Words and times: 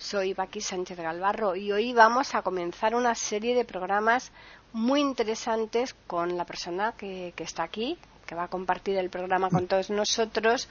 Soy 0.00 0.32
Paqui 0.32 0.62
Sánchez 0.62 0.96
Galvarro 0.98 1.54
y 1.54 1.70
hoy 1.72 1.92
vamos 1.92 2.34
a 2.34 2.40
comenzar 2.40 2.94
una 2.94 3.14
serie 3.14 3.54
de 3.54 3.66
programas 3.66 4.32
muy 4.72 4.98
interesantes 4.98 5.94
con 6.06 6.38
la 6.38 6.46
persona 6.46 6.94
que, 6.96 7.34
que 7.36 7.44
está 7.44 7.64
aquí, 7.64 7.98
que 8.26 8.34
va 8.34 8.44
a 8.44 8.48
compartir 8.48 8.96
el 8.96 9.10
programa 9.10 9.50
con 9.50 9.66
todos 9.66 9.90
nosotros 9.90 10.70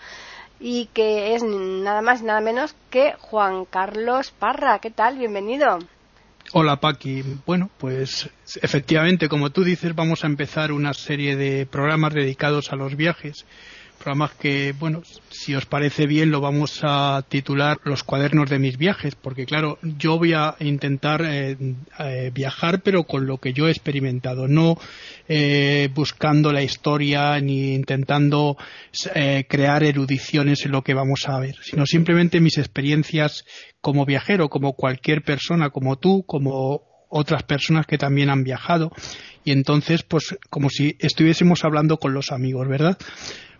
y 0.59 0.88
que 0.95 1.35
es 1.35 1.43
nada 1.43 2.02
más 2.02 2.23
nada 2.23 2.41
menos 2.41 2.75
que 2.89 3.13
Juan 3.19 3.65
Carlos 3.65 4.31
Parra. 4.31 4.79
¿Qué 4.79 4.89
tal? 4.89 5.19
Bienvenido. 5.19 5.77
Hola 6.53 6.77
Paqui. 6.77 7.23
Bueno, 7.45 7.69
pues 7.77 8.27
efectivamente, 8.63 9.30
como 9.30 9.52
tú 9.52 9.63
dices, 9.63 9.93
vamos 9.93 10.23
a 10.23 10.27
empezar 10.27 10.71
una 10.71 10.95
serie 10.95 11.35
de 11.35 11.67
programas 11.67 12.16
dedicados 12.16 12.73
a 12.73 12.75
los 12.75 12.95
viajes. 12.95 13.45
Programas 14.00 14.31
que, 14.36 14.73
bueno, 14.80 15.03
si 15.30 15.53
os 15.55 15.66
parece 15.66 16.08
bien, 16.08 16.31
lo 16.31 16.39
vamos 16.39 16.80
a 16.83 17.23
titular 17.28 17.80
Los 17.83 18.03
cuadernos 18.03 18.50
de 18.50 18.58
mis 18.58 18.78
viajes, 18.78 19.16
porque 19.16 19.45
claro, 19.45 19.78
yo 19.81 20.17
voy 20.17 20.33
a 20.33 20.55
intentar 20.61 21.22
eh, 21.25 21.58
eh, 22.00 22.31
viajar, 22.33 22.81
pero 22.81 23.03
con 23.03 23.27
lo 23.27 23.39
que 23.39 23.52
yo 23.52 23.67
he 23.67 23.72
experimentado, 23.72 24.47
no 24.47 24.77
eh, 25.27 25.89
buscando 25.94 26.53
la 26.53 26.64
historia 26.64 27.39
ni 27.42 27.73
intentando 27.73 28.58
crear 29.47 29.83
erudiciones 29.83 30.66
en 30.66 30.72
lo 30.72 30.81
que 30.81 30.94
vamos 30.94 31.27
a 31.27 31.38
ver, 31.39 31.55
sino 31.61 31.86
simplemente 31.86 32.39
mis 32.39 32.58
experiencias 32.58 33.45
como 33.81 34.05
viajero, 34.05 34.50
como 34.50 34.73
cualquier 34.73 35.23
persona, 35.23 35.70
como 35.70 35.97
tú, 35.97 36.23
como 36.25 36.83
otras 37.09 37.44
personas 37.44 37.86
que 37.86 37.97
también 37.97 38.30
han 38.30 38.44
viajado 38.44 38.92
y 39.44 39.52
entonces 39.52 40.03
pues 40.03 40.38
como 40.50 40.70
si 40.70 40.95
estuviésemos 41.00 41.64
hablando 41.64 41.97
con 41.97 42.14
los 42.14 42.31
amigos, 42.31 42.67
¿verdad? 42.67 42.97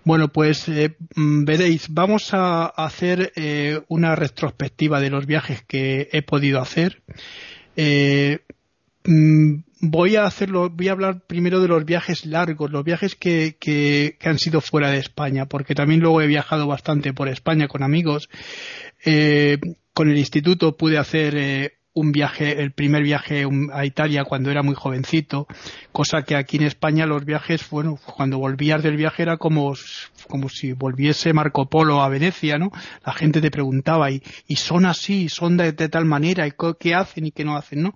Bueno, 0.04 0.30
pues 0.30 0.68
eh, 0.70 0.96
mm, 1.16 1.44
veréis, 1.44 1.88
vamos 1.90 2.34
a 2.34 2.66
hacer 2.66 3.32
eh, 3.36 3.82
una 3.90 4.16
retrospectiva 4.16 5.00
de 5.00 5.10
los 5.10 5.26
viajes 5.26 5.64
que 5.64 6.10
he 6.12 6.22
podido 6.22 6.60
hacer. 6.62 7.02
Eh, 7.76 8.40
mm, 9.04 9.56
voy 9.82 10.16
a 10.16 10.26
hacerlo, 10.26 10.70
voy 10.70 10.88
a 10.88 10.94
hablar 10.94 11.22
primero 11.28 11.60
de 11.62 11.68
los 11.68 11.86
viajes 11.86 12.26
largos, 12.26 12.72
los 12.72 12.84
viajes 12.84 13.16
que, 13.16 14.18
han 14.24 14.40
sido 14.40 14.62
fuera 14.62 14.90
de 14.90 15.00
España, 15.00 15.46
porque 15.48 15.76
también 15.76 16.00
luego 16.00 16.22
he 16.22 16.28
viajado 16.28 16.66
bastante 16.68 17.14
por 17.14 17.28
España 17.28 17.68
con 17.68 17.84
amigos. 17.84 18.30
con 19.94 20.10
el 20.10 20.18
instituto 20.18 20.78
pude 20.78 20.98
hacer 20.98 21.79
un 22.00 22.12
viaje, 22.12 22.62
el 22.62 22.72
primer 22.72 23.04
viaje 23.04 23.46
a 23.74 23.86
Italia 23.86 24.24
cuando 24.24 24.50
era 24.50 24.64
muy 24.64 24.76
jovencito, 24.76 25.48
cosa 25.92 26.24
que 26.24 26.36
aquí 26.36 26.58
en 26.58 26.64
España 26.64 27.06
los 27.06 27.26
viajes, 27.26 27.70
bueno, 27.70 28.00
cuando 28.16 28.40
volvías 28.40 28.82
del 28.82 28.96
viaje 28.96 29.24
era 29.24 29.38
como, 29.38 29.74
como 30.28 30.48
si 30.48 30.72
volviese 30.72 31.34
Marco 31.34 31.70
Polo 31.70 32.02
a 32.02 32.10
Venecia, 32.10 32.58
¿no? 32.58 32.72
La 33.06 33.14
gente 33.14 33.42
te 33.42 33.52
preguntaba, 33.52 34.10
y, 34.12 34.24
y 34.48 34.56
son 34.56 34.86
así, 34.86 35.28
son 35.28 35.58
de, 35.58 35.74
tal 35.74 36.06
manera, 36.06 36.48
y 36.48 36.54
qué 36.80 36.96
hacen 36.96 37.26
y 37.26 37.32
qué 37.32 37.44
no 37.44 37.58
hacen, 37.58 37.84
¿no? 37.84 37.96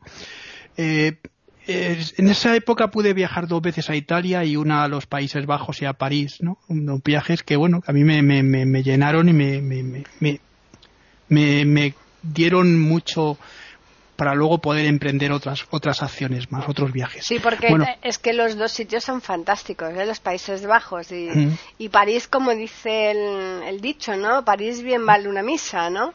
Eh, 0.76 1.18
en 1.66 2.28
esa 2.28 2.54
época 2.58 2.90
pude 2.90 3.14
viajar 3.14 3.48
dos 3.48 3.62
veces 3.62 3.90
a 3.90 3.96
Italia 3.96 4.44
y 4.44 4.58
una 4.58 4.84
a 4.84 4.90
los 4.90 5.06
Países 5.06 5.46
Bajos 5.46 5.82
y 5.82 5.86
a 5.86 5.94
París, 5.94 6.40
¿no? 6.42 6.58
Unos 6.68 7.02
viajes 7.02 7.42
que, 7.42 7.56
bueno, 7.56 7.82
a 7.88 7.94
mí 7.94 8.04
me, 8.04 8.22
me, 8.22 8.44
me 8.44 8.84
llenaron 8.84 9.30
y 9.30 9.34
me, 9.34 9.62
me, 9.62 10.04
me, 11.30 11.66
me 11.66 11.94
dieron 12.24 12.80
mucho, 12.80 13.38
para 14.16 14.36
luego 14.36 14.60
poder 14.60 14.86
emprender 14.86 15.32
otras 15.32 15.66
otras 15.72 16.04
acciones 16.04 16.52
más, 16.52 16.68
otros 16.68 16.92
viajes. 16.92 17.26
Sí, 17.26 17.40
porque 17.40 17.76
es 18.02 18.18
que 18.20 18.34
los 18.34 18.58
dos 18.58 18.72
sitios 18.72 19.04
son 19.04 19.22
fantásticos, 19.22 19.90
¿eh? 19.90 20.06
los 20.06 20.20
Países 20.20 20.66
Bajos 20.66 21.12
y, 21.12 21.30
y 21.78 21.90
París, 21.90 22.28
como 22.28 22.52
dice 22.52 23.12
el, 23.12 23.64
el, 23.64 23.82
dicho, 23.82 24.16
¿no? 24.16 24.46
París 24.46 24.82
bien 24.82 25.06
vale 25.06 25.28
una 25.28 25.42
misa, 25.42 25.90
¿no? 25.90 26.14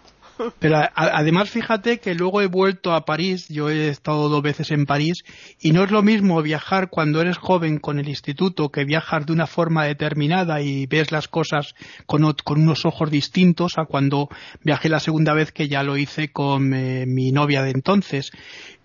Pero 0.58 0.80
además 0.94 1.50
fíjate 1.50 1.98
que 1.98 2.14
luego 2.14 2.40
he 2.40 2.46
vuelto 2.46 2.92
a 2.92 3.04
París, 3.04 3.48
yo 3.48 3.70
he 3.70 3.88
estado 3.88 4.28
dos 4.28 4.42
veces 4.42 4.70
en 4.70 4.86
París, 4.86 5.24
y 5.60 5.72
no 5.72 5.84
es 5.84 5.90
lo 5.90 6.02
mismo 6.02 6.40
viajar 6.42 6.90
cuando 6.90 7.20
eres 7.20 7.38
joven 7.38 7.78
con 7.78 7.98
el 7.98 8.08
instituto 8.08 8.70
que 8.70 8.84
viajar 8.84 9.26
de 9.26 9.32
una 9.32 9.46
forma 9.46 9.84
determinada 9.84 10.60
y 10.60 10.86
ves 10.86 11.12
las 11.12 11.28
cosas 11.28 11.74
con, 12.06 12.24
unos 12.24 12.84
ojos 12.84 13.10
distintos 13.10 13.78
a 13.78 13.84
cuando 13.84 14.28
viajé 14.62 14.88
la 14.88 15.00
segunda 15.00 15.34
vez 15.34 15.52
que 15.52 15.68
ya 15.68 15.82
lo 15.82 15.96
hice 15.96 16.30
con 16.30 16.74
eh, 16.74 17.06
mi 17.06 17.32
novia 17.32 17.62
de 17.62 17.70
entonces. 17.70 18.30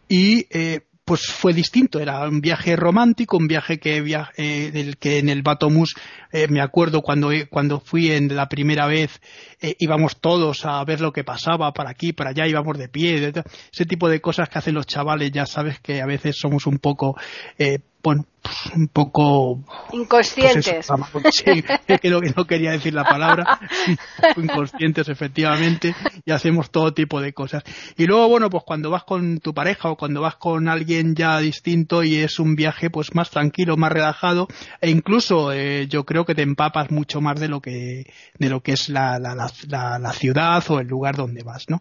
Y 0.08 0.48
eh, 0.52 0.82
pues 1.06 1.26
fue 1.26 1.54
distinto, 1.54 2.00
era 2.00 2.28
un 2.28 2.40
viaje 2.40 2.76
romántico, 2.76 3.38
un 3.38 3.48
viaje 3.48 3.78
que, 3.78 3.98
eh, 4.38 4.72
del 4.72 4.98
que 4.98 5.20
en 5.20 5.30
el 5.30 5.42
Batomus 5.42 5.96
eh, 6.32 6.48
me 6.48 6.62
acuerdo 6.62 7.02
cuando, 7.02 7.30
cuando 7.50 7.82
fui 7.82 8.12
en 8.12 8.34
la 8.36 8.48
primera 8.48 8.88
vez 8.88 9.22
eh, 9.62 9.76
íbamos 9.80 10.22
todos 10.22 10.66
a 10.66 10.84
ver 10.86 11.02
lo 11.02 11.12
que 11.12 11.24
pasaba 11.24 11.74
para 11.74 11.90
aquí, 11.90 12.14
para 12.14 12.30
allá, 12.30 12.48
íbamos 12.48 12.78
de 12.78 12.88
pie, 12.88 13.34
ese 13.72 13.86
tipo 13.86 14.08
de 14.08 14.22
cosas 14.22 14.48
que 14.48 14.60
hacen 14.60 14.76
los 14.76 14.88
chavales, 14.88 15.32
ya 15.32 15.46
sabes 15.46 15.80
que 15.80 16.02
a 16.02 16.06
veces 16.06 16.38
somos 16.40 16.68
un 16.68 16.80
poco 16.80 17.18
eh, 17.58 17.80
bueno, 18.04 18.26
pues 18.42 18.56
un 18.76 18.90
poco... 18.90 19.64
Inconscientes. 19.94 20.88
Pues 21.14 21.36
sí, 21.36 21.64
que 22.02 22.10
no 22.10 22.46
quería 22.46 22.72
decir 22.72 22.94
la 22.94 23.06
palabra. 23.06 23.60
Inconscientes, 24.36 25.08
efectivamente, 25.08 25.96
y 26.26 26.32
hacemos 26.32 26.70
todo 26.70 26.94
tipo 26.94 27.22
de 27.22 27.34
cosas. 27.34 27.64
Y 27.98 28.06
luego, 28.06 28.28
bueno, 28.28 28.50
pues 28.50 28.64
cuando 28.66 28.90
vas 28.90 29.06
con 29.06 29.40
tu 29.40 29.54
pareja 29.54 29.90
o 29.90 29.96
cuando 29.96 30.20
vas 30.20 30.36
con 30.36 30.68
alguien 30.68 31.16
ya 31.16 31.40
distinto 31.40 32.04
y 32.04 32.18
es 32.18 32.40
un 32.40 32.56
viaje 32.56 32.90
pues 32.90 33.16
más 33.16 33.30
tranquilo, 33.30 33.78
más 33.78 33.94
relajado, 33.94 34.48
e 34.82 34.90
incluso 34.90 35.54
eh, 35.54 35.88
yo 35.88 36.04
creo 36.04 36.26
que 36.26 36.36
te 36.36 36.42
empapas 36.42 36.92
mucho 36.92 37.22
más 37.22 37.40
de 37.40 37.48
lo 37.48 37.62
que, 37.62 38.12
de 38.38 38.50
lo 38.50 38.62
que 38.62 38.74
es 38.74 38.90
la, 38.90 39.18
la, 39.18 39.34
la, 39.70 40.00
la 40.00 40.14
ciudad 40.14 40.62
o 40.70 40.80
el 40.80 40.88
lugar 40.88 41.16
donde 41.16 41.44
vas, 41.44 41.70
¿no? 41.70 41.80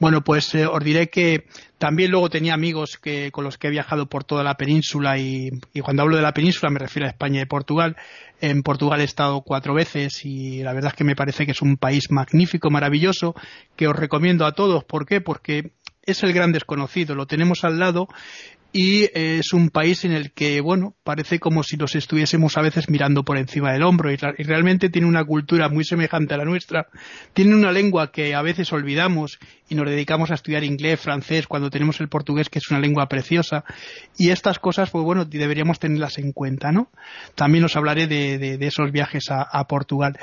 Bueno, 0.00 0.22
pues 0.22 0.52
eh, 0.56 0.66
os 0.66 0.82
diré 0.82 1.10
que 1.10 1.46
también 1.78 2.10
luego 2.10 2.28
tenía 2.28 2.54
amigos 2.54 2.98
que, 2.98 3.30
con 3.32 3.44
los 3.44 3.56
que 3.56 3.68
he 3.68 3.70
viajado 3.70 4.06
por 4.06 4.24
toda 4.24 4.44
la 4.44 4.56
península 4.56 5.16
y, 5.18 5.50
y, 5.72 5.80
cuando 5.80 6.02
hablo 6.02 6.16
de 6.16 6.22
la 6.22 6.32
península 6.32 6.70
me 6.70 6.78
refiero 6.78 7.06
a 7.06 7.10
España 7.10 7.42
y 7.42 7.46
Portugal. 7.46 7.96
En 8.40 8.62
Portugal 8.62 9.00
he 9.00 9.04
estado 9.04 9.42
cuatro 9.42 9.74
veces 9.74 10.24
y 10.24 10.62
la 10.62 10.72
verdad 10.72 10.92
es 10.92 10.96
que 10.96 11.04
me 11.04 11.16
parece 11.16 11.44
que 11.44 11.52
es 11.52 11.62
un 11.62 11.76
país 11.76 12.10
magnífico, 12.10 12.70
maravilloso, 12.70 13.34
que 13.76 13.86
os 13.86 13.96
recomiendo 13.96 14.46
a 14.46 14.52
todos. 14.52 14.84
¿Por 14.84 15.06
qué? 15.06 15.20
Porque 15.20 15.72
es 16.02 16.22
el 16.22 16.32
gran 16.32 16.52
desconocido, 16.52 17.14
lo 17.14 17.26
tenemos 17.26 17.64
al 17.64 17.78
lado 17.78 18.08
y 18.72 19.08
es 19.14 19.52
un 19.52 19.70
país 19.70 20.04
en 20.04 20.12
el 20.12 20.32
que, 20.32 20.60
bueno, 20.60 20.94
parece 21.02 21.40
como 21.40 21.62
si 21.62 21.76
los 21.76 21.96
estuviésemos 21.96 22.56
a 22.56 22.62
veces 22.62 22.88
mirando 22.88 23.24
por 23.24 23.36
encima 23.36 23.72
del 23.72 23.82
hombro 23.82 24.12
y, 24.12 24.16
realmente 24.16 24.90
tiene 24.90 25.08
una 25.08 25.24
cultura 25.24 25.68
muy 25.68 25.84
semejante 25.84 26.34
a 26.34 26.36
la 26.36 26.44
nuestra, 26.44 26.86
tiene 27.32 27.54
una 27.54 27.72
lengua 27.72 28.12
que 28.12 28.34
a 28.34 28.42
veces 28.42 28.72
olvidamos 28.72 29.38
y 29.68 29.74
nos 29.74 29.88
dedicamos 29.88 30.30
a 30.30 30.34
estudiar 30.34 30.62
inglés, 30.62 31.00
francés, 31.00 31.46
cuando 31.46 31.70
tenemos 31.70 32.00
el 32.00 32.08
portugués, 32.08 32.48
que 32.48 32.60
es 32.60 32.70
una 32.70 32.80
lengua 32.80 33.08
preciosa, 33.08 33.64
y 34.16 34.30
estas 34.30 34.58
cosas, 34.58 34.90
pues 34.90 35.04
bueno, 35.04 35.24
deberíamos 35.24 35.78
tenerlas 35.78 36.18
en 36.18 36.32
cuenta, 36.32 36.70
¿no? 36.70 36.90
También 37.34 37.64
os 37.64 37.76
hablaré 37.76 38.06
de, 38.06 38.38
de, 38.38 38.66
esos 38.66 38.92
viajes 38.92 39.24
a 39.30 39.66
Portugal. 39.66 40.18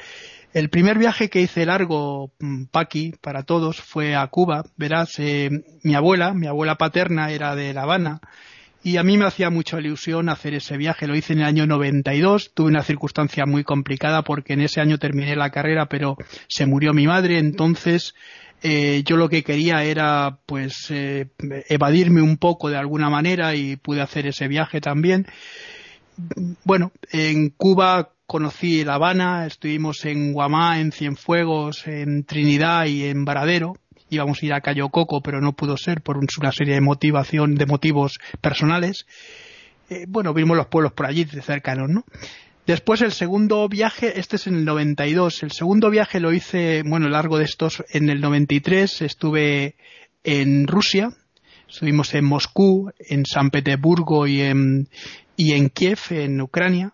El 0.54 0.70
primer 0.70 0.98
viaje 0.98 1.30
que 1.30 1.42
hice 1.42 1.66
largo, 1.66 2.32
mm, 2.40 2.66
Paqui, 2.66 3.14
para 3.22 3.44
todos, 3.44 3.82
fue 3.82 4.16
a 4.16 4.26
Cuba. 4.28 4.64
Verás, 4.78 5.20
eh, 5.20 5.50
mi 5.84 5.94
abuela, 5.94 6.34
mi 6.34 6.48
abuela 6.48 6.76
paterna 6.76 7.32
era 7.32 7.56
de 7.56 7.74
La 7.74 7.84
Habana, 7.84 8.22
y 8.84 8.98
a 8.98 9.04
mí 9.04 9.18
me 9.18 9.26
hacía 9.26 9.50
mucha 9.50 9.80
ilusión 9.80 10.30
hacer 10.30 10.54
ese 10.54 10.78
viaje. 10.78 11.08
Lo 11.08 11.16
hice 11.16 11.34
en 11.34 11.40
el 11.40 11.46
año 11.46 11.68
92. 11.68 12.54
Tuve 12.54 12.68
una 12.68 12.84
circunstancia 12.84 13.46
muy 13.46 13.66
complicada 13.66 14.22
porque 14.22 14.54
en 14.54 14.62
ese 14.62 14.80
año 14.80 14.98
terminé 14.98 15.36
la 15.36 15.50
carrera, 15.50 15.88
pero 15.88 16.16
se 16.48 16.66
murió 16.66 16.94
mi 16.94 17.06
madre. 17.06 17.38
Entonces, 17.38 18.16
eh, 18.64 19.04
yo 19.06 19.18
lo 19.18 19.28
que 19.28 19.44
quería 19.44 19.84
era, 19.84 20.40
pues, 20.46 20.90
eh, 20.90 21.28
evadirme 21.68 22.22
un 22.22 22.38
poco 22.38 22.70
de 22.70 22.78
alguna 22.78 23.10
manera 23.10 23.56
y 23.56 23.76
pude 23.76 24.02
hacer 24.02 24.26
ese 24.28 24.48
viaje 24.48 24.80
también. 24.80 25.28
Bueno, 26.64 26.92
en 27.12 27.50
Cuba 27.50 28.12
conocí 28.27 28.83
La 28.83 28.95
Habana, 28.95 29.45
estuvimos 29.45 30.03
en 30.03 30.33
Guamá, 30.33 30.81
en 30.81 30.91
Cienfuegos, 30.91 31.88
en 31.88 32.25
Trinidad 32.25 32.85
y 32.85 33.06
en 33.06 33.24
Varadero. 33.24 33.77
Íbamos 34.09 34.44
a 34.44 34.45
ir 34.45 34.53
a 34.53 34.59
Cayo 34.59 34.89
Coco, 34.89 35.21
pero 35.21 35.39
no 35.39 35.53
pudo 35.53 35.77
ser 35.77 36.01
por 36.01 36.18
una 36.18 36.51
serie 36.51 36.75
de 36.75 36.81
motivación, 36.81 37.56
de 37.56 37.65
motivos 37.65 38.19
personales. 38.41 39.06
Eh, 39.89 40.06
bueno, 40.09 40.33
vimos 40.33 40.57
los 40.57 40.68
pueblos 40.68 40.91
por 40.91 41.06
allí 41.06 41.24
de 41.24 41.41
cercanos, 41.41 41.89
¿no? 41.89 42.03
Después 42.65 43.01
el 43.01 43.13
segundo 43.13 43.68
viaje, 43.69 44.19
este 44.19 44.35
es 44.35 44.45
en 44.47 44.56
el 44.56 44.65
92, 44.65 45.44
el 45.44 45.51
segundo 45.53 45.89
viaje 45.89 46.19
lo 46.19 46.33
hice, 46.33 46.83
bueno, 46.85 47.07
largo 47.07 47.38
de 47.38 47.45
estos, 47.45 47.81
en 47.91 48.09
el 48.09 48.19
93 48.19 49.03
estuve 49.03 49.77
en 50.25 50.68
Rusia, 50.68 51.13
estuvimos 51.69 52.13
en 52.13 52.25
Moscú, 52.25 52.91
en 53.00 53.25
San 53.25 53.51
Petersburgo 53.51 54.27
y 54.27 54.41
en, 54.41 54.89
y 55.38 55.53
en 55.53 55.69
Kiev, 55.69 56.00
en 56.09 56.41
Ucrania. 56.41 56.94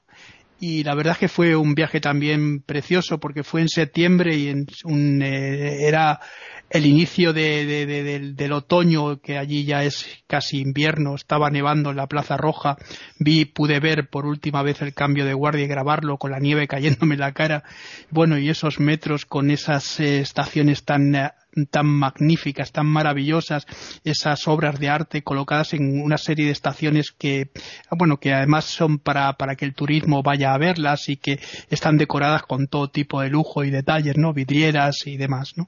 Y 0.65 0.81
la 0.85 0.95
verdad 0.95 1.11
es 1.11 1.19
que 1.19 1.27
fue 1.27 1.57
un 1.57 1.75
viaje 1.75 1.99
también 1.99 2.61
precioso 2.61 3.19
porque 3.19 3.43
fue 3.43 3.59
en 3.59 3.67
septiembre 3.67 4.37
y 4.37 4.47
en 4.47 4.65
un, 4.85 5.21
eh, 5.21 5.85
era 5.89 6.21
el 6.69 6.85
inicio 6.85 7.33
de, 7.33 7.85
del, 8.33 8.53
otoño, 8.53 9.19
que 9.19 9.37
allí 9.37 9.65
ya 9.65 9.83
es 9.83 10.23
casi 10.25 10.61
invierno, 10.61 11.15
estaba 11.15 11.49
nevando 11.49 11.89
en 11.89 11.97
la 11.97 12.07
Plaza 12.07 12.37
Roja, 12.37 12.77
vi, 13.19 13.43
pude 13.43 13.81
ver 13.81 14.07
por 14.09 14.25
última 14.25 14.63
vez 14.63 14.81
el 14.81 14.93
cambio 14.93 15.25
de 15.25 15.33
guardia 15.33 15.65
y 15.65 15.67
grabarlo 15.67 16.17
con 16.17 16.31
la 16.31 16.39
nieve 16.39 16.65
cayéndome 16.65 17.15
en 17.15 17.19
la 17.19 17.33
cara, 17.33 17.65
bueno, 18.09 18.37
y 18.37 18.47
esos 18.47 18.79
metros 18.79 19.25
con 19.25 19.51
esas 19.51 19.99
eh, 19.99 20.21
estaciones 20.21 20.85
tan 20.85 21.13
eh, 21.13 21.31
tan 21.69 21.87
magníficas, 21.87 22.71
tan 22.71 22.87
maravillosas, 22.87 23.65
esas 24.03 24.47
obras 24.47 24.79
de 24.79 24.89
arte 24.89 25.23
colocadas 25.23 25.73
en 25.73 26.01
una 26.01 26.17
serie 26.17 26.45
de 26.45 26.51
estaciones 26.51 27.11
que, 27.11 27.51
bueno, 27.91 28.17
que 28.17 28.33
además 28.33 28.65
son 28.65 28.99
para, 28.99 29.33
para 29.33 29.55
que 29.55 29.65
el 29.65 29.73
turismo 29.73 30.23
vaya 30.23 30.53
a 30.53 30.57
verlas 30.57 31.09
y 31.09 31.17
que 31.17 31.39
están 31.69 31.97
decoradas 31.97 32.43
con 32.43 32.67
todo 32.67 32.89
tipo 32.89 33.21
de 33.21 33.29
lujo 33.29 33.63
y 33.63 33.69
detalles, 33.69 34.17
¿no? 34.17 34.33
Vidrieras 34.33 35.05
y 35.05 35.17
demás, 35.17 35.53
¿no? 35.55 35.67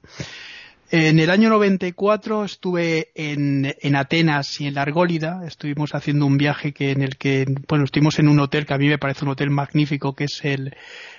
En 0.90 1.18
el 1.18 1.30
año 1.30 1.48
94 1.50 2.44
estuve 2.44 3.08
en, 3.16 3.74
en, 3.80 3.96
Atenas 3.96 4.60
y 4.60 4.68
en 4.68 4.74
la 4.74 4.82
Argólida. 4.82 5.42
Estuvimos 5.44 5.96
haciendo 5.96 6.26
un 6.26 6.36
viaje 6.36 6.72
que 6.72 6.92
en 6.92 7.02
el 7.02 7.16
que, 7.16 7.44
bueno, 7.68 7.84
estuvimos 7.84 8.20
en 8.20 8.28
un 8.28 8.38
hotel 8.38 8.66
que 8.66 8.74
a 8.74 8.78
mí 8.78 8.86
me 8.86 8.98
parece 8.98 9.24
un 9.24 9.32
hotel 9.32 9.50
magnífico, 9.50 10.14
que 10.14 10.24
es 10.24 10.44
el, 10.44 10.76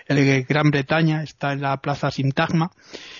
el 0.08 0.46
Gran 0.46 0.72
Bretaña, 0.72 1.22
está 1.22 1.52
en 1.52 1.62
la 1.62 1.76
Plaza 1.78 2.12
Sintagma. 2.12 2.72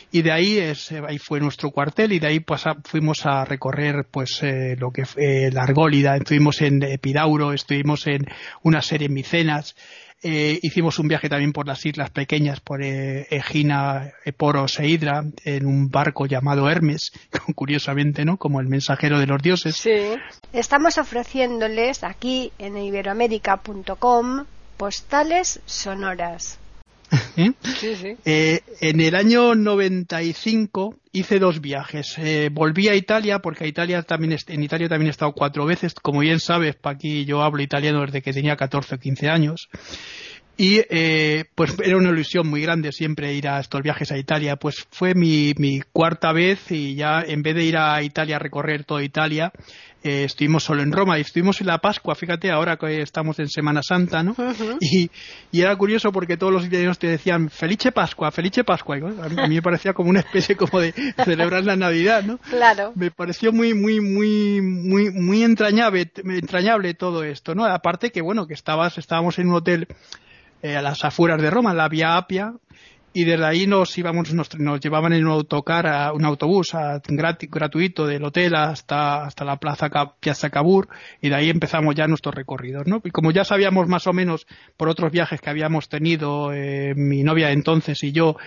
Y 0.10 0.22
de 0.22 0.32
ahí, 0.32 0.58
es, 0.58 0.94
ahí 0.94 1.18
fue 1.18 1.42
nuestro 1.42 1.72
cuartel 1.72 2.14
y 2.14 2.20
de 2.20 2.28
ahí 2.28 2.40
pues, 2.40 2.64
fuimos 2.86 3.26
a 3.26 3.44
recorrer 3.44 4.08
pues 4.10 4.42
eh, 4.42 4.78
lo 4.80 4.92
que 4.92 5.06
fue 5.06 5.52
la 5.52 5.64
Argólida. 5.64 6.16
Estuvimos 6.16 6.62
en 6.62 6.82
Epidauro, 6.82 7.52
estuvimos 7.52 8.08
en 8.08 8.26
una 8.64 8.82
serie 8.82 9.08
en 9.08 9.14
Micenas 9.14 9.76
eh, 10.24 10.60
hicimos 10.62 11.00
un 11.00 11.08
viaje 11.08 11.30
también 11.30 11.54
por 11.54 11.68
las 11.68 11.86
islas 11.86 12.10
pequeñas, 12.10 12.60
por 12.60 12.82
eh, 12.84 13.28
Egina, 13.30 14.12
Eporos 14.26 14.80
e 14.80 14.88
Hidra, 14.88 15.24
en 15.46 15.66
un 15.66 15.90
barco 15.90 16.26
llamado 16.26 16.70
Hermes, 16.70 17.12
curiosamente, 17.56 18.26
¿no? 18.26 18.38
Como 18.38 18.60
el 18.60 18.68
mensajero 18.68 19.20
de 19.20 19.28
los 19.28 19.42
dioses. 19.42 19.76
Sí. 19.76 20.16
Estamos 20.54 20.98
ofreciéndoles 20.98 22.04
aquí 22.04 22.52
en 22.58 22.78
iberoamérica.com 22.78 24.46
postales 24.78 25.60
sonoras. 25.66 26.60
¿Eh? 27.38 27.54
¿Eh? 28.26 28.62
en 28.82 29.00
el 29.00 29.14
año 29.14 29.54
95 29.54 30.96
hice 31.12 31.38
dos 31.38 31.62
viajes. 31.62 32.18
Eh, 32.18 32.50
volví 32.52 32.88
a 32.88 32.96
Italia 32.96 33.40
porque 33.40 33.66
a 33.66 33.68
Italia 33.68 34.02
también 34.02 34.36
en 34.48 34.64
Italia 34.64 34.90
también 34.90 35.08
he 35.08 35.12
estado 35.12 35.34
cuatro 35.34 35.66
veces. 35.66 35.94
Como 35.94 36.22
bien 36.22 36.40
sabes, 36.40 36.76
pa 36.76 36.92
aquí 36.92 37.26
yo 37.26 37.44
hablo 37.44 37.62
italiano 37.62 38.02
desde 38.02 38.24
que 38.24 38.34
tenía 38.34 38.56
14 38.56 38.96
o 38.96 39.00
15 39.00 39.30
años. 39.30 39.70
Y 40.58 40.82
eh, 40.90 41.46
pues 41.54 41.76
era 41.84 41.98
una 41.98 42.10
ilusión 42.10 42.48
muy 42.48 42.62
grande 42.62 42.92
siempre 42.92 43.34
ir 43.34 43.48
a 43.48 43.60
estos 43.60 43.82
viajes 43.84 44.12
a 44.12 44.18
Italia. 44.18 44.56
Pues 44.56 44.88
fue 44.90 45.14
mi, 45.14 45.54
mi 45.58 45.82
cuarta 45.94 46.34
vez 46.34 46.72
y 46.72 46.96
ya 46.96 47.22
en 47.22 47.44
vez 47.44 47.56
de 47.56 47.64
ir 47.64 47.78
a 47.78 48.02
Italia 48.02 48.38
a 48.38 48.40
recorrer 48.40 48.84
toda 48.84 49.04
Italia, 49.04 49.54
eh, 50.04 50.24
estuvimos 50.24 50.64
solo 50.64 50.84
en 50.84 50.92
Roma 50.92 51.18
y 51.18 51.22
estuvimos 51.22 51.60
en 51.60 51.68
la 51.68 51.80
Pascua, 51.80 52.16
fíjate, 52.16 52.50
ahora 52.52 52.78
que 52.78 53.02
estamos 53.02 53.40
en 53.40 53.50
Semana 53.50 53.82
Santa, 53.84 54.24
¿no? 54.24 54.36
y, 54.80 55.10
y, 55.52 55.62
era 55.62 55.76
curioso 55.76 56.12
porque 56.12 56.38
todos 56.38 56.54
los 56.54 56.66
italianos 56.66 56.98
te 56.98 57.08
decían 57.08 57.50
Felice 57.50 57.92
Pascua, 57.92 58.32
Felice 58.32 58.64
Pascua. 58.64 58.96
a, 58.96 59.48
mí, 59.48 59.56
me 59.56 59.62
parecía 59.62 59.94
como 59.94 60.10
una 60.10 60.22
especie 60.22 60.56
como 60.56 60.80
de 60.80 60.94
celebrar 61.26 61.66
la 61.66 61.76
Navidad, 61.76 62.24
¿no? 62.24 62.38
Claro. 62.38 62.94
Me 62.96 63.12
pareció 63.12 63.52
muy, 63.52 63.74
muy, 63.74 64.00
muy, 64.00 64.62
muy, 64.62 65.12
muy 65.12 65.44
entrañable, 65.44 66.10
entrañable 66.24 66.94
todo 66.94 67.24
esto, 67.24 67.54
¿no? 67.54 67.66
Aparte 67.66 68.12
que, 68.12 68.22
bueno, 68.22 68.48
que 68.48 68.54
estabas, 68.54 68.98
estábamos 68.98 69.40
en 69.40 69.50
un 69.50 69.56
hotel 69.56 69.88
eh, 70.62 70.76
a 70.76 70.82
las 70.82 71.04
afueras 71.04 71.42
de 71.42 71.50
Roma, 71.50 71.74
la 71.74 71.90
Vía 71.90 72.18
Apia, 72.18 72.54
y 73.18 73.24
desde 73.24 73.46
ahí 73.46 73.66
nos 73.66 73.98
íbamos, 73.98 74.32
nos, 74.32 74.80
llevaban 74.80 75.12
en 75.12 75.26
un 75.26 75.32
autocar, 75.32 75.88
a, 75.88 76.14
un 76.14 76.24
autobús 76.24 76.76
a, 76.76 77.02
gratuito 77.08 78.06
del 78.06 78.24
hotel 78.24 78.54
hasta, 78.54 79.24
hasta 79.24 79.44
la 79.44 79.58
plaza 79.58 79.90
Piazza 80.20 80.52
Cabur 80.52 80.88
y 81.20 81.30
de 81.30 81.36
ahí 81.36 81.50
empezamos 81.50 81.96
ya 81.96 82.06
nuestros 82.06 82.36
recorridos, 82.36 82.86
¿no? 82.86 83.02
Y 83.04 83.10
como 83.10 83.32
ya 83.32 83.44
sabíamos 83.44 83.88
más 83.88 84.06
o 84.06 84.14
menos 84.14 84.46
por 84.78 84.88
otros 84.88 85.12
viajes 85.12 85.42
que 85.42 85.50
habíamos 85.50 85.90
tenido 85.90 86.54
eh, 86.54 86.94
mi 86.96 87.24
novia 87.24 87.50
entonces 87.50 88.04
y 88.04 88.12
yo 88.12 88.38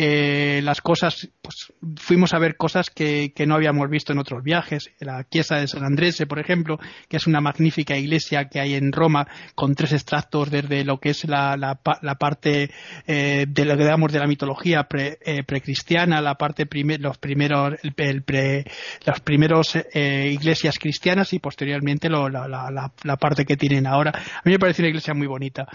eh, 0.00 0.60
las 0.62 0.80
cosas, 0.80 1.28
pues 1.42 1.72
fuimos 1.96 2.32
a 2.32 2.38
ver 2.38 2.56
cosas 2.56 2.88
que, 2.88 3.32
que, 3.34 3.46
no 3.46 3.56
habíamos 3.56 3.90
visto 3.90 4.12
en 4.12 4.20
otros 4.20 4.44
viajes. 4.44 4.92
La 5.00 5.26
Chiesa 5.28 5.56
de 5.56 5.66
San 5.66 5.84
Andrés, 5.84 6.24
por 6.28 6.38
ejemplo, 6.38 6.78
que 7.08 7.16
es 7.16 7.26
una 7.26 7.40
magnífica 7.40 7.96
iglesia 7.96 8.48
que 8.48 8.60
hay 8.60 8.74
en 8.74 8.92
Roma, 8.92 9.26
con 9.56 9.74
tres 9.74 9.92
extractos 9.92 10.50
desde 10.50 10.84
lo 10.84 11.00
que 11.00 11.10
es 11.10 11.24
la, 11.24 11.56
la, 11.56 11.80
la 12.02 12.14
parte 12.14 12.70
eh, 13.08 13.46
de 13.48 13.64
lo 13.64 13.76
que 13.76 13.82
digamos 13.82 14.12
de 14.12 14.20
la 14.20 14.28
mitología 14.28 14.84
pre, 14.84 15.18
eh, 15.20 15.42
precristiana, 15.42 16.20
la 16.20 16.36
parte 16.36 16.66
primer, 16.66 17.00
los 17.00 17.18
primeros, 17.18 17.74
el, 17.82 18.22
pre, 18.22 18.64
los 19.04 19.20
primeros 19.20 19.76
eh, 19.92 20.30
iglesias 20.32 20.78
cristianas 20.78 21.32
y 21.32 21.40
posteriormente 21.40 22.08
lo, 22.08 22.28
la, 22.28 22.46
la, 22.46 22.92
la, 23.02 23.16
parte 23.16 23.44
que 23.44 23.56
tienen 23.56 23.86
ahora. 23.86 24.10
A 24.10 24.42
mí 24.44 24.52
me 24.52 24.58
parece 24.60 24.82
una 24.82 24.90
iglesia 24.90 25.12
muy 25.12 25.26
bonita. 25.26 25.66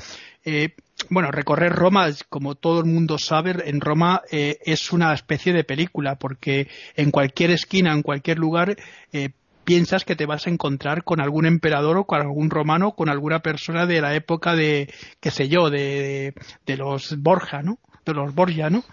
Bueno, 1.09 1.31
recorrer 1.31 1.71
Roma, 1.71 2.09
como 2.29 2.55
todo 2.55 2.79
el 2.79 2.85
mundo 2.85 3.17
sabe, 3.17 3.55
en 3.65 3.81
Roma 3.81 4.21
eh, 4.31 4.57
es 4.65 4.91
una 4.91 5.13
especie 5.13 5.53
de 5.53 5.63
película, 5.63 6.15
porque 6.15 6.67
en 6.95 7.11
cualquier 7.11 7.51
esquina, 7.51 7.93
en 7.93 8.01
cualquier 8.01 8.39
lugar, 8.39 8.75
eh, 9.11 9.29
piensas 9.63 10.05
que 10.05 10.15
te 10.15 10.25
vas 10.25 10.47
a 10.47 10.49
encontrar 10.49 11.03
con 11.03 11.21
algún 11.21 11.45
emperador 11.45 11.97
o 11.97 12.05
con 12.05 12.21
algún 12.21 12.49
romano, 12.49 12.91
con 12.91 13.09
alguna 13.09 13.39
persona 13.39 13.85
de 13.85 14.01
la 14.01 14.15
época 14.15 14.55
de, 14.55 14.93
qué 15.19 15.31
sé 15.31 15.47
yo, 15.47 15.69
de, 15.69 16.33
de 16.65 16.77
los 16.77 17.15
Borja, 17.17 17.61
¿no? 17.61 17.79
de 18.05 18.13
los 18.13 18.35
Borgia, 18.35 18.69
¿no? 18.69 18.83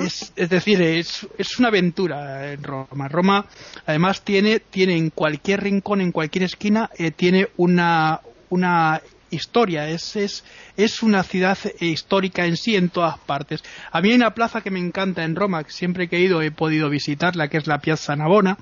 es, 0.00 0.32
es, 0.34 0.50
decir, 0.50 0.82
es, 0.82 1.26
es, 1.38 1.58
una 1.58 1.68
aventura 1.68 2.52
en 2.52 2.62
Roma. 2.62 3.08
Roma, 3.08 3.46
además, 3.86 4.22
tiene, 4.22 4.60
tiene 4.60 4.96
en 4.96 5.10
cualquier 5.10 5.62
rincón, 5.62 6.00
en 6.00 6.10
cualquier 6.10 6.44
esquina, 6.44 6.90
eh, 6.98 7.12
tiene 7.12 7.48
una, 7.56 8.20
una 8.48 9.00
historia, 9.30 9.88
es, 9.88 10.16
es, 10.16 10.44
es 10.76 11.02
una 11.02 11.22
ciudad 11.22 11.58
histórica 11.80 12.46
en 12.46 12.56
sí 12.56 12.76
en 12.76 12.88
todas 12.88 13.18
partes. 13.18 13.62
A 13.90 14.00
mí 14.00 14.10
hay 14.10 14.16
una 14.16 14.34
plaza 14.34 14.60
que 14.60 14.70
me 14.70 14.78
encanta 14.78 15.24
en 15.24 15.36
Roma, 15.36 15.64
que 15.64 15.72
siempre 15.72 16.08
que 16.08 16.16
he 16.16 16.20
ido 16.20 16.42
he 16.42 16.50
podido 16.50 16.88
visitarla, 16.88 17.48
que 17.48 17.58
es 17.58 17.66
la 17.66 17.80
Piazza 17.80 18.16
Navona, 18.16 18.58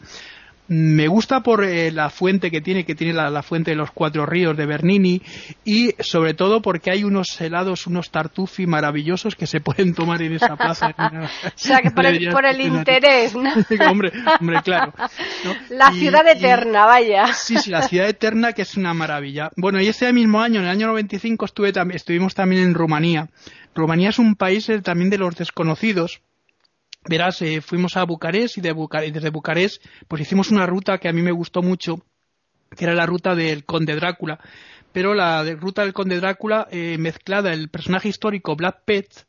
me 0.66 1.08
gusta 1.08 1.42
por 1.42 1.62
eh, 1.62 1.90
la 1.90 2.08
fuente 2.08 2.50
que 2.50 2.60
tiene, 2.60 2.84
que 2.84 2.94
tiene 2.94 3.12
la, 3.12 3.42
fuente 3.42 3.72
de 3.72 3.76
los 3.76 3.90
cuatro 3.90 4.24
ríos 4.24 4.56
de 4.56 4.64
Bernini 4.64 5.20
y 5.64 5.94
sobre 6.00 6.34
todo 6.34 6.62
porque 6.62 6.90
hay 6.90 7.04
unos 7.04 7.38
helados, 7.40 7.86
unos 7.86 8.10
tartufi 8.10 8.66
maravillosos 8.66 9.36
que 9.36 9.46
se 9.46 9.60
pueden 9.60 9.94
tomar 9.94 10.22
en 10.22 10.34
esa 10.34 10.56
plaza. 10.56 10.94
o 10.96 11.50
sea, 11.54 11.80
que 11.80 11.90
por 11.90 12.06
el, 12.06 12.60
interés, 12.60 13.34
¿no? 13.34 13.52
hombre, 13.90 14.12
hombre, 14.40 14.62
claro. 14.62 14.92
La 15.70 15.92
ciudad 15.92 16.26
eterna, 16.26 16.86
vaya. 16.86 17.32
Sí, 17.34 17.58
sí, 17.58 17.70
la 17.70 17.82
ciudad 17.82 18.08
eterna 18.08 18.52
que 18.52 18.62
es 18.62 18.76
una 18.76 18.94
maravilla. 18.94 19.50
Bueno, 19.56 19.80
y 19.80 19.88
ese 19.88 20.12
mismo 20.12 20.40
año, 20.40 20.60
en 20.60 20.66
el 20.66 20.70
año 20.70 20.86
95, 20.86 21.44
estuve, 21.44 21.72
estuvimos 21.92 22.34
también 22.34 22.62
en 22.62 22.74
Rumanía. 22.74 23.28
Rumanía 23.74 24.10
es 24.10 24.18
un 24.18 24.36
país 24.36 24.68
eh, 24.68 24.80
también 24.80 25.10
de 25.10 25.18
los 25.18 25.36
desconocidos, 25.36 26.22
verás, 27.08 27.40
eh, 27.42 27.60
fuimos 27.60 27.96
a 27.96 28.04
Bucarest 28.04 28.58
y, 28.58 28.60
de 28.60 28.74
desde 29.12 29.30
Bucarest 29.30 29.84
pues 30.08 30.22
hicimos 30.22 30.50
una 30.50 30.66
ruta 30.66 30.98
que 30.98 31.08
a 31.08 31.12
mí 31.12 31.22
me 31.22 31.32
gustó 31.32 31.62
mucho, 31.62 31.96
que 32.76 32.84
era 32.84 32.94
la 32.94 33.06
ruta 33.06 33.34
del 33.34 33.64
Conde 33.64 33.94
Drácula. 33.94 34.38
Pero 34.92 35.14
la 35.14 35.42
ruta 35.54 35.82
del 35.82 35.92
Conde 35.92 36.20
Drácula 36.20 36.68
eh, 36.70 36.98
mezclada 36.98 37.52
el 37.52 37.68
personaje 37.68 38.08
histórico 38.08 38.54
Black 38.54 38.82
Pet 38.84 39.26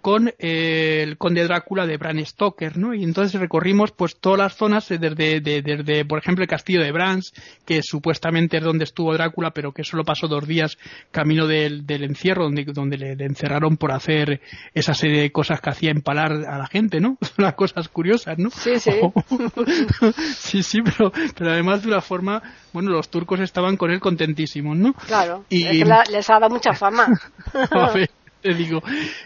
con 0.00 0.32
eh, 0.38 1.02
el 1.02 1.18
Conde 1.18 1.44
Drácula 1.44 1.86
de 1.86 1.96
Bram 1.96 2.24
Stoker, 2.24 2.76
¿no? 2.76 2.94
Y 2.94 3.04
entonces 3.04 3.40
recorrimos 3.40 3.92
pues 3.92 4.16
todas 4.16 4.38
las 4.38 4.56
zonas 4.56 4.88
desde, 4.88 5.40
desde, 5.40 6.04
por 6.04 6.18
ejemplo, 6.18 6.42
el 6.42 6.48
castillo 6.48 6.82
de 6.82 6.92
Brans, 6.92 7.32
que 7.66 7.82
supuestamente 7.82 8.58
es 8.58 8.62
donde 8.62 8.84
estuvo 8.84 9.12
Drácula, 9.12 9.50
pero 9.50 9.72
que 9.72 9.84
solo 9.84 10.04
pasó 10.04 10.28
dos 10.28 10.46
días 10.46 10.78
camino 11.10 11.46
del, 11.46 11.86
del 11.86 12.04
encierro, 12.04 12.44
donde, 12.44 12.64
donde 12.64 12.96
le, 12.96 13.12
encerraron 13.24 13.76
por 13.76 13.92
hacer 13.92 14.40
esa 14.74 14.94
serie 14.94 15.20
de 15.20 15.32
cosas 15.32 15.60
que 15.60 15.70
hacía 15.70 15.90
empalar 15.90 16.32
a 16.32 16.58
la 16.58 16.66
gente, 16.66 17.00
¿no? 17.00 17.18
Las 17.36 17.54
cosas 17.54 17.88
curiosas, 17.88 18.38
¿no? 18.38 18.50
Sí, 18.50 18.78
sí. 18.78 18.92
sí, 20.36 20.62
sí, 20.62 20.78
pero, 20.82 21.12
pero 21.36 21.52
además 21.52 21.82
de 21.82 21.88
una 21.88 22.00
forma, 22.00 22.42
bueno, 22.72 22.90
los 22.90 23.08
turcos 23.10 23.40
estaban 23.40 23.76
con 23.76 23.90
él 23.90 24.00
contentísimos, 24.00 24.76
¿no? 24.76 24.94
Claro, 24.94 25.44
y... 25.48 25.84
les 25.84 26.30
ha 26.30 26.38
dado 26.38 26.50
mucha 26.50 26.72
fama. 26.72 27.06
te 28.40 28.54
digo. 28.54 28.82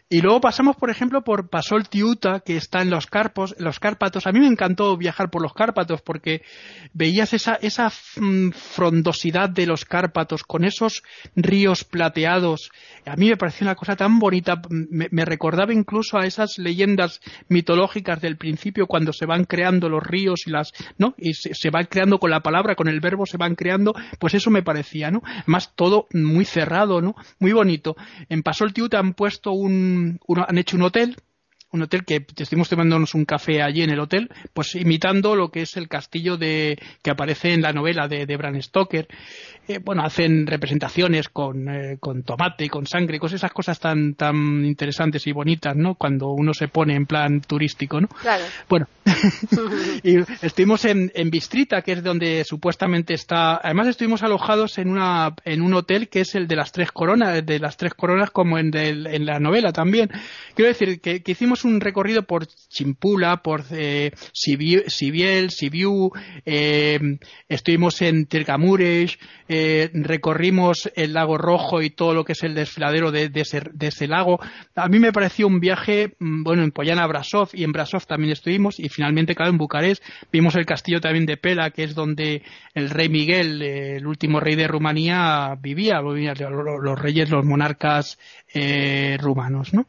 Y 0.09 0.21
luego 0.21 0.41
pasamos, 0.41 0.77
por 0.77 0.91
ejemplo, 0.91 1.23
por 1.23 1.49
Pasol 1.49 1.89
Tiuta, 1.89 2.41
que 2.41 2.57
está 2.57 2.83
en 2.83 2.91
los 2.91 3.07
Carpos, 3.07 3.55
los 3.59 3.81
Cárpatos. 3.81 4.27
A 4.27 4.33
mí 4.33 4.41
me 4.41 4.47
encantó 4.47 4.97
viajar 4.97 5.31
por 5.31 5.43
los 5.43 5.55
Cárpatos 5.55 6.03
porque 6.03 6.43
veías 6.93 7.33
esa, 7.33 7.55
esa 7.55 7.93
mm, 8.17 8.51
frondosidad 8.51 9.49
de 9.49 9.67
los 9.67 9.85
Cárpatos 9.85 10.43
con 10.43 10.65
esos 10.65 11.03
ríos 11.37 11.85
plateados. 11.85 12.71
A 13.07 13.17
mí 13.17 13.29
me 13.29 13.37
pareció 13.37 13.65
una 13.65 13.75
cosa 13.75 13.97
tan 13.97 14.19
bonita. 14.19 14.61
Me, 14.71 15.25
recordaba 15.25 15.73
incluso 15.73 16.19
a 16.19 16.27
esas 16.27 16.59
leyendas 16.59 17.21
mitológicas 17.49 18.21
del 18.21 18.37
principio 18.37 18.87
cuando 18.87 19.13
se 19.13 19.27
van 19.27 19.45
creando 19.45 19.89
los 19.89 20.03
ríos 20.03 20.47
y 20.47 20.51
las, 20.51 20.73
¿no? 20.99 21.15
Y 21.17 21.35
se, 21.35 21.55
se 21.55 21.71
van 21.71 21.87
creando 21.87 22.19
con 22.19 22.31
la 22.31 22.41
palabra, 22.41 22.75
con 22.75 22.89
el 22.89 23.01
verbo 23.01 23.27
se 23.27 23.37
van 23.37 23.55
creando. 23.55 23.95
Pues 24.19 24.35
eso 24.35 24.51
me 24.51 24.63
parecía, 24.63 25.11
¿no? 25.11 25.23
Más 25.47 25.75
todo 25.75 26.07
muy 26.13 26.45
cerrado, 26.45 27.01
¿no? 27.01 27.15
Muy 27.39 27.53
bonito. 27.53 27.97
En 28.29 28.43
Pasol 28.43 28.73
Tiuta 28.73 29.04
han 29.05 29.15
puesto 29.15 29.53
un, 29.53 30.19
han 30.49 30.59
hecho 30.59 30.77
un 30.77 30.83
hotel 30.83 31.17
un 31.75 31.83
hotel 31.83 32.05
que 32.05 32.25
estuvimos 32.37 32.69
tomándonos 32.69 33.15
un 33.15 33.25
café 33.25 33.61
allí 33.61 33.83
en 33.83 33.91
el 33.91 33.99
hotel, 33.99 34.31
pues 34.53 34.77
imitando 34.77 35.35
lo 35.35 35.51
que 35.51 35.63
es 35.63 35.77
el 35.77 35.89
castillo 35.89 36.37
de 36.37 36.79
que 37.03 37.11
aparece 37.11 37.53
en 37.53 37.63
la 37.63 37.73
novela 37.73 38.07
de, 38.07 38.27
de 38.27 38.37
Bram 38.37 38.63
Stoker. 38.63 39.09
Eh, 39.67 39.81
bueno, 39.83 40.03
hacen 40.03 40.47
representaciones 40.47 41.31
con, 41.31 41.69
eh, 41.69 41.97
con 41.99 42.23
tomate 42.23 42.67
y 42.67 42.69
con 42.69 42.87
sangre, 42.87 43.19
cosas, 43.19 43.41
esas 43.41 43.53
cosas 43.53 43.81
tan, 43.81 44.15
tan 44.15 44.65
interesantes 44.65 45.27
y 45.27 45.33
bonitas, 45.33 45.75
¿no? 45.75 45.95
Cuando 45.95 46.29
uno 46.29 46.53
se 46.53 46.69
pone 46.69 46.95
en 46.95 47.07
plan 47.07 47.41
turístico, 47.41 47.99
¿no? 47.99 48.09
Claro. 48.09 48.45
Bueno, 48.69 48.87
y 50.03 50.19
estuvimos 50.43 50.85
en, 50.85 51.11
en 51.15 51.31
Bistrita, 51.31 51.81
que 51.81 51.93
es 51.93 52.03
donde 52.03 52.45
supuestamente 52.45 53.15
está, 53.15 53.57
además 53.57 53.89
estuvimos 53.89 54.23
alojados 54.23 54.77
en 54.77 54.91
una, 54.91 55.35
en 55.45 55.63
un 55.63 55.73
hotel 55.73 56.09
que 56.09 56.21
es 56.21 56.35
el 56.35 56.47
de 56.47 56.57
las 56.57 56.71
tres 56.71 56.93
coronas, 56.93 57.45
de 57.45 57.59
las 57.59 57.79
tres 57.79 57.95
coronas 57.95 58.31
como 58.31 58.59
en, 58.59 58.77
en 58.77 59.27
la 59.27 59.41
novela 59.41 59.73
también. 59.73 60.11
Quiero 60.55 60.69
decir 60.69 61.01
que, 61.01 61.23
que 61.23 61.33
hicimos 61.33 61.64
un 61.65 61.81
recorrido 61.81 62.23
por 62.25 62.47
Chimpula, 62.47 63.43
por 63.43 63.65
eh, 63.71 64.13
Sibiel, 64.33 65.51
Sibiu, 65.51 66.11
eh, 66.45 67.19
estuvimos 67.49 68.03
en 68.03 68.27
Tirgamures, 68.27 69.19
eh, 69.49 69.91
recorrimos 69.93 70.91
el 70.95 71.13
lago 71.13 71.39
Rojo 71.39 71.83
y 71.83 71.91
todo 71.91 72.15
lo 72.15 72.25
que 72.25 72.33
es 72.33 72.43
el 72.43 72.55
desfiladero 72.55 73.11
de, 73.11 73.31
ese, 73.35 74.09
lago. 74.09 74.41
A 74.75 74.89
mí 74.89 74.99
me 74.99 75.13
pareció 75.13 75.47
un 75.47 75.61
viaje, 75.61 76.15
mm, 76.19 76.43
bueno, 76.43 76.63
en 76.63 76.71
Poyana, 76.71 77.07
Brasov 77.07 77.51
y 77.53 77.65
en 77.65 77.73
Brasov 77.73 78.07
también 78.07 78.33
estuvimos 78.33 78.79
y 78.79 78.89
finalmente, 78.89 79.35
claro, 79.35 79.51
en 79.51 79.59
Bucarest 79.59 80.03
vimos 80.33 80.55
el 80.57 80.67
castillo 80.67 81.01
también 81.01 81.27
de 81.27 81.37
Pela, 81.37 81.71
que 81.71 81.85
es 81.85 81.95
donde 81.95 82.43
el 82.75 82.91
rey 82.91 83.09
Miguel, 83.09 83.63
eh, 83.63 83.97
el 83.97 84.07
último 84.07 84.41
rey 84.41 84.57
de 84.57 84.69
Rumanía, 84.69 85.57
vivía, 85.61 86.01
los 86.01 86.99
reyes, 86.99 87.31
los 87.31 87.45
monarcas 87.45 88.19
rumanos, 89.19 89.75
¿no? 89.75 89.87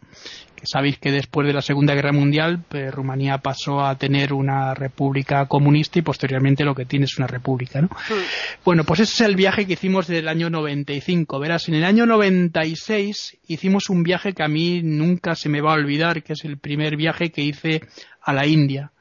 Sabéis 0.64 0.98
que 0.98 1.12
después 1.12 1.48
de 1.48 1.54
la 1.54 1.62
Segunda 1.62 1.94
Guerra 1.94 2.12
Mundial 2.12 2.64
pues, 2.68 2.94
Rumanía 2.94 3.38
pasó 3.40 3.82
a 3.82 3.98
tener 3.98 4.34
una 4.34 4.74
república 4.74 5.46
comunista 5.48 6.00
y 6.00 6.02
posteriormente 6.02 6.64
lo 6.64 6.76
que 6.76 6.86
tiene 6.86 7.06
es 7.06 7.18
una 7.18 7.28
república, 7.28 7.82
¿no? 7.82 7.88
Mm. 7.88 8.64
Bueno, 8.64 8.84
pues 8.84 9.02
ese 9.02 9.14
es 9.14 9.30
el 9.30 9.36
viaje 9.36 9.66
que 9.66 9.74
hicimos 9.74 10.08
del 10.08 10.28
año 10.28 10.50
95. 10.50 11.40
Verás, 11.40 11.68
en 11.70 11.76
el 11.76 11.84
año 11.84 12.06
96 12.06 13.38
hicimos 13.48 13.90
un 13.90 14.04
viaje 14.04 14.34
que 14.34 14.44
a 14.44 14.48
mí 14.48 14.82
nunca 14.84 15.36
se 15.36 15.50
me 15.50 15.62
va 15.62 15.72
a 15.72 15.76
olvidar, 15.76 16.24
que 16.24 16.34
es 16.34 16.46
el 16.46 16.58
primer 16.58 16.96
viaje 16.98 17.32
que 17.32 17.42
hice 17.42 17.82
a 18.22 18.34
la 18.34 18.46
India. 18.46 18.92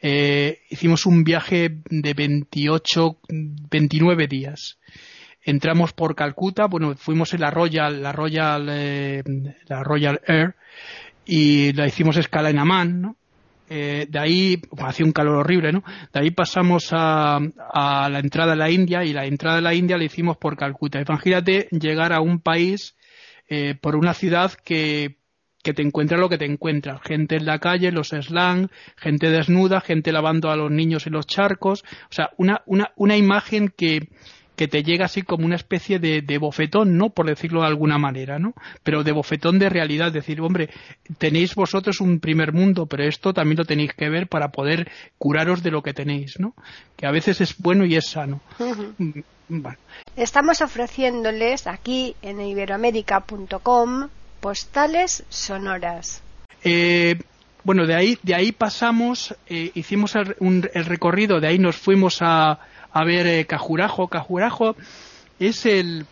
Eh, 0.00 0.60
hicimos 0.70 1.06
un 1.06 1.24
viaje 1.24 1.78
de 1.90 2.14
28, 2.14 3.18
29 3.70 4.28
días 4.28 4.78
entramos 5.50 5.92
por 5.92 6.14
Calcuta, 6.14 6.66
bueno, 6.66 6.94
fuimos 6.96 7.32
en 7.34 7.40
la 7.40 7.50
Royal, 7.50 8.02
la 8.02 8.12
Royal, 8.12 8.68
eh, 8.70 9.22
la 9.66 9.82
Royal 9.82 10.20
Air 10.26 10.54
y 11.24 11.72
la 11.72 11.86
hicimos 11.86 12.16
escala 12.16 12.50
en 12.50 12.58
Amán, 12.58 13.00
¿no? 13.00 13.16
Eh, 13.70 14.06
de 14.08 14.18
ahí 14.18 14.62
hacía 14.78 15.04
un 15.04 15.12
calor 15.12 15.36
horrible, 15.36 15.72
¿no? 15.72 15.84
De 16.12 16.20
ahí 16.20 16.30
pasamos 16.30 16.88
a, 16.92 17.36
a, 17.36 18.08
la 18.08 18.18
entrada 18.18 18.52
de 18.52 18.56
la 18.56 18.70
India 18.70 19.04
y 19.04 19.12
la 19.12 19.26
entrada 19.26 19.56
de 19.56 19.62
la 19.62 19.74
India 19.74 19.98
la 19.98 20.04
hicimos 20.04 20.38
por 20.38 20.56
Calcuta. 20.56 21.00
Imagínate 21.00 21.68
llegar 21.70 22.14
a 22.14 22.20
un 22.20 22.40
país 22.40 22.96
eh, 23.46 23.74
por 23.74 23.94
una 23.94 24.14
ciudad 24.14 24.52
que, 24.52 25.16
que 25.62 25.74
te 25.74 25.82
encuentra 25.82 26.16
lo 26.16 26.30
que 26.30 26.38
te 26.38 26.46
encuentras. 26.46 27.00
Gente 27.02 27.36
en 27.36 27.44
la 27.44 27.58
calle, 27.58 27.92
los 27.92 28.08
slang, 28.08 28.70
gente 28.96 29.30
desnuda, 29.30 29.82
gente 29.82 30.12
lavando 30.12 30.50
a 30.50 30.56
los 30.56 30.70
niños 30.70 31.06
en 31.06 31.12
los 31.12 31.26
charcos. 31.26 31.84
O 32.10 32.12
sea, 32.12 32.30
una, 32.38 32.62
una, 32.64 32.92
una 32.96 33.18
imagen 33.18 33.68
que, 33.68 34.08
que 34.58 34.66
te 34.66 34.82
llega 34.82 35.04
así 35.04 35.22
como 35.22 35.46
una 35.46 35.54
especie 35.54 36.00
de, 36.00 36.38
bofetón, 36.38 36.98
¿no? 36.98 37.10
Por 37.10 37.26
decirlo 37.26 37.60
de 37.60 37.68
alguna 37.68 37.96
manera, 37.96 38.40
¿no? 38.40 38.54
Pero 38.82 39.04
de 39.04 39.12
bofetón 39.12 39.60
de 39.60 39.68
realidad, 39.68 40.10
decir, 40.10 40.40
hombre, 40.40 40.68
tenéis 41.16 41.54
vosotros 41.54 42.00
un 42.00 42.18
primer 42.18 42.52
mundo, 42.52 42.86
pero 42.86 43.04
esto 43.04 43.32
también 43.32 43.58
lo 43.58 43.64
tenéis 43.64 43.94
que 43.94 44.08
ver 44.08 44.26
para 44.26 44.48
poder 44.48 44.90
curaros 45.16 45.62
de 45.62 45.70
lo 45.70 45.82
que 45.82 45.94
tenéis, 45.94 46.40
¿no? 46.40 46.54
Que 46.96 47.06
a 47.06 47.12
veces 47.12 47.40
es 47.40 47.56
bueno 47.56 47.84
y 47.84 47.94
es 47.94 48.08
sano. 48.08 48.40
Estamos 50.16 50.60
ofreciéndoles 50.60 51.68
aquí 51.68 52.16
en 52.20 52.40
iberoamérica.com 52.40 54.08
postales 54.40 55.22
sonoras. 55.28 56.20
Eh, 56.64 57.16
bueno, 57.62 57.86
de 57.86 57.94
ahí, 57.94 58.18
de 58.24 58.34
ahí 58.34 58.50
pasamos, 58.50 59.36
eh, 59.46 59.70
hicimos 59.74 60.16
el 60.16 60.84
recorrido, 60.84 61.38
de 61.38 61.46
ahí 61.46 61.60
nos 61.60 61.76
fuimos 61.76 62.18
a, 62.22 62.58
a 62.92 63.04
ver 63.04 63.26
eh, 63.26 63.44
Cajurajo. 63.46 64.08
Cajurajo 64.08 64.76
es 65.38 65.66
el 65.66 66.06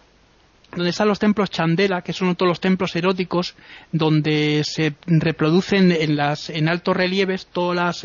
donde 0.75 0.91
están 0.91 1.09
los 1.09 1.19
templos 1.19 1.51
Chandela, 1.51 2.03
que 2.03 2.13
son 2.13 2.35
todos 2.37 2.49
los 2.49 2.61
templos 2.61 2.95
eróticos, 2.97 3.55
donde 3.93 4.63
se 4.65 4.95
reproducen 5.07 5.93
en 5.93 6.17
las 6.17 6.51
en 6.51 6.69
altos 6.69 6.97
relieves 6.97 7.47
todas 7.47 8.05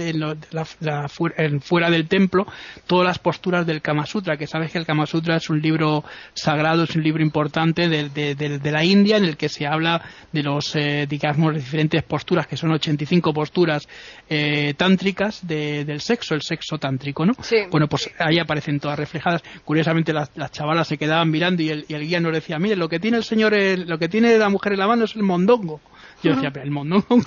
las 0.52 0.78
la, 0.80 1.08
fuera 1.08 1.90
del 1.90 2.08
templo 2.08 2.46
todas 2.88 3.06
las 3.06 3.20
posturas 3.20 3.66
del 3.66 3.82
Kama 3.82 4.06
Sutra, 4.06 4.38
que 4.38 4.48
sabes 4.48 4.72
que 4.72 4.78
el 4.78 4.86
Kama 4.86 5.06
Sutra 5.06 5.38
es 5.38 5.50
un 5.50 5.62
libro 5.62 6.04
sagrado, 6.34 6.84
es 6.84 6.96
un 6.96 7.04
libro 7.04 7.24
importante 7.24 7.88
de, 7.90 8.72
la 8.72 8.84
India 8.84 9.18
en 9.18 9.26
el 9.26 9.38
que 9.38 9.50
se 9.50 9.68
habla 9.68 10.02
de 10.32 10.44
los 10.44 10.76
eh, 10.76 11.06
digamos 11.10 11.56
diferentes 11.56 12.04
posturas, 12.04 12.48
que 12.48 12.58
son 12.58 12.72
85 12.72 13.34
posturas 13.34 13.88
eh, 14.30 14.74
tántricas 14.78 15.46
del 15.46 16.02
sexo, 16.02 16.36
el 16.36 16.42
sexo 16.42 16.78
tántrico, 16.78 17.26
¿no? 17.26 17.34
Bueno, 17.70 17.88
pues 17.88 18.10
ahí 18.20 18.40
aparecen 18.40 18.80
todas 18.80 18.98
reflejadas. 18.98 19.44
Curiosamente 19.66 20.14
las, 20.14 20.32
chavalas 20.52 20.88
se 20.88 20.98
quedaban 20.98 21.30
mirando 21.30 21.62
y 21.62 21.70
el, 21.70 21.86
y 21.88 21.94
el 21.94 22.08
guía 22.08 22.20
no 22.20 22.32
decía 22.32 22.51
mire, 22.60 22.76
lo 22.76 22.90
que 22.90 23.00
tiene 23.00 23.18
el 23.18 23.24
señor, 23.24 23.54
lo 23.54 23.98
que 23.98 24.10
tiene 24.10 24.38
la 24.38 24.50
mujer 24.50 24.74
en 24.74 24.80
la 24.80 24.88
mano 24.88 25.06
es 25.06 25.16
el 25.16 25.24
mondongo. 25.24 25.82
Yo 26.24 26.36
decía, 26.36 26.52
pero 26.52 26.66
el 26.66 26.72
mondongo. 26.72 27.06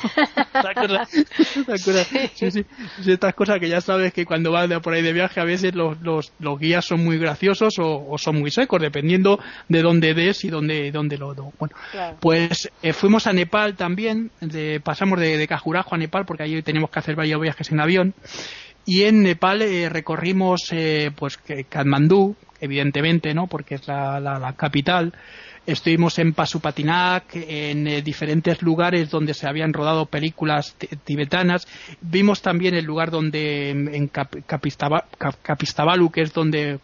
Sí. 2.35 2.49
Sí, 2.50 2.64
Estas 3.07 3.35
cosas 3.35 3.59
que 3.59 3.69
ya 3.69 3.81
sabes 3.81 4.12
que 4.12 4.25
cuando 4.25 4.52
vas 4.52 4.69
de 4.69 4.81
por 4.81 4.95
ahí 4.95 5.02
de 5.02 5.12
viaje 5.12 5.40
a 5.40 5.45
veces 5.45 5.75
los, 5.75 6.00
los, 6.00 6.33
los 6.38 6.59
guías 6.59 6.85
son 6.85 7.04
muy 7.04 7.19
graciosos 7.19 7.75
o, 7.78 8.16
son 8.19 8.38
muy 8.38 8.50
secos, 8.50 8.81
dependiendo 8.81 9.38
de 9.69 9.83
dónde 9.83 10.14
des 10.14 10.45
y 10.45 10.50
dónde, 10.50 10.90
dónde 10.93 11.19
lo. 11.19 11.35
Bueno, 11.35 11.75
pues 12.21 12.71
eh, 12.83 12.93
fuimos 12.93 13.26
a 13.26 13.33
Nepal 13.33 13.75
también, 13.76 14.31
de, 14.40 14.81
pasamos 14.81 15.19
de, 15.21 15.37
de 15.37 15.49
Cajurajo 15.49 15.95
a 15.95 15.99
Nepal 15.99 16.25
porque 16.25 16.45
allí 16.45 16.62
tenemos 16.62 16.90
que 16.90 16.99
hacer 16.99 17.16
varios 17.16 17.40
viajes 17.40 17.71
en 17.73 17.81
avión. 17.81 18.14
Y 18.87 19.04
en 19.04 19.23
Nepal 19.23 19.62
eh, 19.62 19.88
recorrimos 19.88 20.69
eh, 20.71 21.11
pues 21.16 21.38
Katmandú, 21.69 22.37
evidentemente, 22.61 23.35
¿no? 23.35 23.47
Porque 23.47 23.77
es 23.77 23.87
la, 23.87 24.21
la, 24.21 24.53
capital. 24.55 25.13
Estuvimos 25.67 26.19
en 26.19 26.35
Pasupatinac, 26.35 27.25
en 27.35 27.87
eh, 27.87 28.03
diferentes 28.03 28.61
lugares 28.61 29.09
donde 29.09 29.33
se 29.33 29.49
habían 29.49 29.73
rodado 29.73 30.05
películas 30.05 30.77
tibetanas. 31.05 31.67
Vimos 32.03 32.43
también 32.43 32.75
el 32.75 32.85
lugar 32.85 33.11
donde, 33.11 33.71
en 33.71 34.09
Capistavalu, 34.09 36.11
que 36.11 36.21
es 36.21 36.35
donde, 36.35 36.81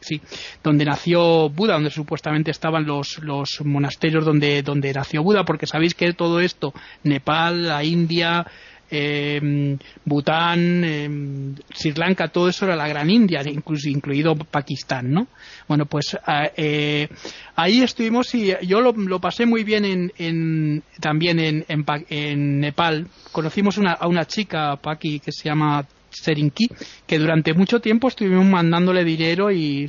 sí, 0.00 0.22
donde 0.64 0.86
nació 0.86 1.50
Buda, 1.50 1.74
donde 1.74 1.90
supuestamente 1.90 2.50
estaban 2.50 2.86
los, 2.86 3.18
los 3.18 3.60
monasterios 3.64 4.24
donde, 4.24 4.62
donde 4.62 4.94
nació 4.94 5.22
Buda, 5.22 5.44
porque 5.44 5.66
sabéis 5.66 5.94
que 5.94 6.10
todo 6.14 6.40
esto, 6.40 6.72
Nepal, 7.02 7.68
la 7.68 7.84
India, 7.84 8.46
eh, 8.94 9.78
Bután, 10.04 10.84
eh, 10.84 11.54
Sri 11.74 11.94
Lanka, 11.94 12.28
todo 12.28 12.50
eso 12.50 12.66
era 12.66 12.76
la 12.76 12.86
gran 12.86 13.08
India, 13.08 13.42
incluso 13.46 13.88
incluido 13.88 14.36
Pakistán, 14.36 15.10
¿no? 15.10 15.28
Bueno, 15.66 15.86
pues 15.86 16.16
eh, 16.56 17.08
ahí 17.56 17.80
estuvimos 17.80 18.34
y 18.34 18.52
yo 18.66 18.82
lo, 18.82 19.20
pasé 19.20 19.46
muy 19.46 19.64
bien 19.64 19.86
en, 19.86 20.12
en 20.18 20.82
también 21.00 21.40
en, 21.40 21.64
en, 21.66 22.60
Nepal. 22.60 23.06
Conocimos 23.32 23.78
una, 23.78 23.92
a 23.92 24.06
una 24.08 24.26
chica, 24.26 24.76
Paki, 24.76 25.20
que 25.20 25.32
se 25.32 25.48
llama 25.48 25.86
Serinki, 26.10 26.68
que 27.06 27.18
durante 27.18 27.54
mucho 27.54 27.80
tiempo 27.80 28.08
estuvimos 28.08 28.44
mandándole 28.44 29.04
dinero 29.04 29.50
y 29.50 29.88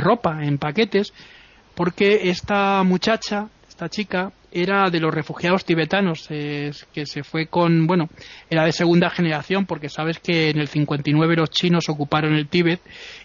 ropa 0.00 0.42
en 0.42 0.56
paquetes, 0.56 1.12
porque 1.74 2.30
esta 2.30 2.82
muchacha 2.82 3.50
esta 3.74 3.88
chica, 3.88 4.30
era 4.54 4.88
de 4.88 5.00
los 5.00 5.12
refugiados 5.12 5.64
tibetanos, 5.64 6.28
que 6.28 7.06
se 7.06 7.24
fue 7.24 7.48
con, 7.48 7.86
bueno, 7.86 8.08
era 8.48 8.64
de 8.64 8.72
segunda 8.72 9.10
generación, 9.10 9.66
porque 9.66 9.88
sabes 9.88 10.20
que 10.20 10.50
en 10.50 10.58
el 10.58 10.68
59 10.68 11.36
los 11.36 11.50
chinos 11.50 11.88
ocuparon 11.88 12.34
el 12.34 12.48
Tíbet 12.48 12.80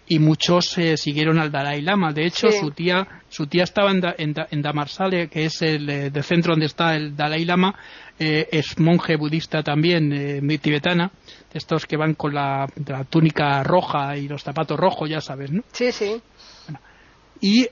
y 0.08 0.20
muchos 0.20 0.78
eh, 0.78 0.98
siguieron 0.98 1.38
al 1.40 1.52
Dalai 1.52 1.82
Lama. 1.82 2.12
De 2.12 2.26
hecho, 2.26 2.52
su 2.52 2.72
tía, 2.72 3.08
su 3.30 3.46
tía 3.48 3.64
estaba 3.64 3.92
en, 3.92 4.02
en, 4.18 4.62
Damarsale, 4.62 5.28
que 5.28 5.46
es 5.46 5.62
el, 5.62 5.90
eh, 5.90 6.24
centro 6.24 6.54
donde 6.54 6.66
está 6.66 6.96
el 6.96 7.16
Dalai 7.16 7.46
Lama, 7.46 7.76
eh, 8.18 8.48
es 8.52 8.80
monje 8.80 9.16
budista 9.16 9.62
también, 9.62 10.12
eh, 10.12 10.58
tibetana, 10.58 11.12
de 11.54 11.58
estos 11.58 11.86
que 11.86 11.96
van 11.96 12.16
con 12.16 12.34
la, 12.34 12.68
la, 12.88 13.04
túnica 13.04 13.64
roja 13.64 14.18
y 14.18 14.28
los 14.28 14.44
zapatos 14.44 14.80
rojos, 14.80 15.10
ya 15.10 15.22
sabes, 15.22 15.52
¿no? 15.52 15.64
Sí, 15.72 15.92
sí. 15.92 16.22
Y 17.42 17.68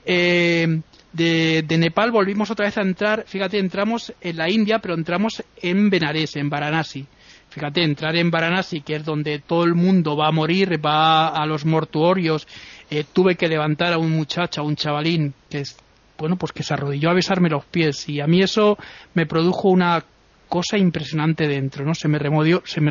de, 1.12 1.64
Nepal 1.78 2.10
volvimos 2.10 2.50
otra 2.50 2.66
vez 2.66 2.76
a 2.78 2.82
entrar, 2.82 3.24
fíjate, 3.26 3.58
entramos 3.58 4.12
en 4.20 4.36
la 4.36 4.50
India, 4.50 4.78
pero 4.78 4.94
entramos 4.94 5.42
en 5.62 5.90
Benares, 5.90 6.36
en 6.36 6.50
Varanasi. 6.50 7.06
Fíjate, 7.50 7.82
entrar 7.82 8.14
en 8.16 8.30
Varanasi, 8.30 8.82
que 8.82 8.96
es 8.96 9.04
donde 9.04 9.38
todo 9.38 9.64
el 9.64 9.74
mundo 9.74 10.16
va 10.16 10.28
a 10.28 10.32
morir, 10.32 10.84
va 10.84 11.28
a 11.28 11.46
los 11.46 11.64
mortuorios. 11.64 12.46
Eh, 12.90 13.04
tuve 13.10 13.36
que 13.36 13.48
levantar 13.48 13.92
a 13.92 13.98
un 13.98 14.10
muchacho, 14.10 14.60
a 14.60 14.64
un 14.64 14.76
chavalín, 14.76 15.32
que 15.48 15.60
es, 15.60 15.76
bueno, 16.18 16.36
pues 16.36 16.52
que 16.52 16.62
se 16.62 16.74
arrodilló 16.74 17.10
a 17.10 17.14
besarme 17.14 17.48
los 17.48 17.64
pies. 17.64 18.06
Y 18.08 18.20
a 18.20 18.26
mí 18.26 18.42
eso 18.42 18.76
me 19.14 19.24
produjo 19.24 19.70
una 19.70 20.04
cosa 20.48 20.76
impresionante 20.76 21.48
dentro, 21.48 21.84
¿no? 21.84 21.94
Se 21.94 22.08
me 22.08 22.18
removió, 22.18 22.62
se 22.66 22.80
me, 22.80 22.90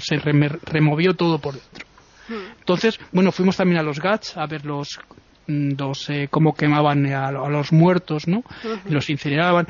se 0.00 0.18
removió 0.18 1.14
todo 1.14 1.38
por 1.38 1.54
dentro. 1.54 1.86
Hmm. 2.28 2.58
Entonces, 2.58 2.98
bueno, 3.12 3.30
fuimos 3.30 3.56
también 3.56 3.78
a 3.78 3.82
los 3.84 4.00
GATS 4.00 4.36
a 4.36 4.46
ver 4.46 4.64
los 4.64 4.98
dos, 5.46 6.08
eh, 6.10 6.28
cómo 6.30 6.54
quemaban 6.54 7.06
a, 7.06 7.30
los 7.30 7.72
muertos, 7.72 8.28
¿no? 8.28 8.42
Los 8.88 9.10
incineraban. 9.10 9.66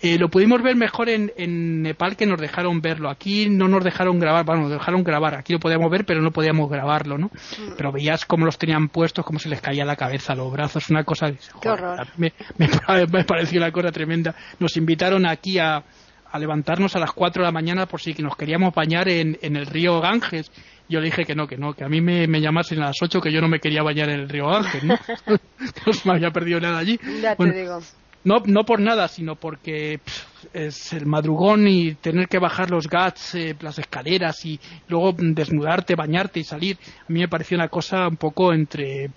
Eh, 0.00 0.16
lo 0.16 0.28
pudimos 0.28 0.62
ver 0.62 0.76
mejor 0.76 1.08
en, 1.08 1.82
Nepal 1.82 2.16
que 2.16 2.26
nos 2.26 2.40
dejaron 2.40 2.80
verlo. 2.80 3.10
Aquí 3.10 3.48
no 3.48 3.66
nos 3.66 3.82
dejaron 3.82 4.20
grabar, 4.20 4.44
bueno, 4.44 4.62
nos 4.62 4.70
dejaron 4.70 5.02
grabar. 5.02 5.34
Aquí 5.34 5.52
lo 5.52 5.58
podíamos 5.58 5.90
ver, 5.90 6.04
pero 6.04 6.20
no 6.22 6.30
podíamos 6.30 6.70
grabarlo, 6.70 7.18
¿no? 7.18 7.30
Pero 7.76 7.90
veías 7.90 8.24
cómo 8.24 8.44
los 8.44 8.58
tenían 8.58 8.88
puestos, 8.88 9.24
cómo 9.24 9.38
se 9.38 9.48
les 9.48 9.60
caía 9.60 9.84
la 9.84 9.96
cabeza, 9.96 10.36
los 10.36 10.52
brazos, 10.52 10.88
una 10.90 11.02
cosa. 11.02 11.32
Qué 11.60 11.68
horror. 11.68 12.06
Me, 12.16 12.32
me, 13.12 13.24
pareció 13.24 13.60
una 13.60 13.72
cosa 13.72 13.90
tremenda. 13.90 14.34
Nos 14.60 14.76
invitaron 14.76 15.26
aquí 15.26 15.58
a, 15.58 15.82
a 16.30 16.38
levantarnos 16.38 16.94
a 16.96 16.98
las 16.98 17.12
4 17.12 17.42
de 17.42 17.46
la 17.46 17.52
mañana 17.52 17.86
por 17.86 18.00
si 18.00 18.12
nos 18.14 18.36
queríamos 18.36 18.74
bañar 18.74 19.08
en, 19.08 19.38
en 19.42 19.56
el 19.56 19.66
río 19.66 20.00
Ganges 20.00 20.50
yo 20.88 21.00
le 21.00 21.06
dije 21.06 21.24
que 21.24 21.34
no, 21.34 21.46
que 21.46 21.58
no, 21.58 21.74
que 21.74 21.84
a 21.84 21.88
mí 21.88 22.00
me, 22.00 22.26
me 22.26 22.40
llamasen 22.40 22.80
a 22.80 22.86
las 22.86 22.96
8 23.00 23.20
que 23.20 23.32
yo 23.32 23.40
no 23.40 23.48
me 23.48 23.60
quería 23.60 23.82
bañar 23.82 24.08
en 24.08 24.20
el 24.20 24.28
río 24.28 24.48
Ángel, 24.48 24.86
¿no? 24.86 24.94
no 25.26 25.92
me 26.04 26.12
había 26.12 26.30
perdido 26.30 26.60
nada 26.60 26.78
allí. 26.78 26.98
Ya 27.20 27.36
te 27.36 27.52
digo. 27.52 27.80
No, 28.24 28.42
no 28.44 28.64
por 28.64 28.80
nada, 28.80 29.06
sino 29.08 29.36
porque 29.36 30.00
es 30.52 30.92
el 30.92 31.06
madrugón 31.06 31.68
y 31.68 31.94
tener 31.94 32.28
que 32.28 32.38
bajar 32.38 32.70
los 32.70 32.88
gats, 32.88 33.34
eh, 33.34 33.56
las 33.60 33.78
escaleras 33.78 34.44
y 34.44 34.58
luego 34.88 35.14
desnudarte, 35.16 35.94
bañarte 35.94 36.40
y 36.40 36.44
salir. 36.44 36.78
A 37.00 37.12
mí 37.12 37.20
me 37.20 37.28
pareció 37.28 37.56
una 37.56 37.68
cosa 37.68 38.08
un 38.08 38.16
poco 38.16 38.52
entre. 38.52 39.10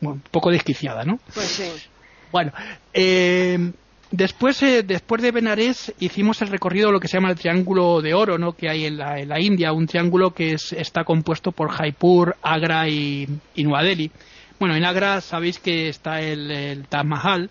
un 0.00 0.20
poco 0.30 0.50
desquiciada, 0.50 1.04
¿no? 1.04 1.18
Pues 1.34 1.46
sí. 1.46 1.70
Bueno, 2.30 2.52
eh, 2.92 3.72
Después, 4.16 4.62
eh, 4.62 4.82
después 4.82 5.20
de 5.20 5.30
Benares 5.30 5.92
hicimos 6.00 6.40
el 6.40 6.48
recorrido 6.48 6.90
lo 6.90 7.00
que 7.00 7.06
se 7.06 7.18
llama 7.18 7.28
el 7.28 7.38
Triángulo 7.38 8.00
de 8.00 8.14
Oro, 8.14 8.38
¿no? 8.38 8.54
que 8.54 8.70
hay 8.70 8.86
en 8.86 8.96
la, 8.96 9.38
India, 9.38 9.74
un 9.74 9.86
triángulo 9.86 10.30
que 10.30 10.54
está 10.54 11.04
compuesto 11.04 11.52
por 11.52 11.68
Jaipur, 11.68 12.34
Agra 12.40 12.88
y, 12.88 13.28
y. 13.54 13.64
Bueno, 14.58 14.74
en 14.74 14.84
Agra 14.86 15.20
sabéis 15.20 15.58
que 15.58 15.90
está 15.90 16.22
el, 16.22 16.50
el 16.50 16.88
Taj 16.88 17.04
Mahal, 17.04 17.50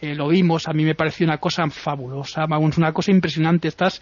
eh, 0.00 0.14
lo 0.14 0.28
vimos, 0.28 0.68
a 0.68 0.72
mí 0.72 0.84
me 0.84 0.94
pareció 0.94 1.26
una 1.26 1.38
cosa 1.38 1.68
fabulosa, 1.70 2.46
vamos, 2.46 2.78
una 2.78 2.92
cosa 2.92 3.10
impresionante. 3.10 3.68
Estás 3.68 4.00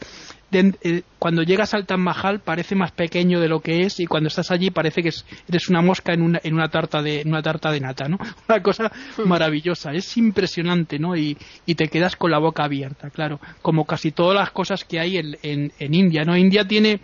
eh, 0.52 1.02
cuando 1.18 1.42
llegas 1.42 1.74
al 1.74 1.86
Taj 1.86 1.98
Mahal 1.98 2.40
parece 2.40 2.74
más 2.74 2.92
pequeño 2.92 3.40
de 3.40 3.48
lo 3.48 3.60
que 3.60 3.82
es 3.82 3.98
y 3.98 4.06
cuando 4.06 4.28
estás 4.28 4.50
allí 4.50 4.70
parece 4.70 5.02
que 5.02 5.10
eres 5.48 5.68
una 5.68 5.82
mosca 5.82 6.12
en 6.12 6.22
una, 6.22 6.40
en 6.42 6.54
una 6.54 6.68
tarta 6.68 7.02
de 7.02 7.22
una 7.26 7.42
tarta 7.42 7.70
de 7.72 7.80
nata, 7.80 8.08
¿no? 8.08 8.18
Una 8.48 8.62
cosa 8.62 8.92
maravillosa, 9.24 9.92
es 9.92 10.16
impresionante, 10.16 10.98
¿no? 10.98 11.16
Y, 11.16 11.36
te 11.76 11.88
quedas 11.88 12.16
con 12.16 12.30
la 12.30 12.38
boca 12.38 12.64
abierta, 12.64 13.10
claro, 13.10 13.38
como 13.60 13.84
casi 13.84 14.10
todas 14.10 14.38
las 14.38 14.50
cosas 14.50 14.84
que 14.84 14.98
hay 14.98 15.18
en, 15.18 15.36
en, 15.78 15.94
India, 15.94 16.24
¿no? 16.24 16.36
India 16.36 16.66
tiene 16.66 17.00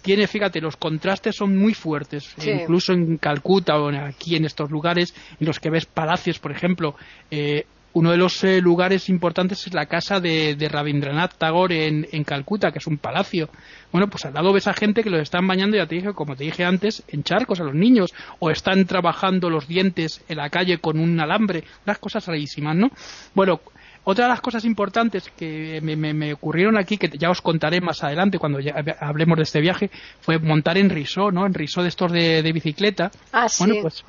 tiene, 0.00 0.26
fíjate, 0.26 0.60
los 0.60 0.76
contrastes 0.76 1.34
son 1.34 1.56
muy 1.56 1.72
fuertes. 1.72 2.34
Incluso 2.44 2.92
en 2.92 3.16
Calcuta 3.16 3.78
o 3.78 3.88
aquí 3.88 4.36
en 4.36 4.44
estos 4.44 4.70
lugares 4.70 5.14
en 5.40 5.46
los 5.46 5.58
que 5.58 5.70
ves 5.70 5.86
palacios, 5.86 6.38
por 6.38 6.52
ejemplo, 6.52 6.94
eh, 7.30 7.64
uno 7.94 8.10
de 8.10 8.16
los 8.16 8.42
eh, 8.42 8.60
lugares 8.60 9.08
importantes 9.08 9.66
es 9.66 9.72
la 9.72 9.86
casa 9.86 10.20
de, 10.20 10.56
Rabindranath 10.70 11.36
Tagore 11.38 11.86
en, 11.86 12.06
en, 12.10 12.24
Calcuta, 12.24 12.72
que 12.72 12.78
es 12.78 12.86
un 12.86 12.98
palacio. 12.98 13.48
Bueno, 13.92 14.08
pues 14.08 14.24
al 14.24 14.34
lado 14.34 14.52
ves 14.52 14.66
a 14.66 14.74
gente 14.74 15.04
que 15.04 15.10
los 15.10 15.20
están 15.20 15.46
bañando, 15.46 15.76
ya 15.76 15.86
te 15.86 15.94
dije, 15.94 16.12
como 16.12 16.34
te 16.34 16.44
dije 16.44 16.64
antes, 16.64 17.04
en 17.08 17.22
charcos 17.22 17.60
a 17.60 17.64
los 17.64 17.74
niños, 17.74 18.12
o 18.40 18.50
están 18.50 18.84
trabajando 18.86 19.48
los 19.48 19.68
dientes 19.68 20.24
en 20.28 20.38
la 20.38 20.50
calle 20.50 20.78
con 20.78 20.98
un 20.98 21.20
alambre, 21.20 21.62
unas 21.86 21.98
cosas 21.98 22.26
rarísimas, 22.26 22.74
¿no? 22.74 22.90
Bueno, 23.32 23.60
otra 24.04 24.26
de 24.26 24.30
las 24.30 24.40
cosas 24.42 24.64
importantes 24.66 25.30
que 25.36 25.80
me, 25.80 26.32
ocurrieron 26.34 26.76
aquí, 26.76 26.98
que 26.98 27.08
ya 27.08 27.30
os 27.30 27.40
contaré 27.40 27.80
más 27.80 28.04
adelante 28.04 28.38
cuando 28.38 28.60
ya 28.60 28.74
hablemos 29.00 29.36
de 29.36 29.44
este 29.44 29.60
viaje, 29.60 29.90
fue 30.20 30.38
montar 30.38 30.76
en 30.76 30.90
risó, 30.90 31.30
¿no? 31.30 31.46
En 31.46 31.54
risó 31.54 31.82
de 31.82 31.88
estos 31.88 32.12
de, 32.12 32.52
bicicleta. 32.52 33.10
Ah, 33.32 33.46
bueno, 33.58 33.76
pues 33.80 34.04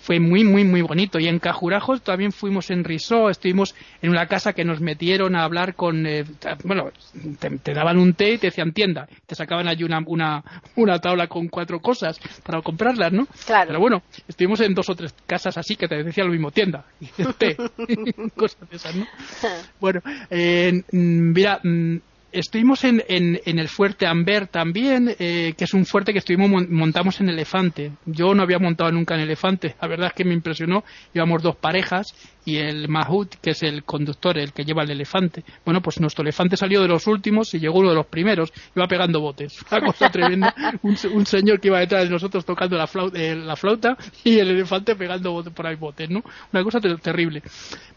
fue, 0.00 0.18
muy, 0.18 0.42
muy, 0.42 0.64
muy 0.64 0.82
bonito. 0.82 1.20
Y 1.20 1.28
en 1.28 1.38
Cajurajos 1.38 2.02
también 2.02 2.32
fuimos 2.32 2.70
en 2.70 2.82
risó, 2.82 3.30
estuvimos 3.30 3.74
en 4.02 4.10
una 4.10 4.26
casa 4.26 4.52
que 4.52 4.64
nos 4.64 4.80
metieron 4.80 5.36
a 5.36 5.44
hablar 5.44 5.74
con, 5.74 6.04
eh, 6.06 6.24
bueno, 6.64 6.90
te, 7.38 7.72
daban 7.72 7.98
un 7.98 8.14
té 8.14 8.34
y 8.34 8.38
te 8.38 8.48
decían 8.48 8.72
tienda, 8.72 9.08
te 9.24 9.36
sacaban 9.36 9.68
allí 9.68 9.84
una, 9.84 10.02
una, 10.04 10.42
una 10.74 10.98
tabla 10.98 11.28
con 11.28 11.46
cuatro 11.46 11.80
cosas 11.80 12.18
para 12.44 12.60
comprarlas, 12.60 13.12
¿no? 13.12 13.26
Claro. 13.46 13.68
Pero 13.68 13.80
bueno, 13.80 14.02
estuvimos 14.26 14.60
en 14.60 14.74
dos 14.74 14.90
o 14.90 14.96
tres 14.96 15.14
casas 15.26 15.56
así 15.56 15.76
que 15.76 15.86
te 15.86 16.02
decían 16.02 16.26
lo 16.26 16.32
mismo, 16.32 16.50
tienda, 16.50 16.84
y 17.00 17.06
té, 17.34 17.56
cosas 18.36 18.68
de 18.68 18.76
esas. 18.76 18.95
bueno, 19.80 20.00
eh, 20.30 20.82
mm, 20.92 21.32
mira, 21.32 21.60
mm, 21.62 21.96
estuvimos 22.32 22.84
en, 22.84 23.02
en, 23.08 23.58
el 23.58 23.68
fuerte 23.68 24.06
Amber 24.06 24.46
también, 24.48 25.14
eh, 25.18 25.54
que 25.56 25.64
es 25.64 25.74
un 25.74 25.86
fuerte 25.86 26.12
que 26.12 26.18
estuvimos 26.18 26.68
montamos 26.68 27.20
en 27.20 27.28
elefante. 27.28 27.92
Yo 28.04 28.34
no 28.34 28.42
había 28.42 28.58
montado 28.58 28.92
nunca 28.92 29.14
en 29.14 29.22
elefante. 29.22 29.74
La 29.80 29.88
verdad 29.88 30.08
es 30.08 30.12
que 30.12 30.24
me 30.24 30.34
impresionó. 30.34 30.84
Íbamos 31.14 31.42
dos 31.42 31.56
parejas 31.56 32.14
y 32.46 32.58
el 32.58 32.88
Mahut, 32.88 33.34
que 33.42 33.50
es 33.50 33.62
el 33.64 33.82
conductor, 33.82 34.38
el 34.38 34.52
que 34.52 34.64
lleva 34.64 34.84
el 34.84 34.90
elefante. 34.92 35.42
Bueno, 35.64 35.82
pues 35.82 36.00
nuestro 36.00 36.22
elefante 36.22 36.56
salió 36.56 36.80
de 36.80 36.86
los 36.86 37.08
últimos 37.08 37.52
y 37.54 37.58
llegó 37.58 37.80
uno 37.80 37.90
de 37.90 37.96
los 37.96 38.06
primeros. 38.06 38.52
Iba 38.74 38.86
pegando 38.86 39.20
botes. 39.20 39.60
Una 39.70 39.80
cosa 39.84 40.08
tremenda. 40.10 40.54
Un, 40.82 41.26
señor 41.26 41.60
que 41.60 41.68
iba 41.68 41.80
detrás 41.80 42.04
de 42.04 42.10
nosotros 42.10 42.44
tocando 42.44 42.78
la 42.78 42.86
flauta, 42.86 43.18
eh, 43.20 43.34
la 43.34 43.56
flauta 43.56 43.96
y 44.22 44.38
el 44.38 44.50
elefante 44.50 44.94
pegando 44.94 45.32
botes, 45.32 45.52
por 45.52 45.66
ahí 45.66 45.74
botes, 45.74 46.08
¿no? 46.08 46.22
Una 46.52 46.62
cosa 46.62 46.80
terrible. 46.80 47.42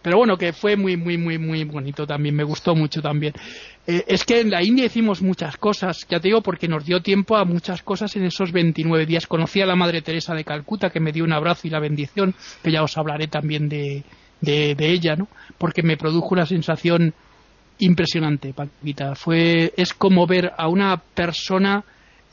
Pero 0.01 0.17
bueno, 0.17 0.35
que 0.35 0.51
fue 0.51 0.75
muy, 0.75 0.97
muy, 0.97 1.19
muy, 1.19 1.37
muy 1.37 1.63
bonito 1.65 2.07
también. 2.07 2.35
Me 2.35 2.43
gustó 2.43 2.73
mucho 2.73 3.03
también. 3.03 3.33
Eh, 3.85 4.03
es 4.07 4.25
que 4.25 4.39
en 4.39 4.49
la 4.49 4.63
India 4.63 4.85
hicimos 4.85 5.21
muchas 5.21 5.57
cosas, 5.57 6.07
ya 6.09 6.19
te 6.19 6.29
digo, 6.29 6.41
porque 6.41 6.67
nos 6.67 6.85
dio 6.85 7.03
tiempo 7.03 7.37
a 7.37 7.45
muchas 7.45 7.83
cosas 7.83 8.15
en 8.15 8.23
esos 8.23 8.51
29 8.51 9.05
días. 9.05 9.27
Conocí 9.27 9.61
a 9.61 9.67
la 9.67 9.75
Madre 9.75 10.01
Teresa 10.01 10.33
de 10.33 10.43
Calcuta, 10.43 10.89
que 10.89 10.99
me 10.99 11.11
dio 11.11 11.23
un 11.23 11.33
abrazo 11.33 11.67
y 11.67 11.69
la 11.69 11.79
bendición, 11.79 12.33
que 12.63 12.71
ya 12.71 12.81
os 12.81 12.97
hablaré 12.97 13.27
también 13.27 13.69
de, 13.69 14.03
de, 14.41 14.75
ella, 14.79 15.15
¿no? 15.15 15.27
Porque 15.57 15.83
me 15.83 15.97
produjo 15.97 16.29
una 16.31 16.45
sensación 16.45 17.13
impresionante, 17.79 18.53
Paquita. 18.53 19.15
Fue, 19.15 19.73
es 19.77 19.93
como 19.93 20.27
ver 20.27 20.51
a 20.57 20.67
una 20.67 20.97
persona 20.97 21.83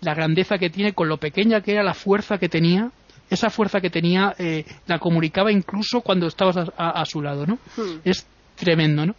la 0.00 0.14
grandeza 0.14 0.58
que 0.58 0.70
tiene 0.70 0.92
con 0.92 1.08
lo 1.08 1.16
pequeña 1.16 1.60
que 1.60 1.72
era 1.72 1.82
la 1.82 1.94
fuerza 1.94 2.38
que 2.38 2.48
tenía. 2.48 2.90
Esa 3.28 3.50
fuerza 3.50 3.80
que 3.80 3.90
tenía 3.90 4.34
eh, 4.38 4.64
la 4.86 4.98
comunicaba 4.98 5.50
incluso 5.50 6.00
cuando 6.00 6.28
estabas 6.28 6.70
a, 6.76 7.04
su 7.04 7.22
lado, 7.22 7.46
¿no? 7.46 7.58
Hmm. 7.76 8.00
Es 8.04 8.26
tremendo, 8.54 9.06
¿no? 9.06 9.14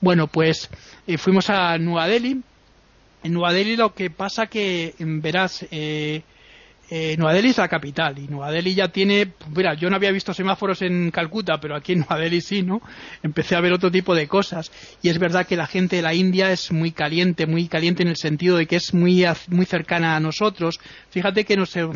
Bueno, 0.00 0.26
pues 0.26 0.68
eh, 1.06 1.18
fuimos 1.18 1.50
a 1.50 1.78
Nueva 1.78 2.08
Delhi. 2.08 2.40
En 3.22 3.32
Nueva 3.32 3.52
Delhi 3.52 3.76
lo 3.76 3.94
que 3.94 4.10
pasa 4.10 4.46
que, 4.46 4.94
verás, 4.98 5.64
eh, 5.70 6.22
eh, 6.90 7.16
Nueva 7.16 7.34
Delhi 7.34 7.50
es 7.50 7.58
la 7.58 7.68
capital 7.68 8.18
y 8.18 8.28
Nueva 8.28 8.50
Delhi 8.50 8.74
ya 8.74 8.88
tiene, 8.88 9.32
mira, 9.54 9.74
yo 9.74 9.88
no 9.88 9.96
había 9.96 10.10
visto 10.10 10.34
semáforos 10.34 10.82
en 10.82 11.10
Calcuta, 11.10 11.58
pero 11.60 11.74
aquí 11.74 11.92
en 11.92 12.00
Nueva 12.00 12.18
Delhi 12.18 12.40
sí, 12.40 12.62
¿no? 12.62 12.82
Empecé 13.22 13.56
a 13.56 13.60
ver 13.60 13.72
otro 13.72 13.90
tipo 13.90 14.14
de 14.14 14.28
cosas 14.28 14.70
y 15.02 15.08
es 15.08 15.18
verdad 15.18 15.46
que 15.46 15.56
la 15.56 15.66
gente 15.66 15.96
de 15.96 16.02
la 16.02 16.14
India 16.14 16.50
es 16.50 16.72
muy 16.72 16.92
caliente, 16.92 17.46
muy 17.46 17.68
caliente 17.68 18.02
en 18.02 18.08
el 18.08 18.16
sentido 18.16 18.56
de 18.56 18.66
que 18.66 18.76
es 18.76 18.92
muy, 18.92 19.24
muy 19.48 19.66
cercana 19.66 20.16
a 20.16 20.20
nosotros. 20.20 20.78
Fíjate 21.10 21.44
que 21.44 21.64
se, 21.66 21.86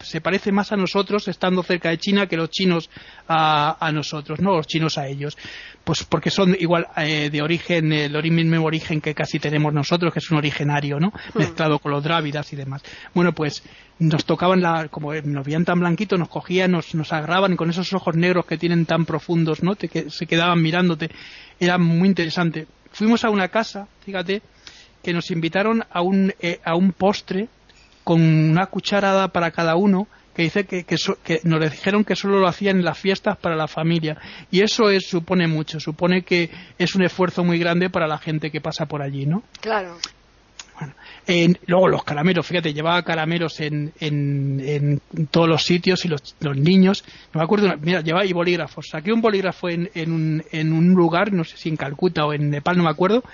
se, 0.00 0.20
parece 0.20 0.52
más 0.52 0.72
a 0.72 0.76
nosotros 0.76 1.26
estando 1.28 1.62
cerca 1.62 1.90
de 1.90 1.98
China 1.98 2.26
que 2.26 2.36
los 2.36 2.50
chinos 2.50 2.90
a, 3.26 3.84
a 3.84 3.92
nosotros, 3.92 4.40
¿no? 4.40 4.56
Los 4.56 4.66
chinos 4.66 4.98
a 4.98 5.08
ellos. 5.08 5.36
Pues 5.82 6.04
porque 6.04 6.30
son 6.30 6.56
igual 6.58 6.86
eh, 6.96 7.30
de 7.30 7.42
origen, 7.42 7.92
el 7.92 8.32
mismo 8.32 8.66
origen 8.66 9.00
que 9.00 9.14
casi 9.14 9.38
tenemos 9.38 9.72
nosotros, 9.72 10.12
que 10.12 10.18
es 10.18 10.30
un 10.30 10.38
originario, 10.38 10.98
¿no? 10.98 11.08
Hmm. 11.08 11.38
Mezclado 11.38 11.78
con 11.78 11.92
los 11.92 12.02
drávidas 12.02 12.52
y 12.52 12.56
demás. 12.56 12.82
Bueno, 13.14 13.32
pues 13.32 13.62
nos 13.98 14.24
tocó 14.24 14.35
tocaban 14.36 14.60
la, 14.60 14.88
como 14.88 15.14
nos 15.14 15.46
veían 15.46 15.64
tan 15.64 15.80
blanquitos, 15.80 16.18
nos 16.18 16.28
cogían, 16.28 16.72
nos, 16.72 16.94
nos 16.94 17.10
agarraban 17.10 17.54
y 17.54 17.56
con 17.56 17.70
esos 17.70 17.90
ojos 17.94 18.14
negros 18.16 18.44
que 18.44 18.58
tienen 18.58 18.84
tan 18.84 19.06
profundos, 19.06 19.62
¿no? 19.62 19.76
Te, 19.76 19.88
que 19.88 20.10
se 20.10 20.26
quedaban 20.26 20.60
mirándote. 20.60 21.08
Era 21.58 21.78
muy 21.78 22.06
interesante. 22.06 22.66
Fuimos 22.92 23.24
a 23.24 23.30
una 23.30 23.48
casa, 23.48 23.88
fíjate, 24.04 24.42
que 25.02 25.14
nos 25.14 25.30
invitaron 25.30 25.84
a 25.90 26.02
un, 26.02 26.34
eh, 26.38 26.60
a 26.66 26.76
un 26.76 26.92
postre 26.92 27.48
con 28.04 28.20
una 28.20 28.66
cucharada 28.66 29.28
para 29.28 29.52
cada 29.52 29.74
uno 29.76 30.06
que 30.34 30.42
dice 30.42 30.66
que, 30.66 30.84
que, 30.84 31.40
nos 31.44 31.70
dijeron 31.70 32.04
que 32.04 32.14
solo 32.14 32.38
lo 32.38 32.46
hacían 32.46 32.76
en 32.76 32.84
las 32.84 32.98
fiestas 32.98 33.38
para 33.38 33.56
la 33.56 33.68
familia 33.68 34.18
y 34.50 34.60
eso 34.60 34.90
es, 34.90 35.08
supone 35.08 35.48
mucho 35.48 35.80
supone 35.80 36.22
que 36.22 36.50
es 36.76 36.94
un 36.94 37.04
esfuerzo 37.04 37.42
muy 37.42 37.58
grande 37.58 37.88
para 37.88 38.06
la 38.06 38.18
gente 38.18 38.50
que 38.50 38.60
pasa 38.60 38.84
por 38.84 39.00
allí 39.00 39.24
no 39.24 39.42
claro 39.62 39.96
bueno, 40.78 40.94
luego 41.66 41.88
los 41.88 42.04
caramelos, 42.04 42.46
fíjate, 42.46 42.74
llevaba 42.74 43.02
caramelos 43.02 43.60
en, 43.60 43.92
en, 43.98 45.00
todos 45.30 45.48
los 45.48 45.64
sitios 45.64 46.04
y 46.04 46.08
los, 46.08 46.36
los, 46.40 46.56
niños, 46.56 47.04
no 47.32 47.40
me 47.40 47.44
acuerdo, 47.44 47.74
mira, 47.80 48.00
llevaba 48.02 48.26
y 48.26 48.32
bolígrafos. 48.32 48.88
Saqué 48.90 49.12
un 49.12 49.20
bolígrafo 49.20 49.68
en, 49.68 49.90
en, 49.94 50.12
un, 50.12 50.44
en 50.52 50.72
un 50.72 50.94
lugar, 50.94 51.32
no 51.32 51.44
sé 51.44 51.56
si 51.56 51.68
en 51.68 51.76
Calcuta 51.76 52.26
o 52.26 52.32
en 52.32 52.50
Nepal, 52.50 52.76
no 52.76 52.84
me 52.84 52.90
acuerdo, 52.90 53.24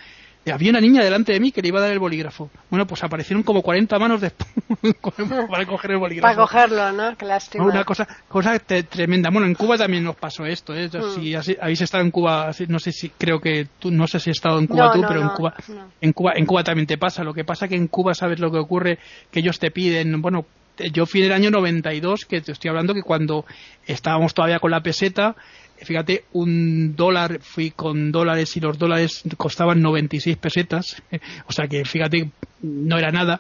había 0.51 0.71
una 0.71 0.81
niña 0.81 1.05
delante 1.05 1.33
de 1.33 1.41
mí 1.41 1.53
que 1.53 1.63
le 1.63 1.69
iba 1.69 1.79
a 1.79 1.83
dar 1.83 1.93
el 1.93 1.99
bolígrafo. 1.99 2.51
Bueno, 2.69 2.87
pues 2.87 3.05
aparecieron 3.05 3.43
como 3.43 3.63
40 3.63 3.99
manos 3.99 4.21
después 4.21 4.51
para 5.51 5.67
coger 5.67 5.93
el 5.93 5.99
bolígrafo. 5.99 6.35
Para 6.35 6.37
cogerlo, 6.37 6.93
¿no? 6.93 7.17
Qué 7.17 7.27
lástima. 7.27 7.65
Una 7.65 7.85
cosa, 7.85 8.09
cosa 8.29 8.59
tremenda. 8.59 9.31
Bueno, 9.31 9.47
en 9.47 9.55
Cuba 9.55 9.77
también 9.77 10.03
nos 10.03 10.17
pasó 10.17 10.45
esto. 10.45 10.75
¿eh? 10.75 10.89
Mm. 10.89 11.21
Si 11.21 11.57
habéis 11.61 11.81
estado 11.81 12.03
en 12.03 12.11
Cuba, 12.11 12.51
no 12.69 12.79
sé 12.79 12.93
si, 12.93 13.11
creo 13.11 13.41
que 13.41 13.69
tú, 13.79 13.91
no 13.91 14.07
sé 14.07 14.19
si 14.19 14.31
has 14.31 14.37
estado 14.37 14.59
en 14.59 14.67
Cuba 14.67 14.93
tú, 14.93 15.03
pero 15.07 15.21
en 15.21 15.29
Cuba, 15.29 15.55
en 16.01 16.13
Cuba, 16.13 16.33
en 16.35 16.47
Cuba 16.47 16.65
también 16.65 16.87
te 16.87 16.99
pasa. 16.99 17.23
Lo 17.23 17.35
que 17.35 17.45
pasa 17.45 17.69
que 17.69 17.77
en 17.77 17.87
Cuba 17.87 18.15
sabes 18.15 18.41
lo 18.41 18.51
que 18.51 18.59
ocurre, 18.59 18.99
que 19.31 19.41
ellos 19.41 19.59
te 19.59 19.71
piden, 19.71 20.21
bueno, 20.21 20.47
yo 20.93 21.07
fui 21.07 21.21
en 21.21 21.27
el 21.27 21.33
año 21.33 21.51
92, 21.51 22.25
que 22.25 22.41
te 22.41 22.53
estoy 22.53 22.71
hablando 22.71 22.95
que 22.95 23.03
cuando 23.03 23.45
estábamos 23.87 24.35
todavía 24.35 24.59
con 24.59 24.71
la 24.71 24.81
peseta, 24.81 25.37
fíjate, 25.85 26.25
un 26.33 26.95
dólar, 26.97 27.41
fui 27.41 27.71
con 27.71 28.13
dólares 28.13 28.57
y 28.57 28.61
los 28.61 28.79
dólares 28.79 29.23
costaban 29.37 29.81
96 29.83 30.37
pesetas, 30.37 31.03
o 31.47 31.53
sea 31.53 31.67
que 31.67 31.85
fíjate, 31.85 32.31
no 32.63 32.99
era 32.99 33.11
nada. 33.11 33.39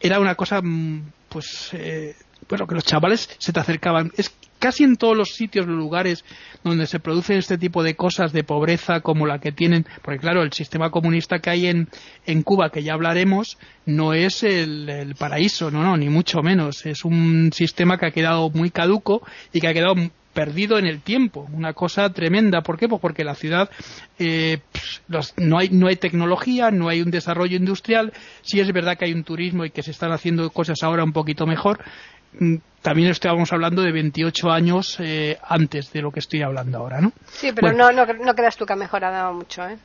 Era 0.00 0.20
una 0.20 0.34
cosa, 0.34 0.60
mm, 0.62 1.02
pues, 1.28 1.70
eh, 1.72 2.14
bueno, 2.48 2.66
que 2.66 2.74
los 2.74 2.84
chavales 2.84 3.28
se 3.38 3.52
te 3.52 3.60
acercaban. 3.60 4.12
Es 4.16 4.34
casi 4.62 4.84
en 4.84 4.96
todos 4.96 5.16
los 5.16 5.30
sitios, 5.30 5.66
los 5.66 5.76
lugares 5.76 6.24
donde 6.62 6.86
se 6.86 7.00
produce 7.00 7.36
este 7.36 7.58
tipo 7.58 7.82
de 7.82 7.96
cosas 7.96 8.32
de 8.32 8.44
pobreza 8.44 9.00
como 9.00 9.26
la 9.26 9.40
que 9.40 9.50
tienen, 9.50 9.84
porque 10.02 10.20
claro, 10.20 10.42
el 10.42 10.52
sistema 10.52 10.90
comunista 10.90 11.40
que 11.40 11.50
hay 11.50 11.66
en, 11.66 11.88
en 12.26 12.42
Cuba, 12.42 12.70
que 12.70 12.84
ya 12.84 12.94
hablaremos, 12.94 13.58
no 13.86 14.14
es 14.14 14.44
el, 14.44 14.88
el, 14.88 15.16
paraíso, 15.16 15.72
no, 15.72 15.82
no, 15.82 15.96
ni 15.96 16.08
mucho 16.08 16.42
menos. 16.42 16.86
Es 16.86 17.04
un 17.04 17.50
sistema 17.52 17.98
que 17.98 18.06
ha 18.06 18.10
quedado 18.12 18.50
muy 18.50 18.70
caduco 18.70 19.26
y 19.52 19.60
que 19.60 19.66
ha 19.66 19.74
quedado 19.74 19.96
perdido 20.32 20.78
en 20.78 20.86
el 20.86 21.00
tiempo, 21.00 21.48
una 21.52 21.72
cosa 21.72 22.10
tremenda. 22.10 22.62
¿Por 22.62 22.78
qué? 22.78 22.88
Pues 22.88 23.00
porque 23.00 23.24
la 23.24 23.34
ciudad 23.34 23.70
eh, 24.18 24.58
no, 25.36 25.58
hay, 25.58 25.68
no 25.70 25.88
hay 25.88 25.96
tecnología, 25.96 26.70
no 26.70 26.88
hay 26.88 27.02
un 27.02 27.10
desarrollo 27.10 27.56
industrial, 27.56 28.12
sí 28.42 28.60
es 28.60 28.72
verdad 28.72 28.96
que 28.96 29.06
hay 29.06 29.12
un 29.12 29.24
turismo 29.24 29.64
y 29.64 29.70
que 29.70 29.82
se 29.82 29.90
están 29.90 30.12
haciendo 30.12 30.50
cosas 30.50 30.82
ahora 30.82 31.04
un 31.04 31.12
poquito 31.12 31.46
mejor. 31.46 31.80
Mm, 32.38 32.56
también 32.80 33.10
estábamos 33.10 33.52
hablando 33.52 33.82
de 33.82 33.92
28 33.92 34.50
años 34.50 34.96
eh, 34.98 35.38
antes 35.42 35.92
de 35.92 36.02
lo 36.02 36.10
que 36.10 36.20
estoy 36.20 36.42
hablando 36.42 36.78
ahora, 36.78 37.00
¿no? 37.00 37.12
Sí, 37.30 37.52
pero 37.54 37.72
no, 37.72 37.92
no, 37.92 38.06
no 38.06 38.34
creas 38.34 38.56
tú 38.56 38.66
que 38.66 38.72
ha 38.72 38.76
mejorado 38.76 39.32
mucho, 39.34 39.66
¿eh? 39.68 39.76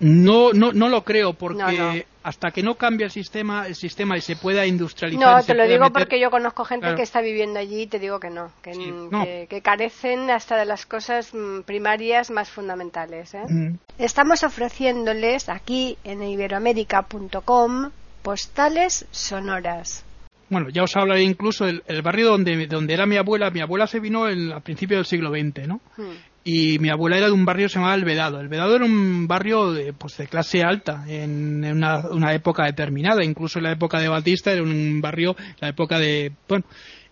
No, 0.00 0.52
no, 0.52 0.72
no 0.72 0.88
lo 0.88 1.02
creo, 1.02 1.32
porque 1.32 2.06
hasta 2.22 2.50
que 2.50 2.62
no 2.62 2.76
cambie 2.76 3.06
el 3.06 3.10
sistema, 3.10 3.66
el 3.66 3.74
sistema 3.74 4.16
y 4.16 4.20
se 4.20 4.36
pueda 4.36 4.66
industrializar. 4.66 5.36
No, 5.36 5.42
te 5.42 5.54
lo 5.54 5.66
digo 5.66 5.90
porque 5.90 6.20
yo 6.20 6.30
conozco 6.30 6.64
gente 6.64 6.94
que 6.94 7.02
está 7.02 7.20
viviendo 7.20 7.58
allí 7.58 7.82
y 7.82 7.86
te 7.86 7.98
digo 7.98 8.20
que 8.20 8.30
no, 8.30 8.52
que, 8.62 9.60
carecen 9.62 10.30
hasta 10.30 10.56
de 10.56 10.66
las 10.66 10.86
cosas 10.86 11.34
mm, 11.34 11.62
primarias 11.62 12.30
más 12.30 12.50
fundamentales. 12.50 13.34
¿eh? 13.34 13.42
Mm. 13.48 13.78
Estamos 13.98 14.42
ofreciéndoles 14.44 15.48
aquí 15.48 15.98
en 16.04 16.22
iberoamérica.com 16.22 17.90
postales 18.22 19.06
sonoras. 19.10 20.04
Bueno, 20.50 20.68
ya 20.70 20.82
os 20.82 20.96
hablaré 20.96 21.22
incluso 21.22 21.66
del 21.66 21.82
el 21.86 22.02
barrio 22.02 22.28
donde, 22.28 22.66
donde 22.66 22.94
era 22.94 23.04
mi 23.04 23.16
abuela. 23.16 23.50
Mi 23.50 23.60
abuela 23.60 23.86
se 23.86 24.00
vino 24.00 24.28
el, 24.28 24.52
a 24.52 24.60
principios 24.60 24.98
del 24.98 25.06
siglo 25.06 25.30
XX, 25.30 25.66
¿no? 25.66 25.80
Hmm 25.96 26.12
y 26.50 26.78
mi 26.78 26.88
abuela 26.88 27.18
era 27.18 27.26
de 27.26 27.32
un 27.32 27.44
barrio 27.44 27.66
que 27.66 27.74
se 27.74 27.74
llamaba 27.74 27.94
El 27.94 28.06
Vedado. 28.06 28.40
El 28.40 28.48
Vedado 28.48 28.74
era 28.76 28.86
un 28.86 29.28
barrio 29.28 29.70
de, 29.70 29.92
pues, 29.92 30.16
de 30.16 30.28
clase 30.28 30.62
alta 30.62 31.04
en, 31.06 31.62
una, 31.62 32.32
época 32.32 32.64
determinada, 32.64 33.22
incluso 33.22 33.58
en 33.58 33.64
la 33.64 33.72
época 33.72 34.00
de 34.00 34.08
Batista 34.08 34.50
era 34.50 34.62
un 34.62 34.98
barrio, 35.02 35.36
la 35.60 35.68
época 35.68 35.98
de, 35.98 36.32
bueno, 36.48 36.64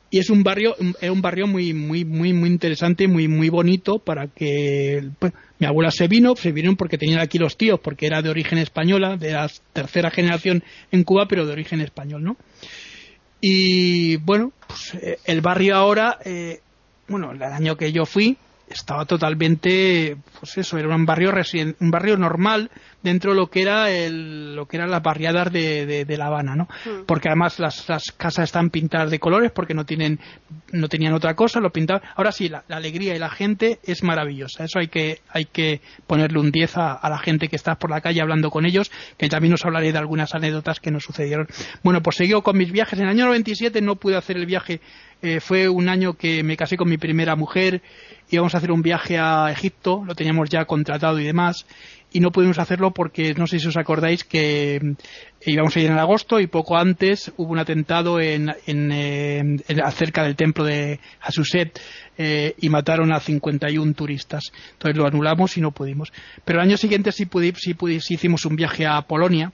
y 0.08 0.20
es 0.20 0.30
un 0.30 0.42
barrio, 0.42 0.74
era 1.02 1.12
un 1.12 1.20
barrio 1.20 1.46
muy, 1.46 1.74
muy, 1.74 2.06
muy, 2.06 2.32
muy 2.32 2.48
interesante, 2.48 3.06
muy, 3.08 3.28
muy 3.28 3.50
bonito 3.50 3.98
para 3.98 4.28
que, 4.28 5.06
pues, 5.18 5.34
mi 5.58 5.66
abuela 5.66 5.90
se 5.90 6.08
vino, 6.08 6.34
se 6.34 6.52
vino 6.52 6.74
porque 6.74 6.96
tenían 6.96 7.20
aquí 7.20 7.36
los 7.36 7.58
tíos, 7.58 7.78
porque 7.78 8.06
era 8.06 8.22
de 8.22 8.30
origen 8.30 8.56
española, 8.56 9.18
de 9.18 9.32
la 9.32 9.50
tercera 9.74 10.10
generación 10.10 10.64
en 10.90 11.04
Cuba, 11.04 11.26
pero 11.28 11.44
de 11.44 11.52
origen 11.52 11.82
español, 11.82 12.24
¿no? 12.24 12.38
Y 13.42 14.16
bueno, 14.16 14.54
pues 14.66 14.94
eh, 14.94 15.18
el 15.26 15.42
barrio 15.42 15.76
ahora, 15.76 16.16
eh, 16.24 16.60
bueno, 17.06 17.32
el 17.32 17.42
año 17.42 17.76
que 17.76 17.92
yo 17.92 18.06
fui, 18.06 18.38
estaba 18.68 19.04
totalmente 19.04 20.16
pues 20.38 20.58
eso 20.58 20.78
era 20.78 20.94
un 20.94 21.06
barrio 21.06 21.32
un 21.80 21.90
barrio 21.90 22.16
normal 22.16 22.70
dentro 23.02 23.30
de 23.30 23.36
lo 23.36 23.48
que 23.48 23.62
era 23.62 23.90
el, 23.90 24.56
lo 24.56 24.66
que 24.66 24.76
eran 24.76 24.90
las 24.90 25.02
barriadas 25.02 25.52
de, 25.52 26.04
de, 26.04 26.16
La 26.16 26.26
Habana 26.26 26.56
no 26.56 26.64
hmm. 26.64 27.04
porque 27.06 27.28
además 27.28 27.58
las, 27.60 27.88
las, 27.88 28.04
casas 28.16 28.44
están 28.44 28.70
pintadas 28.70 29.10
de 29.10 29.20
colores 29.20 29.52
porque 29.52 29.74
no 29.74 29.86
tienen 29.86 30.18
no 30.72 30.88
tenían 30.88 31.14
otra 31.14 31.34
cosa 31.34 31.60
lo 31.60 31.70
pintaban. 31.70 32.02
Ahora 32.16 32.32
sí 32.32 32.48
la, 32.48 32.64
alegría 32.68 33.14
y 33.14 33.18
la 33.18 33.30
gente 33.30 33.78
es 33.84 34.02
maravillosa. 34.02 34.64
Eso 34.64 34.78
hay 34.78 34.88
que 34.88 35.20
hay 35.28 35.44
que 35.44 35.80
ponerle 36.06 36.40
un 36.40 36.50
10 36.50 36.76
a, 36.76 36.92
a, 36.94 37.08
la 37.08 37.18
gente 37.18 37.48
que 37.48 37.56
está 37.56 37.76
por 37.76 37.90
la 37.90 38.00
calle 38.00 38.20
hablando 38.20 38.50
con 38.50 38.66
ellos 38.66 38.90
que 39.16 39.28
también 39.28 39.54
os 39.54 39.64
hablaré 39.64 39.92
de 39.92 39.98
algunas 39.98 40.34
anécdotas 40.34 40.80
que 40.80 40.90
nos 40.90 41.04
sucedieron. 41.04 41.46
Bueno 41.82 42.02
pues 42.02 42.16
seguido 42.16 42.42
con 42.42 42.58
mis 42.58 42.72
viajes. 42.72 42.98
En 42.98 43.04
el 43.04 43.10
año 43.10 43.26
97 43.26 43.80
no 43.80 43.96
pude 43.96 44.16
hacer 44.16 44.36
el 44.36 44.46
viaje 44.46 44.80
eh, 45.22 45.40
fue 45.40 45.68
un 45.68 45.88
año 45.88 46.14
que 46.14 46.42
me 46.42 46.56
casé 46.56 46.76
con 46.76 46.88
mi 46.88 46.98
primera 46.98 47.36
mujer, 47.36 47.82
íbamos 48.30 48.54
a 48.54 48.58
hacer 48.58 48.70
un 48.70 48.82
viaje 48.82 49.18
a 49.18 49.50
Egipto, 49.50 50.02
lo 50.06 50.14
teníamos 50.14 50.50
ya 50.50 50.64
contratado 50.66 51.18
y 51.18 51.24
demás, 51.24 51.66
y 52.12 52.20
no 52.20 52.30
pudimos 52.30 52.58
hacerlo 52.58 52.92
porque 52.92 53.34
no 53.34 53.46
sé 53.46 53.58
si 53.58 53.66
os 53.66 53.76
acordáis 53.76 54.24
que 54.24 54.76
eh, 54.76 54.80
íbamos 55.46 55.76
a 55.76 55.80
ir 55.80 55.90
en 55.90 55.98
agosto 55.98 56.38
y 56.38 56.46
poco 56.46 56.76
antes 56.76 57.32
hubo 57.36 57.52
un 57.52 57.58
atentado 57.58 58.20
en, 58.20 58.54
en, 58.66 58.92
eh, 58.92 59.58
cerca 59.92 60.22
del 60.22 60.36
templo 60.36 60.64
de 60.64 61.00
Hasuset 61.20 61.80
y 62.18 62.68
mataron 62.70 63.12
a 63.12 63.20
51 63.20 63.92
turistas. 63.92 64.44
Entonces 64.72 64.96
lo 64.96 65.06
anulamos 65.06 65.58
y 65.58 65.60
no 65.60 65.70
pudimos. 65.72 66.12
Pero 66.44 66.60
el 66.60 66.68
año 66.68 66.78
siguiente 66.78 67.12
sí, 67.12 67.28
sí, 67.56 67.76
sí 68.00 68.14
hicimos 68.14 68.46
un 68.46 68.56
viaje 68.56 68.86
a 68.86 69.02
Polonia 69.02 69.52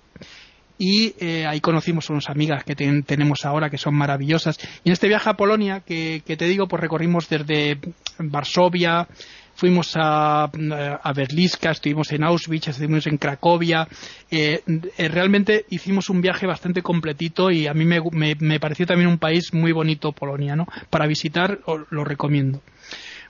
y 0.85 1.15
eh, 1.21 1.47
ahí 1.47 1.61
conocimos 1.61 2.11
unas 2.11 2.29
amigas 2.29 2.65
que 2.65 2.75
tenemos 2.75 3.45
ahora 3.45 3.71
que 3.71 3.79
son 3.79 3.95
maravillosas. 3.95 4.59
Y 4.83 4.89
en 4.89 4.95
este 4.95 5.07
viaje 5.07 5.31
a 5.31 5.35
Polonia, 5.35 5.79
que, 5.87 6.25
te 6.27 6.45
digo, 6.47 6.67
pues 6.67 6.83
recorrimos 6.83 7.29
desde 7.29 7.79
Varsovia, 8.19 9.07
fuimos 9.55 9.93
a, 9.95 10.51
a 10.51 11.13
Berliska, 11.13 11.71
estuvimos 11.71 12.11
en 12.11 12.25
Auschwitz, 12.25 12.67
estuvimos 12.67 13.07
en 13.07 13.17
Cracovia. 13.17 13.87
Eh, 14.29 14.61
eh, 14.99 15.07
realmente 15.09 15.67
hicimos 15.71 16.11
un 16.11 16.21
viaje 16.21 16.49
bastante 16.49 16.83
completito 16.83 17.53
y 17.53 17.69
a 17.69 17.75
mí 17.75 17.85
me, 17.85 18.01
me, 18.41 18.59
pareció 18.59 18.85
también 18.85 19.09
un 19.09 19.19
país 19.19 19.55
muy 19.55 19.71
bonito, 19.71 20.11
Polonia, 20.11 20.57
¿no? 20.57 20.67
Para 20.91 21.07
visitar 21.07 21.61
lo 21.91 22.05
recomiendo. 22.05 22.61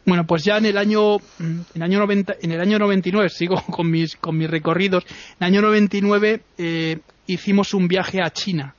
Bueno, 0.06 0.26
pues 0.26 0.42
ya 0.42 0.56
en 0.56 0.64
el 0.64 0.78
año, 0.78 1.18
en 1.38 1.64
el 1.74 1.82
año, 1.82 1.98
90, 1.98 2.36
en 2.40 2.50
el 2.50 2.60
año 2.62 2.78
99, 2.78 3.28
sigo 3.28 3.62
con 3.70 3.90
mis, 3.90 4.16
con 4.16 4.38
mis 4.38 4.50
recorridos, 4.50 5.04
en 5.04 5.36
el 5.40 5.46
año 5.48 5.60
99 5.60 6.40
eh, 6.56 6.98
hicimos 7.26 7.74
un 7.74 7.88
viaje 7.88 8.20
a 8.22 8.30
China. 8.30 8.74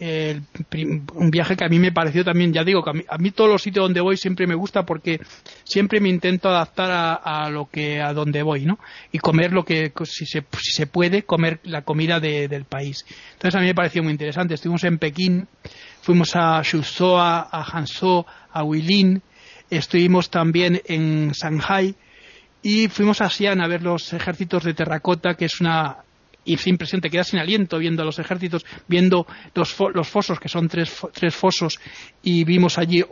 un 0.00 1.30
viaje 1.30 1.56
que 1.56 1.64
a 1.64 1.68
mí 1.68 1.78
me 1.78 1.92
pareció 1.92 2.24
también, 2.24 2.52
ya 2.52 2.64
digo, 2.64 2.82
que 2.82 3.04
a 3.08 3.18
mí, 3.18 3.30
todos 3.30 3.50
los 3.50 3.62
sitios 3.62 3.84
donde 3.84 4.00
voy 4.00 4.16
siempre 4.16 4.48
me 4.48 4.56
gusta 4.56 4.84
porque 4.84 5.20
siempre 5.62 6.00
me 6.00 6.08
intento 6.08 6.48
adaptar 6.48 7.20
a, 7.22 7.48
lo 7.50 7.66
que 7.66 8.00
a 8.00 8.12
donde 8.12 8.42
voy, 8.42 8.64
¿no? 8.64 8.78
Y 9.12 9.18
comer 9.18 9.52
lo 9.52 9.64
que, 9.64 9.92
si 10.04 10.26
se, 10.26 10.44
si 10.58 10.72
se 10.72 10.86
puede, 10.86 11.22
comer 11.22 11.60
la 11.62 11.82
comida 11.82 12.18
del 12.18 12.64
país. 12.64 13.04
Entonces 13.34 13.54
a 13.54 13.60
mí 13.60 13.66
me 13.66 13.74
pareció 13.74 14.02
muy 14.02 14.12
interesante. 14.12 14.54
Estuvimos 14.54 14.82
en 14.84 14.98
Pekín, 14.98 15.46
fuimos 16.00 16.34
a 16.34 16.62
Shuzhou, 16.62 17.16
a 17.18 17.64
Hangzhou, 17.64 18.26
a 18.52 18.64
Huilin, 18.64 19.22
estuvimos 19.70 20.30
también 20.30 20.82
en 20.86 21.30
Shanghai 21.30 21.94
y 22.62 22.88
fuimos 22.88 23.20
a 23.20 23.28
Xi'an 23.28 23.60
a 23.60 23.66
ver 23.66 23.82
los 23.82 24.12
ejércitos 24.12 24.64
de 24.64 24.74
terracota, 24.74 25.34
que 25.34 25.46
es 25.46 25.60
una 25.60 25.98
y 26.44 26.56
sin 26.56 26.74
impresión, 26.74 27.00
te 27.00 27.10
quedas 27.10 27.28
sin 27.28 27.38
aliento 27.38 27.78
viendo 27.78 28.02
a 28.02 28.04
los 28.04 28.18
ejércitos, 28.18 28.64
viendo 28.88 29.26
los, 29.54 29.76
los 29.94 30.08
fosos, 30.08 30.40
que 30.40 30.48
son 30.48 30.68
tres, 30.68 30.94
tres 31.12 31.34
fosos, 31.34 31.78
y 32.22 32.44
vimos 32.44 32.78
allí 32.78 33.04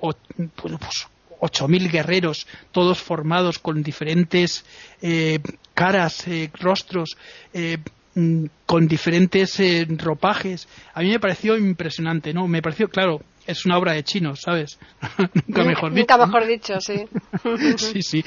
pues, 0.57 1.07
ocho 1.41 1.69
mil 1.69 1.91
guerreros, 1.91 2.47
todos 2.73 2.99
formados 3.01 3.59
con 3.59 3.83
diferentes 3.83 4.65
eh, 5.03 5.39
caras, 5.75 6.27
eh, 6.29 6.51
rostros, 6.61 7.17
eh, 7.53 7.79
mm, 8.15 8.45
con 8.67 8.87
diferentes 8.87 9.59
ropajes. 9.97 10.69
A 10.95 11.01
mí 11.01 11.11
me 11.11 11.21
pareció 11.21 11.57
impresionante, 11.57 12.33
¿no? 12.35 12.47
Me 12.47 12.63
pareció, 12.63 12.89
claro, 12.89 13.23
es 13.47 13.65
una 13.65 13.79
obra 13.79 13.93
de 13.93 14.05
chinos, 14.05 14.41
¿sabes? 14.43 14.79
nunca 15.47 15.65
mejor 15.65 15.93
dicho. 15.93 16.01
Nunca 16.01 16.27
mejor 16.27 16.47
dicho, 16.47 16.81
sí. 16.81 17.07
sí, 17.77 18.03
sí. 18.03 18.25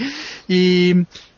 Y, 0.48 0.94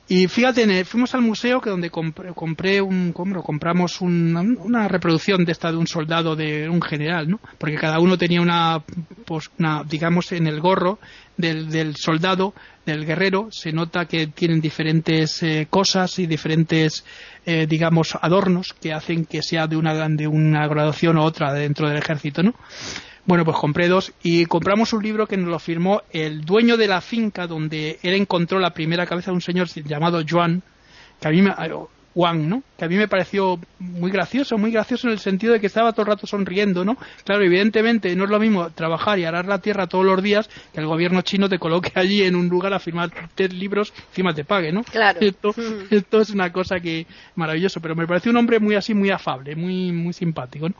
y 0.08 0.28
fíjate, 0.28 0.86
fuimos 0.86 1.16
al 1.16 1.22
museo 1.22 1.60
que 1.60 1.72
donde 1.72 1.90
compré, 1.90 2.80
un, 2.80 3.12
compramos 3.12 4.02
una 4.02 4.88
reproducción 4.88 5.44
de 5.44 5.52
esta 5.52 5.72
de 5.72 5.78
un 5.78 5.88
soldado 5.88 6.36
de 6.36 6.70
un 6.70 6.80
general, 6.80 7.28
¿no? 7.28 7.40
Porque 7.58 7.76
cada 7.76 8.00
uno 8.00 8.16
tenía 8.16 8.40
una, 8.40 8.84
pues, 9.26 9.50
una 9.58 9.84
digamos, 9.84 10.32
en 10.32 10.46
el 10.46 10.62
gorro 10.62 11.00
del, 11.38 11.72
del, 11.72 11.96
soldado, 11.96 12.54
del 12.86 13.04
guerrero, 13.04 13.48
se 13.50 13.72
nota 13.72 14.06
que 14.06 14.28
tienen 14.28 14.62
diferentes 14.62 15.42
eh, 15.42 15.66
cosas 15.72 16.20
y 16.20 16.28
diferentes, 16.28 17.04
eh, 17.48 17.66
digamos, 17.68 18.16
adornos 18.22 18.76
que 18.80 18.94
hacen 18.94 19.26
que 19.26 19.42
sea 19.42 19.66
de 19.66 19.76
una, 19.76 20.08
de 20.08 20.28
una 20.28 20.68
graduación 20.68 21.18
u 21.18 21.22
otra 21.22 21.52
dentro 21.52 21.90
del 21.90 21.98
ejército, 21.98 22.44
¿no? 22.44 22.54
Bueno, 23.26 23.44
pues 23.44 23.58
compré 23.58 23.88
dos 23.88 24.14
y 24.22 24.46
compramos 24.46 24.94
un 24.94 25.02
libro 25.02 25.26
que 25.26 25.36
nos 25.36 25.50
lo 25.50 25.58
firmó 25.58 26.04
el 26.12 26.46
dueño 26.46 26.78
de 26.78 26.88
la 26.88 27.02
finca 27.02 27.48
donde 27.48 28.00
él 28.04 28.14
encontró 28.14 28.60
la 28.60 28.70
primera 28.70 29.08
cabeza 29.08 29.32
de 29.32 29.36
un 29.36 29.42
señor 29.42 29.68
llamado 29.68 30.22
Juan, 30.30 30.62
que 31.20 31.28
a 31.28 31.32
mí 31.32 31.42
me, 31.42 31.52
Juan, 32.16 32.48
¿no? 32.48 32.64
Que 32.78 32.86
a 32.86 32.88
mí 32.88 32.96
me 32.96 33.10
pareció 33.10 33.60
muy 33.78 34.10
gracioso, 34.10 34.58
muy 34.58 34.72
gracioso 34.72 35.08
en 35.08 35.14
el 35.14 35.20
sentido 35.20 35.52
de 35.52 35.60
que 35.60 35.68
estaba 35.68 35.92
todo 35.92 36.04
el 36.04 36.08
rato 36.08 36.26
sonriendo, 36.26 36.86
¿no? 36.86 36.98
Claro, 37.26 37.44
evidentemente 37.44 38.16
no 38.16 38.24
es 38.24 38.30
lo 38.30 38.40
mismo 38.40 38.70
trabajar 38.70 39.20
y 39.20 39.26
arar 39.26 39.48
la 39.48 39.60
tierra 39.60 39.88
todos 39.88 40.06
los 40.06 40.24
días 40.24 40.50
que 40.74 40.80
el 40.80 40.86
gobierno 40.86 41.24
chino 41.24 41.50
te 41.50 41.60
coloque 41.60 41.92
allí 42.00 42.24
en 42.24 42.36
un 42.36 42.48
lugar 42.48 42.74
a 42.74 42.80
firmar 42.80 43.12
libros, 43.50 43.92
encima 44.10 44.34
te 44.34 44.46
pague, 44.46 44.72
¿no? 44.72 44.84
Claro. 44.84 45.20
Esto, 45.20 45.50
mm. 45.58 45.94
esto 45.94 46.22
es 46.22 46.30
una 46.30 46.54
cosa 46.54 46.80
que 46.80 47.06
maravilloso, 47.36 47.82
pero 47.82 47.96
me 47.96 48.08
pareció 48.08 48.32
un 48.32 48.38
hombre 48.38 48.60
muy 48.62 48.76
así, 48.76 48.94
muy 48.94 49.10
afable, 49.10 49.56
muy, 49.58 49.92
muy 49.92 50.14
simpático, 50.14 50.70
¿no? 50.70 50.76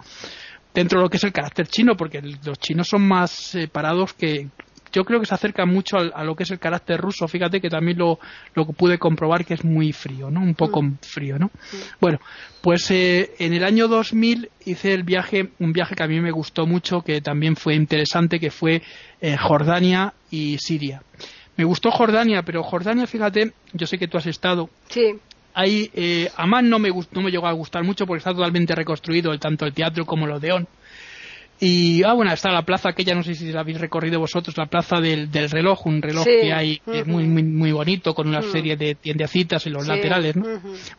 Dentro 0.76 1.00
de 1.00 1.06
lo 1.06 1.10
que 1.10 1.18
es 1.18 1.24
el 1.24 1.32
carácter 1.32 1.68
chino, 1.68 1.98
porque 1.98 2.22
los 2.22 2.60
chinos 2.60 2.88
son 2.88 3.08
más 3.08 3.32
separados 3.32 4.14
que 4.14 4.50
yo 4.96 5.04
creo 5.04 5.20
que 5.20 5.26
se 5.26 5.36
acerca 5.36 5.66
mucho 5.66 5.98
a, 5.98 6.24
lo 6.24 6.36
que 6.36 6.44
es 6.44 6.52
el 6.52 6.60
carácter 6.60 7.02
ruso. 7.02 7.28
Fíjate 7.28 7.60
que 7.60 7.70
también 7.70 7.98
lo, 7.98 8.18
lo 8.54 8.66
pude 8.68 8.98
comprobar 8.98 9.44
que 9.44 9.54
es 9.54 9.66
muy 9.66 9.92
frío, 9.92 10.32
¿no? 10.32 10.40
Un 10.40 10.56
poco 10.56 10.82
mm. 10.82 11.00
frío, 11.02 11.38
¿no? 11.38 11.48
Mm. 11.48 11.78
Bueno, 12.00 12.20
pues 12.62 12.90
eh, 12.92 13.34
en 13.40 13.54
el 13.54 13.66
año 13.66 13.90
2000 13.90 14.50
hice 14.66 14.94
el 14.94 15.04
viaje, 15.04 15.50
un 15.60 15.74
viaje 15.74 15.96
que 15.96 16.04
a 16.04 16.08
mí 16.08 16.22
me 16.22 16.32
gustó 16.32 16.66
mucho, 16.66 17.02
que 17.02 17.20
también 17.20 17.58
fue 17.58 17.76
interesante, 17.76 18.40
que 18.40 18.52
fue 18.52 18.82
eh, 19.20 19.36
Jordania 19.36 20.14
y 20.32 20.58
Siria. 20.60 21.04
Me 21.58 21.66
gustó 21.66 21.92
Jordania, 21.92 22.44
pero 22.44 22.64
Jordania, 22.64 23.06
fíjate, 23.06 23.52
yo 23.74 23.88
sé 23.88 23.98
que 23.98 24.08
tú 24.08 24.18
has 24.18 24.28
estado. 24.28 24.70
Sí. 24.88 25.20
Ahí, 25.56 25.90
eh, 25.94 26.30
Amán 26.36 26.70
no 26.70 26.80
me, 26.80 26.90
no 26.90 27.22
me 27.22 27.32
llegó 27.32 27.48
a 27.48 27.54
gustar 27.54 27.84
mucho 27.84 28.06
porque 28.06 28.20
está 28.20 28.34
totalmente 28.34 28.76
reconstruido, 28.76 29.38
tanto 29.40 29.66
el 29.66 29.74
teatro 29.74 30.06
como 30.06 30.26
el 30.26 30.34
Odeón. 30.34 30.68
Y, 31.60 32.04
ah, 32.04 32.12
bueno, 32.12 32.34
está 32.34 32.52
la 32.52 32.64
plaza 32.64 32.90
aquella, 32.90 33.16
no 33.16 33.24
sé 33.24 33.34
si 33.34 33.50
la 33.54 33.62
habéis 33.62 33.80
recorrido 33.80 34.20
vosotros, 34.20 34.58
la 34.58 34.66
plaza 34.66 35.00
del, 35.00 35.32
del 35.32 35.50
reloj, 35.50 35.88
un 35.88 36.02
reloj 36.02 36.26
que 36.26 36.52
hay 36.52 36.82
muy, 37.06 37.24
muy, 37.24 37.44
muy 37.44 37.72
bonito, 37.72 38.14
con 38.14 38.28
una 38.28 38.42
serie 38.42 38.76
de 38.76 38.96
tiendecitas 38.96 39.66
en 39.66 39.74
los 39.74 39.88
laterales, 39.88 40.36
¿no? 40.36 40.46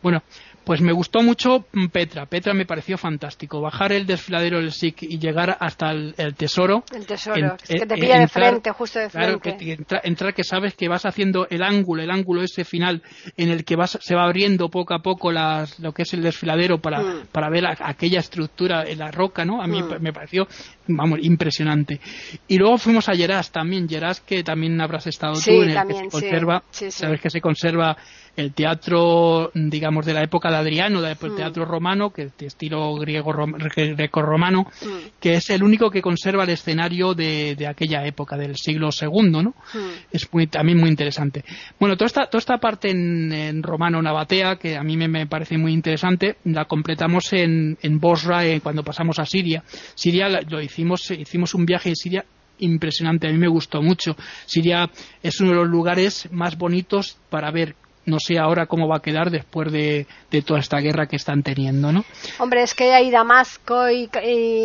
Bueno, 0.01 0.23
pues 0.67 0.81
me 0.81 0.91
gustó 0.91 1.21
mucho 1.21 1.65
Petra. 1.93 2.25
Petra 2.25 2.53
me 2.53 2.65
pareció 2.65 2.97
fantástico. 2.97 3.61
Bajar 3.61 3.93
el 3.93 4.05
desfiladero 4.05 4.57
del 4.57 4.73
SIC 4.73 5.03
y 5.03 5.17
llegar 5.17 5.55
hasta 5.61 5.91
el, 5.91 6.13
tesoro. 6.35 6.83
El 6.93 7.05
tesoro, 7.05 7.55
que 7.65 7.85
te 7.85 7.95
pilla 7.95 8.19
de 8.19 8.27
frente, 8.27 8.71
justo 8.71 8.99
de 8.99 9.09
frente. 9.09 9.39
Claro, 9.39 9.57
que, 9.57 9.77
entrar 10.03 10.33
que 10.33 10.43
sabes 10.43 10.73
que 10.73 10.89
vas 10.89 11.05
haciendo 11.05 11.47
el 11.49 11.63
ángulo, 11.63 12.03
el 12.03 12.11
ángulo 12.11 12.41
ese 12.43 12.65
final 12.65 13.01
en 13.37 13.49
el 13.49 13.63
que 13.63 13.77
vas, 13.77 13.97
se 14.01 14.13
va 14.13 14.25
abriendo 14.25 14.67
poco 14.67 14.93
a 14.93 14.99
poco 14.99 15.31
las, 15.31 15.79
lo 15.79 15.93
que 15.93 16.01
es 16.01 16.13
el 16.13 16.21
desfiladero 16.21 16.79
para, 16.79 16.99
mm. 16.99 17.27
para 17.31 17.49
ver 17.49 17.63
aquella 17.65 18.19
estructura 18.19 18.83
en 18.83 18.99
la 18.99 19.09
roca, 19.09 19.45
¿no? 19.45 19.61
A 19.61 19.67
mí 19.67 19.81
mm. 19.81 20.01
me 20.01 20.11
pareció, 20.11 20.49
vamos, 20.87 21.19
impresionante. 21.21 21.99
Y 22.47 22.57
luego 22.57 22.77
fuimos 22.77 23.09
a 23.09 23.15
Geras 23.15 23.51
también. 23.51 23.87
Geras 23.87 24.21
que 24.21 24.43
también 24.43 24.79
habrás 24.81 25.07
estado 25.07 25.33
tú, 25.33 25.63
en 25.63 25.71
el 25.71 25.87
que 25.87 25.93
se 25.93 26.07
conserva, 26.09 26.63
sabes 26.71 27.21
que 27.21 27.29
se 27.29 27.41
conserva 27.41 27.97
el 28.37 28.53
teatro, 28.53 29.49
digamos, 29.55 30.05
de 30.05 30.13
la 30.13 30.21
época 30.21 30.49
de 30.51 30.57
Adriano, 30.57 31.01
del 31.01 31.17
mm. 31.19 31.35
teatro 31.35 31.65
romano, 31.65 32.11
que 32.11 32.23
es 32.23 32.37
de 32.37 32.45
estilo 32.45 32.93
griego 32.95 33.33
greco-romano, 33.33 34.61
mm. 34.61 35.19
que 35.19 35.33
es 35.33 35.49
el 35.49 35.63
único 35.63 35.89
que 35.89 36.03
conserva 36.03 36.43
el 36.43 36.51
escenario 36.51 37.15
de, 37.15 37.57
aquella 37.67 38.05
época, 38.05 38.37
del 38.37 38.55
siglo 38.55 38.89
II, 38.89 39.29
¿no? 39.31 39.55
Mm. 39.73 39.77
Es 40.11 40.31
muy, 40.31 40.45
también 40.45 40.77
muy 40.77 40.87
interesante. 40.87 41.43
Bueno, 41.79 41.97
toda 41.97 42.05
esta, 42.05 42.25
toda 42.27 42.39
esta 42.39 42.59
parte 42.59 42.91
en, 42.91 43.63
romano 43.63 44.03
nabatea, 44.03 44.57
que 44.57 44.77
a 44.77 44.83
mí 44.83 44.95
me, 44.95 45.25
parece 45.25 45.57
muy 45.57 45.73
interesante, 45.73 46.37
la 46.45 46.65
completamos 46.65 47.33
en, 47.33 47.75
en 47.81 47.99
Bosra 47.99 48.45
eh, 48.45 48.61
cuando 48.61 48.83
pasamos 48.83 49.17
a 49.17 49.25
Siria. 49.25 49.63
Siria 49.95 50.29
lo 50.29 50.61
hicimos, 50.61 50.76
hicimos 50.77 51.53
un 51.53 51.65
viaje 51.65 51.89
en 51.89 51.95
Siria 51.95 52.25
impresionante, 52.59 53.27
a 53.27 53.31
mí 53.31 53.37
me 53.37 53.47
gustó 53.47 53.81
mucho. 53.81 54.15
Siria 54.45 54.89
es 55.21 55.39
uno 55.39 55.51
de 55.51 55.57
los 55.57 55.67
lugares 55.67 56.27
más 56.31 56.57
bonitos 56.57 57.17
para 57.29 57.51
ver 57.51 57.75
no 58.07 58.19
sé 58.19 58.39
ahora 58.39 58.67
cómo 58.67 58.87
va 58.87 58.97
a 58.97 59.01
quedar 59.01 59.29
después 59.29 59.69
de, 59.71 60.07
toda 60.45 60.61
esta 60.61 60.79
guerra 60.79 61.07
que 61.07 61.17
están 61.17 61.43
teniendo, 61.43 61.91
¿no? 61.91 62.05
Hombre, 62.39 62.63
es 62.63 62.73
que 62.73 62.93
hay 62.93 63.11
Damasco 63.11 63.89
y... 63.89 64.09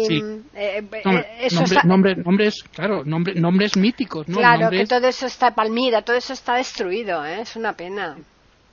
sí. 0.07 0.23
Eh, 0.55 0.81
eh, 0.93 1.49
nombres, 1.85 2.63
claro, 2.73 3.03
nombres 3.05 3.77
míticos, 3.77 4.29
¿no? 4.29 4.39
Claro, 4.39 4.71
que 4.71 4.87
todo 4.87 5.09
eso 5.09 5.27
está 5.27 5.55
Palmira, 5.57 6.03
todo 6.03 6.17
eso 6.17 6.33
está 6.33 6.55
destruido, 6.55 7.27
¿eh? 7.27 7.41
es 7.41 7.57
una 7.57 7.73
pena. 7.73 8.17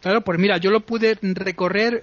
Claro, 0.01 0.23
pues 0.23 0.39
mira, 0.39 0.57
yo 0.57 0.71
lo 0.71 0.85
pude 0.85 1.17
recorrer, 1.21 2.01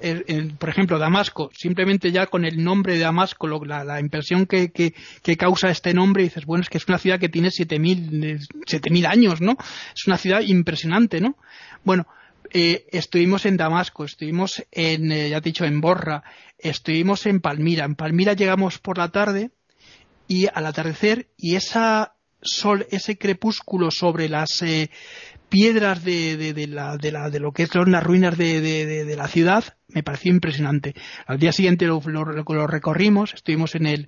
por 0.58 0.68
ejemplo, 0.68 0.98
Damasco, 0.98 1.50
simplemente 1.56 2.12
ya 2.12 2.26
con 2.26 2.44
el 2.44 2.62
nombre 2.62 2.94
de 2.94 3.00
Damasco, 3.00 3.46
la, 3.64 4.00
impresión 4.00 4.44
que, 4.44 4.70
que, 4.70 5.36
causa 5.36 5.70
este 5.70 5.94
nombre, 5.94 6.22
dices, 6.22 6.44
bueno, 6.44 6.62
es 6.62 6.68
que 6.68 6.76
es 6.76 6.86
una 6.88 6.98
ciudad 6.98 7.18
que 7.18 7.30
tiene 7.30 7.48
7.000 7.48 8.90
mil 8.90 9.06
años, 9.06 9.40
¿no? 9.40 9.56
Es 9.94 10.06
una 10.06 10.18
ciudad 10.18 10.42
impresionante, 10.42 11.22
¿no? 11.22 11.38
Bueno, 11.84 12.06
eh, 12.52 12.86
estuvimos 12.92 13.46
en 13.46 13.56
Damasco, 13.56 14.04
estuvimos 14.04 14.62
en, 14.72 15.10
eh, 15.10 15.30
ya 15.30 15.40
te 15.40 15.48
he 15.48 15.52
dicho, 15.52 15.64
en 15.64 15.80
Borra, 15.80 16.22
estuvimos 16.58 17.26
en 17.26 17.40
Palmira. 17.40 17.84
En 17.84 17.94
Palmira 17.94 18.34
llegamos 18.34 18.78
por 18.78 18.98
la 18.98 19.08
tarde 19.08 19.50
y 20.28 20.46
al 20.52 20.66
atardecer 20.66 21.28
y 21.36 21.56
esa 21.56 22.14
sol, 22.42 22.86
ese 22.90 23.18
crepúsculo 23.18 23.90
sobre 23.90 24.28
las 24.28 24.62
eh, 24.62 24.90
piedras 25.48 26.04
de, 26.04 26.36
de, 26.36 26.52
de, 26.52 26.66
la, 26.66 26.96
de, 26.96 27.12
la, 27.12 27.30
de 27.30 27.40
lo 27.40 27.52
que 27.52 27.66
son 27.66 27.92
las 27.92 28.02
ruinas 28.02 28.36
de, 28.36 29.14
la 29.16 29.28
ciudad 29.28 29.64
me 29.88 30.02
pareció 30.02 30.32
impresionante. 30.32 30.94
Al 31.26 31.38
día 31.38 31.52
siguiente 31.52 31.86
lo, 31.86 32.00
lo, 32.04 32.66
recorrimos, 32.66 33.34
estuvimos 33.34 33.74
en 33.74 33.86
el, 33.86 34.06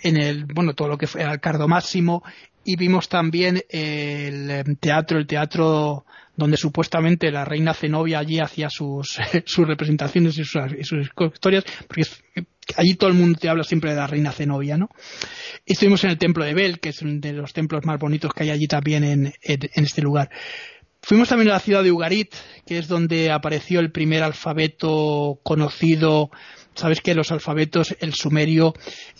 en 0.00 0.16
el, 0.16 0.46
bueno, 0.46 0.74
todo 0.74 0.88
lo 0.88 0.96
que 0.96 1.06
fue 1.06 1.24
al 1.24 1.40
Cardo 1.40 1.68
Máximo 1.68 2.22
y 2.64 2.76
vimos 2.76 3.08
también 3.08 3.62
el 3.68 4.78
teatro, 4.78 5.18
el 5.18 5.26
teatro 5.26 6.04
donde 6.38 6.56
supuestamente 6.56 7.32
la 7.32 7.44
reina 7.44 7.74
Zenobia 7.74 8.20
allí 8.20 8.38
hacía 8.38 8.70
sus, 8.70 9.18
sus 9.44 9.66
representaciones 9.66 10.38
y 10.38 10.44
sus, 10.44 10.62
historias, 11.34 11.64
porque 11.88 12.04
allí 12.76 12.94
todo 12.94 13.10
el 13.10 13.16
mundo 13.16 13.38
te 13.38 13.48
habla 13.48 13.64
siempre 13.64 13.90
de 13.90 13.96
la 13.96 14.06
reina 14.06 14.32
Zenobia, 14.32 14.76
¿no? 14.76 14.88
Estuvimos 15.64 16.02
en 16.04 16.10
el 16.10 16.18
templo 16.18 16.44
de 16.44 16.54
Bel, 16.54 16.80
que 16.80 16.90
es 16.90 17.02
uno 17.02 17.20
de 17.20 17.32
los 17.32 17.52
templos 17.52 17.84
más 17.84 17.98
bonitos 17.98 18.32
que 18.32 18.44
hay 18.44 18.50
allí 18.50 18.66
también 18.66 19.04
en, 19.04 19.32
en 19.42 19.84
este 19.84 20.02
lugar. 20.02 20.30
Fuimos 21.02 21.28
también 21.28 21.50
a 21.50 21.54
la 21.54 21.60
ciudad 21.60 21.82
de 21.82 21.92
Ugarit, 21.92 22.34
que 22.66 22.78
es 22.78 22.88
donde 22.88 23.30
apareció 23.30 23.80
el 23.80 23.92
primer 23.92 24.22
alfabeto 24.22 25.40
conocido 25.42 26.30
Sabes 26.78 27.00
que 27.00 27.12
los 27.12 27.32
alfabetos, 27.32 27.96
el 27.98 28.14
sumerio 28.14 28.72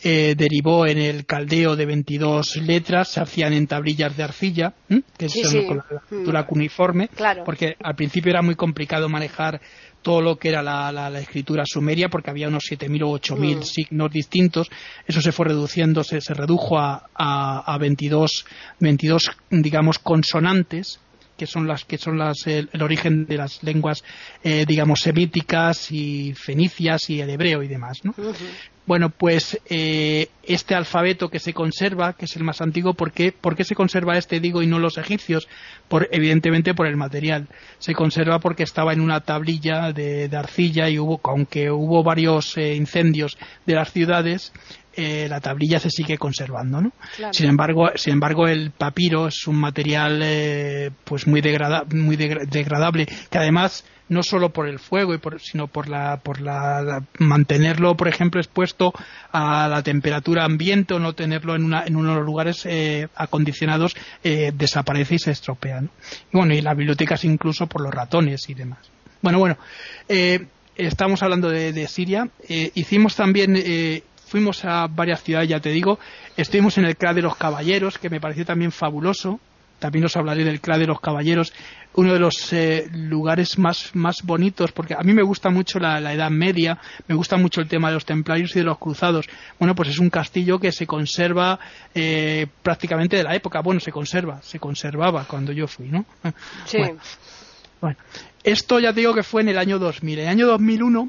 eh, 0.04 0.36
derivó 0.38 0.86
en 0.86 0.98
el 0.98 1.26
caldeo 1.26 1.74
de 1.74 1.86
22 1.86 2.54
letras, 2.58 3.08
se 3.08 3.20
hacían 3.20 3.52
en 3.52 3.66
tablillas 3.66 4.16
de 4.16 4.22
arcilla, 4.22 4.74
que 5.16 5.26
es 5.26 5.34
con 5.66 5.78
la 5.78 5.84
escritura 5.96 6.46
cuneiforme, 6.46 7.10
porque 7.44 7.74
al 7.82 7.96
principio 7.96 8.30
era 8.30 8.42
muy 8.42 8.54
complicado 8.54 9.08
manejar 9.08 9.60
todo 10.02 10.20
lo 10.20 10.36
que 10.36 10.50
era 10.50 10.62
la, 10.62 11.18
escritura 11.18 11.64
sumeria, 11.66 12.08
porque 12.08 12.30
había 12.30 12.46
unos 12.46 12.62
7.000 12.70 13.02
o 13.02 13.18
8.000 13.18 13.56
mm. 13.56 13.62
signos 13.62 14.12
distintos. 14.12 14.70
Eso 15.04 15.20
se 15.20 15.32
fue 15.32 15.46
reduciendo, 15.46 16.04
se, 16.04 16.20
redujo 16.32 16.78
a, 16.78 17.08
a, 17.12 17.74
a 17.74 17.78
22, 17.78 18.46
22, 18.78 19.32
digamos, 19.50 19.98
consonantes 19.98 21.00
que 21.38 21.46
son 21.46 21.66
las 21.66 21.84
que 21.84 21.96
son 21.96 22.18
las 22.18 22.46
el, 22.46 22.68
origen 22.82 23.24
de 23.24 23.38
las 23.38 23.62
lenguas 23.62 24.04
eh, 24.44 24.64
digamos 24.66 25.00
semíticas 25.00 25.90
y 25.90 26.34
fenicias 26.34 27.08
y 27.08 27.20
el 27.20 27.30
hebreo 27.30 27.62
y 27.62 27.68
demás 27.68 28.04
¿no? 28.04 28.14
Bueno, 28.88 29.10
pues 29.10 29.60
eh, 29.68 30.30
este 30.42 30.74
alfabeto 30.74 31.28
que 31.28 31.40
se 31.40 31.52
conserva, 31.52 32.14
que 32.14 32.24
es 32.24 32.34
el 32.36 32.42
más 32.42 32.62
antiguo, 32.62 32.94
¿por 32.94 33.12
qué, 33.12 33.32
¿por 33.32 33.54
qué 33.54 33.62
se 33.62 33.74
conserva 33.74 34.16
este, 34.16 34.40
digo, 34.40 34.62
y 34.62 34.66
no 34.66 34.78
los 34.78 34.96
egipcios? 34.96 35.46
Por, 35.88 36.08
evidentemente 36.10 36.72
por 36.72 36.86
el 36.86 36.96
material. 36.96 37.48
Se 37.80 37.92
conserva 37.92 38.38
porque 38.38 38.62
estaba 38.62 38.94
en 38.94 39.02
una 39.02 39.20
tablilla 39.20 39.92
de, 39.92 40.30
arcilla 40.32 40.88
y 40.88 40.98
hubo, 40.98 41.20
aunque 41.24 41.70
hubo 41.70 42.02
varios 42.02 42.56
eh, 42.56 42.76
incendios 42.76 43.36
de 43.66 43.74
las 43.74 43.92
ciudades, 43.92 44.54
eh, 45.00 45.28
la 45.28 45.38
tablilla 45.38 45.78
se 45.78 45.90
sigue 45.90 46.18
conservando, 46.18 46.80
¿no? 46.80 46.90
Sin 47.30 47.48
embargo, 47.48 47.92
sin 47.94 48.14
embargo, 48.14 48.48
el 48.48 48.72
papiro 48.72 49.28
es 49.28 49.46
un 49.46 49.54
material 49.54 50.20
eh, 50.24 50.90
pues 51.04 51.28
muy, 51.28 51.40
muy 51.94 52.16
degradable 52.16 53.06
que 53.30 53.38
además 53.38 53.84
no 54.08 54.24
solo 54.24 54.50
por 54.50 54.66
el 54.66 54.80
fuego 54.80 55.14
y 55.14 55.20
sino 55.38 55.68
por 55.68 55.88
la 55.88 56.16
por 56.16 56.40
la, 56.40 57.04
mantenerlo 57.18 57.96
por 57.96 58.08
ejemplo 58.08 58.40
expuesto 58.40 58.92
a 59.30 59.68
la 59.68 59.84
temperatura 59.84 60.44
ambiente 60.44 60.94
o 60.94 60.98
no 60.98 61.12
tenerlo 61.12 61.54
en 61.54 61.64
una 61.64 61.84
en 61.84 61.94
unos 61.94 62.24
lugares 62.24 62.66
eh, 62.66 63.06
acondicionados 63.14 63.94
desaparece 64.22 65.16
y 65.16 65.18
se 65.18 65.30
estropea 65.30 65.82
¿no? 65.82 65.90
y 66.32 66.36
bueno 66.38 66.54
y 66.54 66.62
las 66.62 66.74
bibliotecas 66.74 67.22
incluso 67.24 67.66
por 67.66 67.82
los 67.82 67.92
ratones 67.92 68.48
y 68.48 68.54
demás 68.54 68.78
bueno 69.20 69.38
bueno 69.38 69.58
estamos 70.74 71.22
hablando 71.22 71.50
de, 71.50 71.86
Siria 71.86 72.30
hicimos 72.74 73.14
también 73.14 73.56
fuimos 74.28 74.64
a 74.64 74.86
varias 74.86 75.22
ciudades, 75.22 75.48
ya 75.48 75.60
te 75.60 75.70
digo. 75.70 75.98
Estuvimos 76.36 76.78
en 76.78 76.84
el 76.84 76.96
CRA 76.96 77.14
de 77.14 77.22
los 77.22 77.36
Caballeros, 77.36 77.98
que 77.98 78.10
me 78.10 78.20
pareció 78.20 78.44
también 78.44 78.70
fabuloso. 78.70 79.40
También 79.78 80.04
os 80.04 80.16
hablaré 80.16 80.44
del 80.44 80.60
CRA 80.60 80.76
de 80.76 80.86
los 80.86 81.00
Caballeros, 81.00 81.52
uno 81.94 82.12
de 82.12 82.18
los 82.18 82.52
eh, 82.52 82.88
lugares 82.92 83.58
más, 83.58 83.94
más 83.94 84.22
bonitos, 84.24 84.72
porque 84.72 84.94
a 84.94 85.02
mí 85.04 85.12
me 85.12 85.22
gusta 85.22 85.50
mucho 85.50 85.78
la, 85.78 86.12
Edad 86.12 86.30
Media, 86.30 86.78
me 87.06 87.14
gusta 87.14 87.36
mucho 87.36 87.60
el 87.60 87.68
tema 87.68 87.88
de 87.88 87.94
los 87.94 88.04
templarios 88.04 88.56
y 88.56 88.58
de 88.58 88.64
los 88.64 88.78
cruzados. 88.78 89.26
Bueno, 89.58 89.76
pues 89.76 89.90
es 89.90 89.98
un 90.00 90.10
castillo 90.10 90.58
que 90.58 90.72
se 90.72 90.86
conserva 90.86 91.60
eh, 91.94 92.48
prácticamente 92.62 93.16
de 93.16 93.22
la 93.22 93.36
época. 93.36 93.60
Bueno, 93.60 93.78
se 93.78 93.92
conserva, 93.92 94.42
se 94.42 94.58
conservaba 94.58 95.24
cuando 95.24 95.52
yo 95.52 95.68
fui, 95.68 95.88
¿no? 95.88 96.04
Sí. 96.66 96.78
Bueno, 97.80 97.96
esto 98.42 98.80
ya 98.80 98.92
digo 98.92 99.14
que 99.14 99.22
fue 99.22 99.42
en 99.42 99.50
el 99.50 99.58
año 99.58 99.78
2000. 99.78 100.18
En 100.18 100.24
el 100.24 100.30
año 100.30 100.46
2001 100.48 101.08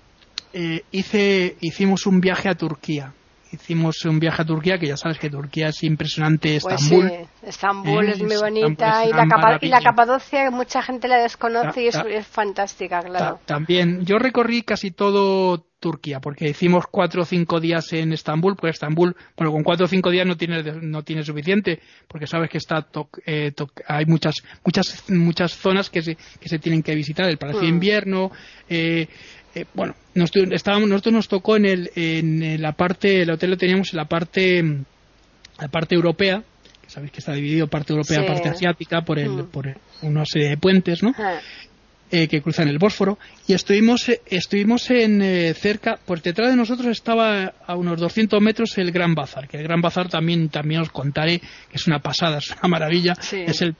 eh, 0.53 0.83
hice, 0.91 1.55
hicimos 1.61 2.05
un 2.05 2.19
viaje 2.21 2.49
a 2.49 2.55
Turquía. 2.55 3.13
Hicimos 3.51 4.05
un 4.05 4.19
viaje 4.19 4.43
a 4.43 4.45
Turquía, 4.45 4.77
que 4.77 4.85
ya 4.85 4.95
sabes 4.95 5.17
que 5.17 5.29
Turquía 5.29 5.69
es 5.69 5.83
impresionante. 5.83 6.59
Pues 6.61 6.81
Estambul. 6.81 7.11
Estambul 7.41 8.09
es 8.09 8.21
muy 8.21 8.35
bonita. 8.35 9.05
y, 9.61 9.69
la 9.69 9.81
Capadocia, 9.81 10.51
mucha 10.51 10.83
gente 10.83 11.07
la 11.07 11.17
desconoce 11.17 11.83
y 11.83 11.87
es, 11.87 11.99
es, 12.07 12.27
fantástica, 12.27 13.01
claro. 13.01 13.39
también, 13.45 14.05
yo 14.05 14.19
recorrí 14.19 14.61
casi 14.61 14.91
todo 14.91 15.65
Turquía, 15.79 16.19
porque 16.19 16.49
hicimos 16.49 16.85
cuatro 16.91 17.21
o 17.21 17.25
cinco 17.25 17.59
días 17.59 17.93
en 17.93 18.11
Estambul, 18.11 18.55
pues 18.55 18.73
Estambul, 18.73 19.15
bueno, 19.37 19.51
con 19.51 19.63
cuatro 19.63 19.85
o 19.85 19.87
cinco 19.87 20.09
días 20.09 20.27
no 20.27 20.35
tiene, 20.35 20.61
no 20.81 21.03
tiene 21.03 21.23
suficiente, 21.23 21.79
porque 22.07 22.27
sabes 22.27 22.49
que 22.49 22.57
está 22.57 22.85
eh, 23.25 23.53
hay 23.87 24.05
muchas, 24.05 24.35
muchas, 24.65 25.09
muchas 25.09 25.53
zonas 25.53 25.89
que 25.89 26.01
se, 26.01 26.15
que 26.15 26.49
se 26.49 26.59
tienen 26.59 26.83
que 26.83 26.93
visitar, 26.95 27.29
el 27.29 27.37
Palacio 27.37 27.61
de 27.61 27.67
mm. 27.67 27.73
Invierno, 27.73 28.31
eh, 28.67 29.07
eh, 29.55 29.65
bueno, 29.73 29.95
nosotros, 30.13 30.47
estábamos, 30.51 30.89
nosotros 30.89 31.13
nos 31.13 31.27
tocó 31.27 31.55
en, 31.55 31.65
el, 31.65 31.91
en 31.95 32.61
la 32.61 32.73
parte, 32.73 33.21
el 33.21 33.31
hotel 33.31 33.51
lo 33.51 33.57
teníamos 33.57 33.93
en 33.93 33.97
la 33.97 34.05
parte, 34.05 34.63
la 35.59 35.67
parte 35.67 35.95
europea, 35.95 36.43
que 36.81 36.89
sabéis 36.89 37.11
que 37.11 37.19
está 37.19 37.33
dividido 37.33 37.67
parte 37.67 37.93
europea, 37.93 38.25
parte 38.25 38.49
asiática, 38.49 39.01
por, 39.01 39.19
el, 39.19 39.29
mm. 39.29 39.47
por 39.47 39.67
una 40.01 40.23
serie 40.25 40.49
de 40.49 40.57
puentes, 40.57 41.03
¿no? 41.03 41.13
Eh, 42.11 42.27
que 42.27 42.41
cruzan 42.41 42.67
el 42.67 42.79
Bósforo 42.79 43.19
y 43.45 43.53
estuvimos 43.53 44.09
eh, 44.09 44.19
estuvimos 44.25 44.89
en 44.89 45.21
eh, 45.21 45.53
cerca 45.53 45.99
por 46.03 46.23
detrás 46.23 46.49
de 46.49 46.55
nosotros 46.55 46.87
estaba 46.87 47.53
a 47.67 47.75
unos 47.75 47.99
200 47.99 48.41
metros 48.41 48.75
el 48.79 48.91
Gran 48.91 49.13
Bazar 49.13 49.47
que 49.47 49.57
el 49.57 49.63
Gran 49.63 49.79
Bazar 49.79 50.09
también 50.09 50.49
también 50.49 50.81
os 50.81 50.89
contaré 50.89 51.37
que 51.37 51.75
es 51.75 51.85
una 51.85 51.99
pasada 51.99 52.39
es 52.39 52.49
una 52.49 52.67
maravilla. 52.67 53.13
Es 53.31 53.61
el, 53.61 53.75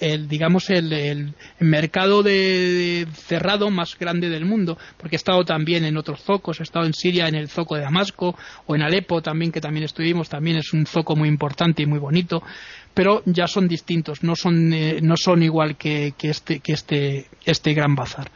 el, 0.00 0.26
digamos 0.26 0.70
el, 0.70 1.34
mercado 1.60 2.22
de, 2.22 3.06
cerrado 3.12 3.68
más 3.68 3.98
grande 3.98 4.30
del 4.30 4.46
mundo 4.46 4.78
porque 4.96 5.16
he 5.16 5.18
estado 5.18 5.44
también 5.44 5.84
en 5.84 5.98
otros 5.98 6.22
zocos 6.22 6.60
he 6.60 6.62
estado 6.62 6.86
en 6.86 6.94
Siria 6.94 7.28
en 7.28 7.34
el 7.34 7.50
zoco 7.50 7.74
de 7.74 7.82
Damasco 7.82 8.34
o 8.64 8.74
en 8.74 8.80
Alepo 8.80 9.20
también 9.20 9.52
que 9.52 9.60
también 9.60 9.84
estuvimos 9.84 10.30
también 10.30 10.56
es 10.56 10.72
un 10.72 10.86
zoco 10.86 11.14
muy 11.14 11.28
importante 11.28 11.82
y 11.82 11.86
muy 11.86 11.98
bonito 11.98 12.42
pero 12.96 13.22
ya 13.26 13.46
son 13.46 13.68
distintos, 13.68 14.22
no 14.22 14.34
son, 14.34 14.72
eh, 14.72 15.00
no 15.02 15.18
son 15.18 15.42
igual 15.42 15.76
que, 15.76 16.14
que, 16.16 16.30
este, 16.30 16.60
que 16.60 16.72
este, 16.72 17.26
este 17.44 17.74
gran 17.74 17.94
bazar. 17.94 18.30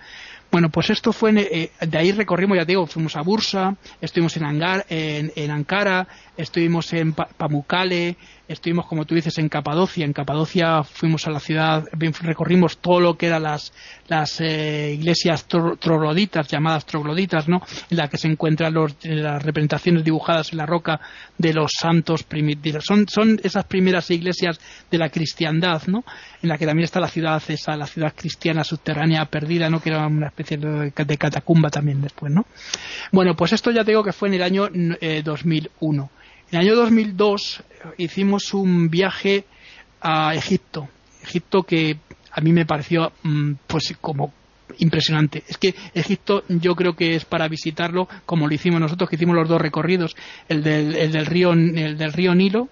Bueno, 0.52 0.68
pues 0.68 0.90
esto 0.90 1.14
fue, 1.14 1.32
eh, 1.34 1.70
de 1.80 1.98
ahí 1.98 2.12
recorrimos, 2.12 2.58
ya 2.58 2.66
digo, 2.66 2.86
fuimos 2.86 3.16
a 3.16 3.22
Bursa, 3.22 3.76
estuvimos 4.02 4.36
en, 4.36 4.44
Angar, 4.44 4.84
en, 4.90 5.32
en 5.34 5.50
Ankara, 5.50 6.06
estuvimos 6.36 6.92
en 6.92 7.14
Pamukkale, 7.14 8.18
estuvimos, 8.52 8.86
como 8.86 9.04
tú 9.04 9.14
dices, 9.14 9.38
en 9.38 9.48
Capadocia. 9.48 10.04
En 10.04 10.12
Capadocia 10.12 10.82
fuimos 10.82 11.26
a 11.26 11.30
la 11.30 11.40
ciudad, 11.40 11.84
recorrimos 12.22 12.78
todo 12.78 13.00
lo 13.00 13.16
que 13.16 13.26
eran 13.26 13.44
las, 13.44 13.72
las 14.08 14.40
eh, 14.40 14.92
iglesias 14.94 15.46
trogloditas, 15.46 16.48
llamadas 16.48 16.84
trogloditas, 16.84 17.48
¿no? 17.48 17.62
En 17.88 17.96
la 17.96 18.08
que 18.08 18.18
se 18.18 18.28
encuentran 18.28 18.74
los, 18.74 18.96
las 19.02 19.42
representaciones 19.42 20.04
dibujadas 20.04 20.52
en 20.52 20.58
la 20.58 20.66
roca 20.66 21.00
de 21.38 21.54
los 21.54 21.70
santos 21.78 22.24
primitivos. 22.24 22.84
Son, 22.84 23.06
son 23.08 23.40
esas 23.42 23.64
primeras 23.64 24.10
iglesias 24.10 24.60
de 24.90 24.98
la 24.98 25.10
cristiandad, 25.10 25.82
¿no? 25.86 26.04
En 26.42 26.48
la 26.48 26.58
que 26.58 26.66
también 26.66 26.84
está 26.84 27.00
la 27.00 27.08
ciudad, 27.08 27.42
esa, 27.48 27.76
la 27.76 27.86
ciudad 27.86 28.12
cristiana 28.16 28.64
subterránea 28.64 29.24
perdida, 29.26 29.70
¿no? 29.70 29.80
Que 29.80 29.90
era 29.90 30.06
una 30.06 30.26
especie 30.26 30.56
de, 30.56 30.92
catacumba 30.92 31.70
también 31.70 32.00
después, 32.02 32.32
¿no? 32.32 32.46
Bueno, 33.12 33.36
pues 33.36 33.52
esto 33.52 33.70
ya 33.70 33.84
digo 33.84 34.02
que 34.02 34.12
fue 34.12 34.28
en 34.28 34.34
el 34.34 34.42
año 34.42 34.68
2001. 35.24 36.10
Eh, 36.50 36.56
en 36.56 36.60
el 36.60 36.66
año 36.66 36.76
2002 36.76 37.62
hicimos 37.98 38.54
un 38.54 38.88
viaje 38.88 39.44
a 40.00 40.34
Egipto. 40.34 40.88
Egipto 41.22 41.62
que 41.62 41.98
a 42.32 42.40
mí 42.40 42.52
me 42.52 42.66
pareció 42.66 43.12
mm, 43.22 43.52
pues 43.66 43.94
como 44.00 44.32
impresionante. 44.78 45.42
Es 45.48 45.58
que 45.58 45.74
Egipto 45.94 46.44
yo 46.48 46.74
creo 46.74 46.94
que 46.94 47.14
es 47.14 47.24
para 47.24 47.48
visitarlo 47.48 48.08
como 48.24 48.46
lo 48.46 48.54
hicimos 48.54 48.80
nosotros, 48.80 49.10
que 49.10 49.16
hicimos 49.16 49.36
los 49.36 49.48
dos 49.48 49.60
recorridos, 49.60 50.16
el 50.48 50.62
del, 50.62 50.94
el 50.94 51.12
del 51.12 51.26
río 51.26 51.52
el 51.52 51.98
del 51.98 52.12
río 52.12 52.34
Nilo, 52.34 52.68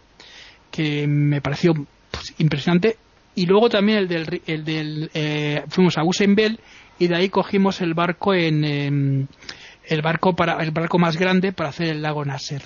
que 0.71 1.07
me 1.07 1.41
pareció 1.41 1.75
pues, 2.11 2.35
impresionante, 2.39 2.97
y 3.35 3.47
luego 3.47 3.69
también 3.69 3.99
el 3.99 4.09
del, 4.09 4.43
el 4.47 4.65
del 4.65 5.11
eh, 5.15 5.63
fuimos 5.69 5.99
a 5.99 6.05
Usembel 6.05 6.59
y 6.99 7.09
de 7.09 7.17
ahí 7.17 7.29
cogimos 7.29 7.81
el 7.81 7.95
barco 7.95 8.35
en 8.35 8.65
em, 8.65 9.27
el 9.85 10.03
barco 10.03 10.35
para 10.35 10.63
el 10.63 10.71
barco 10.71 10.99
más 10.99 11.17
grande 11.17 11.53
para 11.53 11.71
hacer 11.71 11.89
el 11.89 12.03
lago 12.03 12.25
Nasser. 12.25 12.63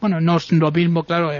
Bueno, 0.00 0.20
no 0.20 0.38
es 0.38 0.50
lo 0.50 0.70
mismo, 0.70 1.04
claro, 1.04 1.30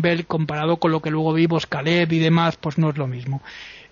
Bell 0.00 0.26
comparado 0.26 0.78
con 0.78 0.90
lo 0.90 1.02
que 1.02 1.10
luego 1.10 1.34
vimos 1.34 1.66
Caleb 1.66 2.12
y 2.12 2.18
demás, 2.18 2.56
pues 2.56 2.78
no 2.78 2.88
es 2.90 2.96
lo 2.96 3.06
mismo. 3.06 3.42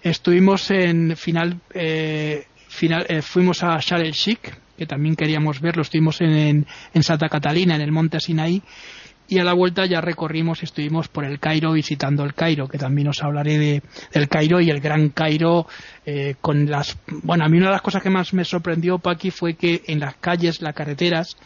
Estuvimos 0.02 0.70
en 0.70 1.16
final, 1.16 1.60
eh, 1.74 2.46
final 2.68 3.04
eh, 3.08 3.20
fuimos 3.20 3.62
a 3.62 3.78
Sharm 3.80 4.02
el 4.02 4.12
Sheikh, 4.12 4.54
que 4.78 4.86
también 4.86 5.14
queríamos 5.14 5.60
verlo, 5.60 5.82
estuvimos 5.82 6.20
en, 6.20 6.66
en, 6.94 7.02
Santa 7.02 7.28
Catalina, 7.28 7.76
en 7.76 7.82
el 7.82 7.92
monte 7.92 8.18
Sinaí, 8.18 8.62
y 9.28 9.38
a 9.38 9.44
la 9.44 9.54
vuelta 9.54 9.86
ya 9.86 10.00
recorrimos 10.00 10.60
y 10.60 10.64
estuvimos 10.64 11.08
por 11.08 11.24
el 11.24 11.38
Cairo 11.38 11.72
visitando 11.72 12.24
el 12.24 12.34
Cairo, 12.34 12.68
que 12.68 12.78
también 12.78 13.08
os 13.08 13.22
hablaré 13.22 13.58
de, 13.58 13.82
del 14.12 14.28
Cairo 14.28 14.60
y 14.60 14.70
el 14.70 14.80
Gran 14.80 15.08
Cairo 15.10 15.66
eh, 16.04 16.34
con 16.40 16.70
las... 16.70 16.98
Bueno, 17.22 17.44
a 17.44 17.48
mí 17.48 17.56
una 17.56 17.66
de 17.66 17.72
las 17.72 17.82
cosas 17.82 18.02
que 18.02 18.10
más 18.10 18.34
me 18.34 18.44
sorprendió, 18.44 18.98
Paqui, 18.98 19.30
fue 19.30 19.54
que 19.54 19.82
en 19.86 20.00
las 20.00 20.16
calles, 20.16 20.60
las 20.60 20.74
carreteras, 20.74 21.36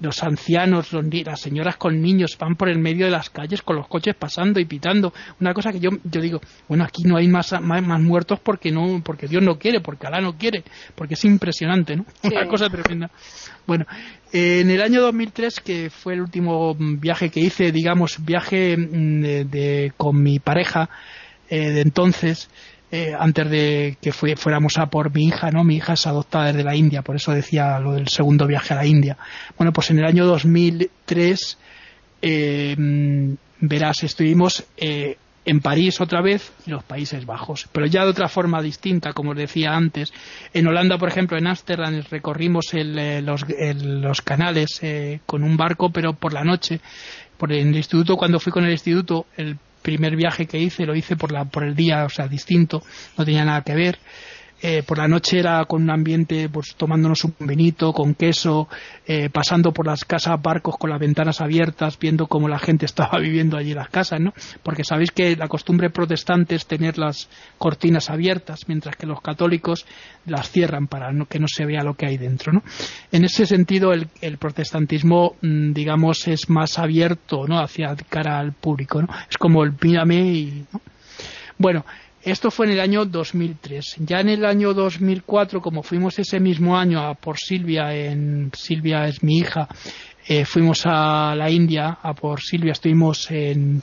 los 0.00 0.22
ancianos, 0.22 0.92
las 0.92 1.40
señoras 1.40 1.76
con 1.76 2.00
niños 2.00 2.36
van 2.38 2.56
por 2.56 2.68
el 2.68 2.78
medio 2.78 3.06
de 3.06 3.10
las 3.10 3.30
calles 3.30 3.62
con 3.62 3.76
los 3.76 3.88
coches 3.88 4.14
pasando 4.14 4.60
y 4.60 4.64
pitando. 4.64 5.12
Una 5.40 5.54
cosa 5.54 5.72
que 5.72 5.80
yo, 5.80 5.90
yo 6.04 6.20
digo, 6.20 6.40
bueno, 6.68 6.84
aquí 6.84 7.02
no 7.04 7.16
hay 7.16 7.28
más, 7.28 7.52
más, 7.60 8.00
muertos 8.00 8.38
porque 8.40 8.70
no, 8.70 9.00
porque 9.02 9.26
Dios 9.26 9.42
no 9.42 9.58
quiere, 9.58 9.80
porque 9.80 10.06
Alá 10.06 10.20
no 10.20 10.36
quiere, 10.36 10.64
porque 10.94 11.14
es 11.14 11.24
impresionante, 11.24 11.96
¿no? 11.96 12.04
Una 12.22 12.46
cosa 12.46 12.68
tremenda. 12.68 13.10
Bueno, 13.66 13.86
en 14.32 14.70
el 14.70 14.82
año 14.82 15.00
2003, 15.00 15.60
que 15.60 15.90
fue 15.90 16.14
el 16.14 16.20
último 16.20 16.76
viaje 16.78 17.30
que 17.30 17.40
hice, 17.40 17.72
digamos, 17.72 18.24
viaje 18.24 18.76
mm, 18.76 19.22
de, 19.50 19.92
con 19.96 20.22
mi 20.22 20.38
pareja 20.38 20.90
eh, 21.48 21.70
de 21.70 21.80
entonces, 21.80 22.50
eh, 22.92 23.12
antes 23.18 23.50
de 23.50 23.96
que 24.00 24.12
fuéramos 24.12 24.78
a 24.78 24.86
por 24.86 25.12
mi 25.12 25.26
hija, 25.26 25.50
¿no? 25.50 25.64
Mi 25.64 25.76
hija 25.76 25.94
es 25.94 26.06
adoptada 26.06 26.46
desde 26.46 26.62
la 26.62 26.76
India, 26.76 27.02
por 27.02 27.16
eso 27.16 27.32
decía 27.32 27.80
lo 27.80 27.94
del 27.94 28.06
segundo 28.06 28.46
viaje 28.46 28.74
a 28.74 28.76
la 28.76 28.86
India. 28.86 29.16
Bueno, 29.58 29.72
pues 29.72 29.90
en 29.90 29.98
el 29.98 30.04
año 30.04 30.24
2003, 30.24 31.58
eh, 32.22 32.76
verás, 33.60 34.04
estuvimos 34.04 34.64
eh, 34.76 35.16
en 35.44 35.60
París 35.60 36.00
otra 36.00 36.22
vez 36.22 36.52
y 36.64 36.70
los 36.70 36.84
Países 36.84 37.26
Bajos, 37.26 37.68
pero 37.72 37.86
ya 37.86 38.04
de 38.04 38.10
otra 38.10 38.28
forma 38.28 38.62
distinta, 38.62 39.12
como 39.12 39.32
os 39.32 39.36
decía 39.36 39.74
antes. 39.74 40.12
En 40.54 40.68
Holanda, 40.68 40.96
por 40.96 41.08
ejemplo, 41.08 41.36
en 41.36 41.48
Ámsterdam 41.48 42.02
recorrimos 42.08 42.66
los, 42.72 43.44
los, 43.82 44.22
canales 44.22 44.80
con 45.26 45.42
un 45.42 45.56
barco, 45.56 45.90
pero 45.90 46.12
por 46.12 46.32
la 46.32 46.44
noche. 46.44 46.80
Por 47.36 47.52
el 47.52 47.76
instituto, 47.76 48.16
cuando 48.16 48.40
fui 48.40 48.50
con 48.50 48.64
el 48.64 48.70
instituto, 48.70 49.26
el 49.36 49.58
primer 49.86 50.16
viaje 50.16 50.46
que 50.46 50.58
hice 50.58 50.84
lo 50.84 50.96
hice 50.96 51.14
por, 51.14 51.30
la, 51.30 51.44
por 51.44 51.62
el 51.62 51.76
día, 51.76 52.04
o 52.04 52.08
sea, 52.08 52.26
distinto, 52.26 52.82
no 53.16 53.24
tenía 53.24 53.44
nada 53.44 53.62
que 53.62 53.76
ver. 53.76 54.00
Eh, 54.62 54.82
por 54.82 54.96
la 54.96 55.06
noche 55.06 55.38
era 55.38 55.62
con 55.66 55.82
un 55.82 55.90
ambiente, 55.90 56.48
pues 56.48 56.74
tomándonos 56.76 57.24
un 57.24 57.34
vinito, 57.40 57.92
con 57.92 58.14
queso, 58.14 58.68
eh, 59.06 59.28
pasando 59.28 59.72
por 59.72 59.86
las 59.86 60.04
casas, 60.04 60.40
barcos 60.40 60.76
con 60.78 60.88
las 60.88 60.98
ventanas 60.98 61.42
abiertas, 61.42 61.98
viendo 61.98 62.26
cómo 62.26 62.48
la 62.48 62.58
gente 62.58 62.86
estaba 62.86 63.18
viviendo 63.18 63.56
allí 63.56 63.74
las 63.74 63.90
casas, 63.90 64.20
¿no? 64.20 64.32
Porque 64.62 64.82
sabéis 64.82 65.10
que 65.10 65.36
la 65.36 65.48
costumbre 65.48 65.90
protestante 65.90 66.54
es 66.54 66.66
tener 66.66 66.96
las 66.96 67.28
cortinas 67.58 68.08
abiertas, 68.08 68.66
mientras 68.66 68.96
que 68.96 69.06
los 69.06 69.20
católicos 69.20 69.84
las 70.24 70.50
cierran 70.50 70.86
para 70.86 71.12
que 71.28 71.38
no 71.38 71.48
se 71.48 71.66
vea 71.66 71.82
lo 71.82 71.94
que 71.94 72.06
hay 72.06 72.16
dentro, 72.16 72.52
¿no? 72.52 72.62
En 73.12 73.24
ese 73.24 73.46
sentido, 73.46 73.92
el, 73.92 74.38
protestantismo, 74.38 75.36
mm, 75.42 75.72
digamos, 75.72 76.26
es 76.28 76.48
más 76.48 76.78
abierto, 76.78 77.46
¿no? 77.46 77.60
Hacia 77.60 77.94
cara 78.08 78.38
al 78.38 78.52
público, 78.52 79.02
¿no? 79.02 79.08
Es 79.30 79.36
como 79.36 79.64
el 79.64 79.74
pídame 79.74 80.16
y, 80.16 80.64
Bueno, 81.58 81.84
esto 82.26 82.50
fue 82.50 82.66
en 82.66 82.72
el 82.72 82.80
año 82.80 83.04
2003. 83.04 83.98
Ya 84.00 84.18
en 84.18 84.28
el 84.28 84.44
año 84.44 84.74
2004, 84.74 85.60
como 85.60 85.84
fuimos 85.84 86.18
ese 86.18 86.40
mismo 86.40 86.76
año 86.76 87.00
a 87.00 87.14
por 87.14 87.38
Silvia, 87.38 87.94
en 87.94 88.50
Silvia 88.52 89.06
es 89.06 89.22
mi 89.22 89.38
hija, 89.38 89.68
eh, 90.26 90.44
fuimos 90.44 90.82
a 90.86 91.36
la 91.36 91.48
India 91.48 91.98
a 92.02 92.14
por 92.14 92.40
Silvia, 92.40 92.72
estuvimos 92.72 93.30
en, 93.30 93.80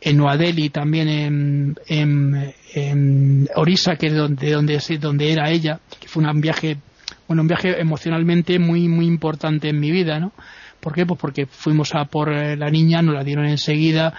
en 0.00 0.16
Nueva 0.16 0.38
también 0.72 1.08
en, 1.08 1.76
en, 1.88 3.48
Orissa, 3.56 3.96
que 3.96 4.06
es 4.06 4.14
donde, 4.14 4.52
donde, 4.52 4.78
donde 5.00 5.32
era 5.32 5.50
ella, 5.50 5.80
que 5.98 6.06
fue 6.06 6.22
un 6.22 6.40
viaje, 6.40 6.76
bueno, 7.26 7.42
un 7.42 7.48
viaje 7.48 7.80
emocionalmente 7.80 8.60
muy, 8.60 8.86
muy 8.86 9.06
importante 9.06 9.68
en 9.68 9.80
mi 9.80 9.90
vida, 9.90 10.20
¿no? 10.20 10.32
¿Por 10.78 10.94
qué? 10.94 11.04
Pues 11.04 11.18
porque 11.20 11.46
fuimos 11.46 11.92
a 11.96 12.04
por 12.04 12.32
eh, 12.32 12.56
la 12.56 12.70
niña, 12.70 13.02
nos 13.02 13.16
la 13.16 13.24
dieron 13.24 13.46
enseguida, 13.46 14.14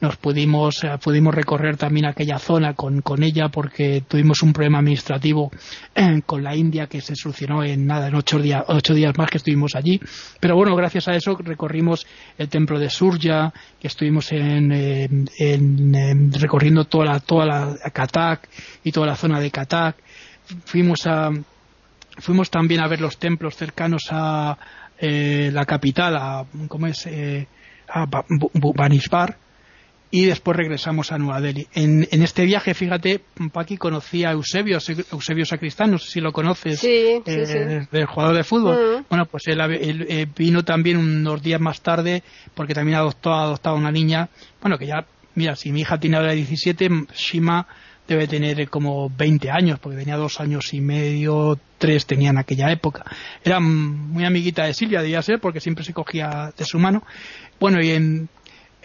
nos 0.00 0.16
pudimos, 0.16 0.84
eh, 0.84 0.98
pudimos 1.02 1.34
recorrer 1.34 1.76
también 1.76 2.06
aquella 2.06 2.38
zona 2.38 2.74
con, 2.74 3.00
con 3.00 3.22
ella 3.22 3.48
porque 3.48 4.02
tuvimos 4.06 4.42
un 4.42 4.52
problema 4.52 4.78
administrativo 4.78 5.50
eh, 5.94 6.22
con 6.26 6.42
la 6.42 6.54
India 6.54 6.86
que 6.86 7.00
se 7.00 7.16
solucionó 7.16 7.64
en 7.64 7.86
nada, 7.86 8.08
en 8.08 8.14
ocho 8.14 8.38
días, 8.38 8.64
ocho 8.68 8.94
días 8.94 9.16
más 9.16 9.30
que 9.30 9.38
estuvimos 9.38 9.74
allí. 9.74 10.00
Pero 10.38 10.56
bueno, 10.56 10.76
gracias 10.76 11.08
a 11.08 11.14
eso 11.14 11.36
recorrimos 11.36 12.06
el 12.36 12.48
templo 12.48 12.78
de 12.78 12.90
Surya, 12.90 13.52
que 13.80 13.88
estuvimos 13.88 14.30
en, 14.32 14.72
eh, 14.72 15.08
en, 15.38 16.32
recorriendo 16.32 16.84
toda 16.84 17.06
la, 17.06 17.20
toda 17.20 17.46
la 17.46 17.76
Katak 17.92 18.48
y 18.84 18.92
toda 18.92 19.06
la 19.06 19.16
zona 19.16 19.40
de 19.40 19.50
Katak. 19.50 19.96
Fuimos 20.66 21.06
a, 21.06 21.30
fuimos 22.18 22.50
también 22.50 22.80
a 22.80 22.88
ver 22.88 23.00
los 23.00 23.18
templos 23.18 23.56
cercanos 23.56 24.08
a 24.10 24.56
la 25.00 25.66
capital, 25.66 26.16
a, 26.16 26.46
¿cómo 26.68 26.86
es? 26.86 27.06
a 27.88 28.06
Banishbar 28.74 29.36
y 30.16 30.24
después 30.24 30.56
regresamos 30.56 31.12
a 31.12 31.18
Nueva 31.18 31.42
Delhi. 31.42 31.66
En, 31.74 32.06
este 32.10 32.46
viaje, 32.46 32.72
fíjate, 32.72 33.20
Paqui 33.52 33.76
conocía 33.76 34.30
a 34.30 34.32
Eusebio, 34.32 34.78
Eusebio 35.12 35.44
Sacristán, 35.44 35.90
no 35.90 35.98
sé 35.98 36.10
si 36.10 36.20
lo 36.22 36.32
conoces, 36.32 36.80
sí, 36.80 37.20
eh, 37.26 37.86
del 37.90 38.06
jugador 38.06 38.34
de 38.34 38.42
fútbol. 38.42 38.76
Mm. 38.76 39.04
Bueno, 39.10 39.26
pues 39.26 39.46
él, 39.48 39.60
eh, 39.60 40.26
vino 40.34 40.64
también 40.64 40.96
unos 40.96 41.42
días 41.42 41.60
más 41.60 41.82
tarde 41.82 42.22
porque 42.54 42.72
también 42.72 42.96
adoptó, 42.96 43.34
ha 43.34 43.42
adoptado 43.42 43.76
una 43.76 43.92
niña, 43.92 44.30
bueno, 44.62 44.78
que 44.78 44.86
ya, 44.86 45.04
mira, 45.34 45.54
si 45.54 45.70
mi 45.70 45.82
hija 45.82 46.00
tiene 46.00 46.16
ahora 46.16 46.32
17, 46.32 46.88
Shima 47.14 47.66
debe 48.08 48.26
tener 48.26 48.70
como 48.70 49.10
20 49.10 49.50
años, 49.50 49.78
porque 49.80 49.98
tenía 49.98 50.16
dos 50.16 50.40
años 50.40 50.72
y 50.72 50.80
medio, 50.80 51.58
tres 51.76 52.06
tenía 52.06 52.30
en 52.30 52.38
aquella 52.38 52.72
época. 52.72 53.04
Era 53.44 53.60
muy 53.60 54.24
amiguita 54.24 54.64
de 54.64 54.72
Silvia, 54.72 55.02
debía 55.02 55.20
ser, 55.20 55.40
porque 55.40 55.60
siempre 55.60 55.84
se 55.84 55.92
cogía 55.92 56.54
de 56.56 56.64
su 56.64 56.78
mano. 56.78 57.02
Bueno, 57.60 57.82
y 57.82 57.90
en 57.90 58.30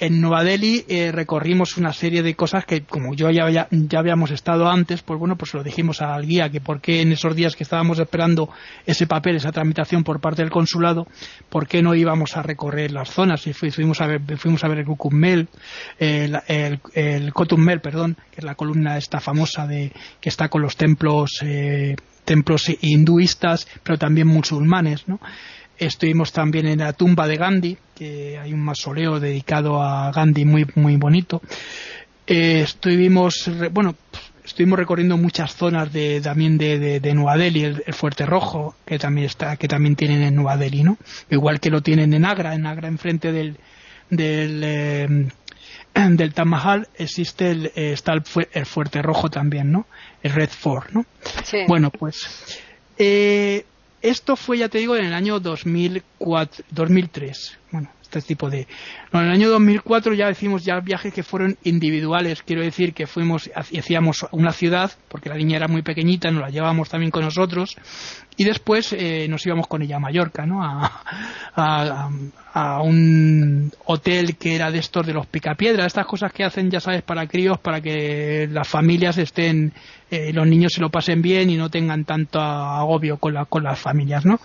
en 0.01 0.19
Nueva 0.19 0.43
Delhi 0.43 0.83
eh, 0.87 1.11
recorrimos 1.11 1.77
una 1.77 1.93
serie 1.93 2.23
de 2.23 2.35
cosas 2.35 2.65
que 2.65 2.81
como 2.81 3.13
yo 3.13 3.29
ya, 3.29 3.47
ya, 3.51 3.67
habíamos 3.95 4.31
estado 4.31 4.67
antes, 4.67 5.03
pues 5.03 5.19
bueno, 5.19 5.37
pues 5.37 5.53
lo 5.53 5.63
dijimos 5.63 6.01
al 6.01 6.25
guía 6.25 6.49
que 6.49 6.59
por 6.59 6.81
qué 6.81 7.01
en 7.01 7.11
esos 7.11 7.35
días 7.35 7.55
que 7.55 7.63
estábamos 7.63 7.99
esperando 7.99 8.49
ese 8.87 9.05
papel, 9.05 9.35
esa 9.35 9.51
tramitación 9.51 10.03
por 10.03 10.19
parte 10.19 10.41
del 10.41 10.49
consulado, 10.49 11.05
por 11.49 11.67
qué 11.67 11.83
no 11.83 11.93
íbamos 11.93 12.35
a 12.35 12.41
recorrer 12.41 12.91
las 12.91 13.11
zonas 13.11 13.45
y 13.45 13.53
fuimos 13.53 14.01
a 14.01 14.07
ver, 14.07 14.21
fuimos 14.37 14.63
a 14.63 14.69
ver 14.69 14.79
el 14.79 14.85
Kukummel, 14.85 15.47
el, 15.99 16.39
el, 16.47 16.79
el 16.95 17.31
perdón, 17.79 18.17
que 18.31 18.39
es 18.39 18.43
la 18.43 18.55
columna 18.55 18.97
esta 18.97 19.19
famosa 19.19 19.67
de 19.67 19.91
que 20.19 20.29
está 20.29 20.49
con 20.49 20.63
los 20.63 20.77
templos 20.77 21.43
eh, 21.43 21.95
templos 22.25 22.71
hinduistas, 22.81 23.67
pero 23.83 23.97
también 23.97 24.27
musulmanes, 24.27 25.07
¿no? 25.07 25.19
Estuvimos 25.82 26.32
también 26.32 26.67
en 26.67 26.77
la 26.77 26.93
tumba 26.93 27.27
de 27.27 27.38
Gandhi, 27.38 27.75
que 27.95 28.38
hay 28.38 28.53
un 28.53 28.59
mausoleo 28.59 29.19
dedicado 29.19 29.82
a 29.82 30.11
Gandhi 30.11 30.45
muy, 30.45 30.67
muy 30.75 30.95
bonito. 30.95 31.41
Eh, 32.27 32.61
estuvimos, 32.61 33.49
bueno, 33.71 33.95
estuvimos 34.45 34.77
recorriendo 34.77 35.17
muchas 35.17 35.55
zonas 35.55 35.91
de, 35.91 36.21
también 36.21 36.59
de, 36.59 36.99
de, 36.99 37.13
Nueva 37.15 37.36
Delhi, 37.36 37.63
el, 37.63 37.93
Fuerte 37.95 38.27
Rojo, 38.27 38.75
que 38.86 38.99
también 38.99 39.25
está, 39.25 39.57
que 39.57 39.67
también 39.67 39.95
tienen 39.95 40.21
en 40.21 40.36
Nueva 40.36 40.55
Delhi, 40.55 40.84
¿no? 40.84 40.99
Igual 41.32 41.59
que 41.59 41.71
lo 41.71 41.82
tienen 41.82 42.13
en 42.13 42.25
Agra, 42.25 42.53
en 42.53 42.67
Agra 42.67 42.88
enfrente 42.88 43.32
del, 43.32 43.57
del, 44.11 44.61
eh, 44.63 45.07
del 46.11 46.34
Taj 46.36 46.45
Mahal 46.45 46.89
existe 46.93 47.49
el, 47.49 47.71
eh, 47.75 47.93
está 47.93 48.13
el, 48.13 48.21
Fuerte 48.67 49.01
Rojo 49.01 49.32
también, 49.32 49.71
¿no? 49.71 49.88
El 50.21 50.34
Red 50.34 50.51
Fort, 50.51 50.91
¿no? 50.91 51.07
Bueno, 51.67 51.89
pues 51.89 52.61
eh, 52.99 53.65
esto 54.01 54.35
fue, 54.35 54.57
ya 54.57 54.69
te 54.69 54.79
digo, 54.79 54.95
en 54.95 55.05
el 55.05 55.13
año 55.13 55.39
2004, 55.39 56.65
2003. 56.71 57.57
Bueno, 57.71 57.91
este 58.01 58.21
tipo 58.21 58.49
de... 58.49 58.67
en 59.13 59.19
el 59.19 59.31
año 59.31 59.49
2004 59.49 60.13
ya 60.13 60.27
decimos 60.27 60.63
ya 60.65 60.79
viajes 60.79 61.13
que 61.13 61.23
fueron 61.23 61.57
individuales. 61.63 62.43
Quiero 62.43 62.61
decir 62.61 62.93
que 62.93 63.07
fuimos, 63.07 63.49
hacíamos 63.55 64.25
una 64.31 64.51
ciudad, 64.51 64.91
porque 65.12 65.28
la 65.28 65.36
niña 65.36 65.57
era 65.57 65.68
muy 65.68 65.82
pequeñita, 65.82 66.32
nos 66.32 66.41
la 66.41 66.49
llevábamos 66.49 66.88
también 66.88 67.12
con 67.12 67.26
nosotros. 67.26 67.76
Y 68.38 68.45
después 68.45 68.93
eh, 68.93 69.28
nos 69.28 69.45
íbamos 69.45 69.68
con 69.68 69.82
ella 69.82 69.97
a 69.97 69.99
Mallorca, 69.99 70.45
¿no? 70.45 70.64
A, 70.64 72.09
a, 72.53 72.82
un 72.82 73.72
hotel 73.86 74.38
que 74.38 74.55
era 74.55 74.72
de 74.72 74.80
estos 74.80 75.05
de 75.05 75.14
los 75.14 75.28
picapiedras, 75.28 75.88
estas 75.88 76.05
cosas 76.05 76.32
que 76.32 76.45
hacen, 76.45 76.72
ya 76.72 76.80
sabes, 76.80 77.01
para 77.01 77.28
críos, 77.28 77.59
para 77.59 77.82
que 77.82 78.47
las 78.49 78.68
familias 78.68 79.18
estén, 79.18 79.74
eh, 80.09 80.32
los 80.34 80.47
niños 80.47 80.74
se 80.74 80.82
lo 80.82 80.89
pasen 80.89 81.22
bien 81.22 81.49
y 81.49 81.57
no 81.57 81.70
tengan 81.70 82.05
tanto 82.05 82.39
agobio 82.39 83.18
con, 83.18 83.34
la, 83.34 83.45
con 83.45 83.64
las 83.64 83.80
familias, 83.80 84.26
¿no? 84.26 84.39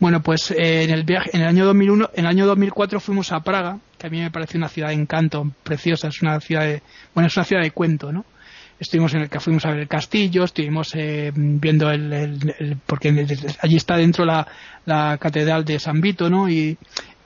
Bueno, 0.00 0.22
pues 0.22 0.50
eh, 0.50 0.84
en 0.84 0.90
el 0.90 1.04
viaje, 1.04 1.30
en 1.32 1.42
el 1.42 1.48
año 1.48 1.66
2001, 1.66 2.10
en 2.14 2.24
el 2.24 2.30
año 2.30 2.46
2004 2.46 2.98
fuimos 2.98 3.30
a 3.32 3.40
Praga, 3.40 3.78
que 3.96 4.08
a 4.08 4.10
mí 4.10 4.20
me 4.20 4.30
parece 4.30 4.58
una 4.58 4.68
ciudad 4.68 4.88
de 4.88 4.94
encanto, 4.94 5.50
preciosa, 5.62 6.08
es 6.08 6.20
una 6.20 6.40
ciudad 6.40 6.62
de, 6.62 6.82
bueno, 7.14 7.28
es 7.28 7.36
una 7.36 7.44
ciudad 7.44 7.62
de 7.62 7.70
cuento, 7.70 8.12
¿no? 8.12 8.24
Estuvimos 8.80 9.12
en 9.14 9.20
el 9.20 9.28
que 9.28 9.38
fuimos 9.38 9.64
a 9.66 9.70
ver 9.70 9.80
el 9.80 9.88
castillo, 9.88 10.44
estuvimos 10.44 10.94
eh, 10.94 11.30
viendo 11.34 11.90
el, 11.90 12.78
porque 12.86 13.26
allí 13.60 13.76
está 13.76 13.96
dentro 13.96 14.24
la, 14.24 14.46
la 14.86 15.18
catedral 15.20 15.64
de 15.64 15.78
San 15.78 16.00
Vito, 16.00 16.30
¿no? 16.30 16.48
Y, 16.48 16.76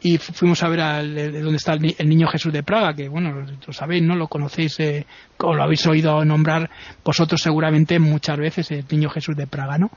y 0.05 0.19
fuimos 0.19 0.63
a 0.63 0.69
ver 0.69 0.81
al, 0.81 1.43
dónde 1.43 1.57
está 1.57 1.73
el, 1.73 2.09
niño 2.09 2.29
Jesús 2.29 2.53
de 2.53 2.63
Praga, 2.63 2.93
que 2.95 3.09
bueno, 3.09 3.47
lo 3.67 3.73
sabéis, 3.73 4.03
¿no? 4.03 4.15
Lo 4.15 4.29
conocéis 4.29 4.79
eh, 4.81 5.07
o 5.39 5.55
lo 5.55 5.63
habéis 5.63 5.87
oído 5.87 6.23
nombrar 6.27 6.69
vosotros 7.03 7.41
seguramente 7.41 7.99
muchas 7.99 8.37
veces, 8.37 8.71
el 8.71 8.85
niño 8.91 9.09
Jesús 9.09 9.35
de 9.35 9.47
Praga, 9.47 9.79
¿no? 9.79 9.91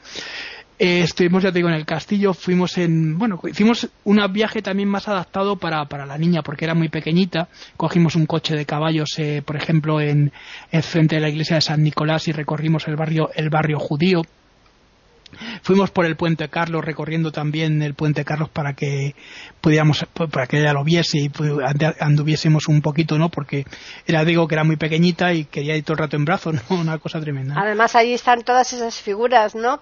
Eh, 0.79 1.01
estuvimos, 1.01 1.41
ya 1.41 1.51
te 1.51 1.57
digo, 1.57 1.69
en 1.69 1.75
el 1.75 1.85
castillo, 1.85 2.35
fuimos 2.35 2.77
en, 2.77 3.17
bueno, 3.17 3.39
hicimos 3.49 3.89
un 4.03 4.21
viaje 4.31 4.61
también 4.61 4.87
más 4.87 5.07
adaptado 5.07 5.55
para, 5.55 5.85
para 5.85 6.05
la 6.05 6.19
niña, 6.19 6.43
porque 6.43 6.65
era 6.65 6.75
muy 6.75 6.87
pequeñita, 6.87 7.47
cogimos 7.77 8.15
un 8.15 8.27
coche 8.27 8.55
de 8.55 8.65
caballos, 8.65 9.17
eh, 9.17 9.41
por 9.43 9.55
ejemplo, 9.55 9.99
en, 9.99 10.31
en 10.71 10.83
frente 10.83 11.15
de 11.15 11.21
la 11.21 11.29
iglesia 11.29 11.55
de 11.55 11.61
San 11.61 11.81
Nicolás 11.81 12.27
y 12.27 12.31
recorrimos 12.31 12.87
el 12.87 12.95
barrio, 12.95 13.31
el 13.33 13.49
barrio 13.49 13.79
judío, 13.79 14.21
Fuimos 15.61 15.91
por 15.91 16.05
el 16.05 16.15
puente 16.15 16.47
Carlos 16.49 16.83
recorriendo 16.83 17.31
también 17.31 17.81
el 17.81 17.93
puente 17.93 18.23
Carlos 18.23 18.49
para 18.49 18.73
que 18.73 19.15
pudiéramos 19.61 20.05
para 20.31 20.47
que 20.47 20.59
ella 20.59 20.73
lo 20.73 20.83
viese 20.83 21.19
y 21.19 21.31
anduviésemos 21.99 22.67
un 22.67 22.81
poquito, 22.81 23.17
¿no? 23.17 23.29
Porque 23.29 23.65
era 24.05 24.23
digo 24.23 24.47
que 24.47 24.55
era 24.55 24.63
muy 24.63 24.77
pequeñita 24.77 25.33
y 25.33 25.45
quería 25.45 25.75
ir 25.75 25.83
todo 25.83 25.93
el 25.93 25.99
rato 25.99 26.15
en 26.15 26.25
brazos, 26.25 26.55
¿no? 26.69 26.77
Una 26.77 26.97
cosa 26.97 27.19
tremenda. 27.19 27.55
Además 27.57 27.95
allí 27.95 28.13
están 28.13 28.43
todas 28.43 28.71
esas 28.73 28.95
figuras, 28.99 29.55
¿no? 29.55 29.79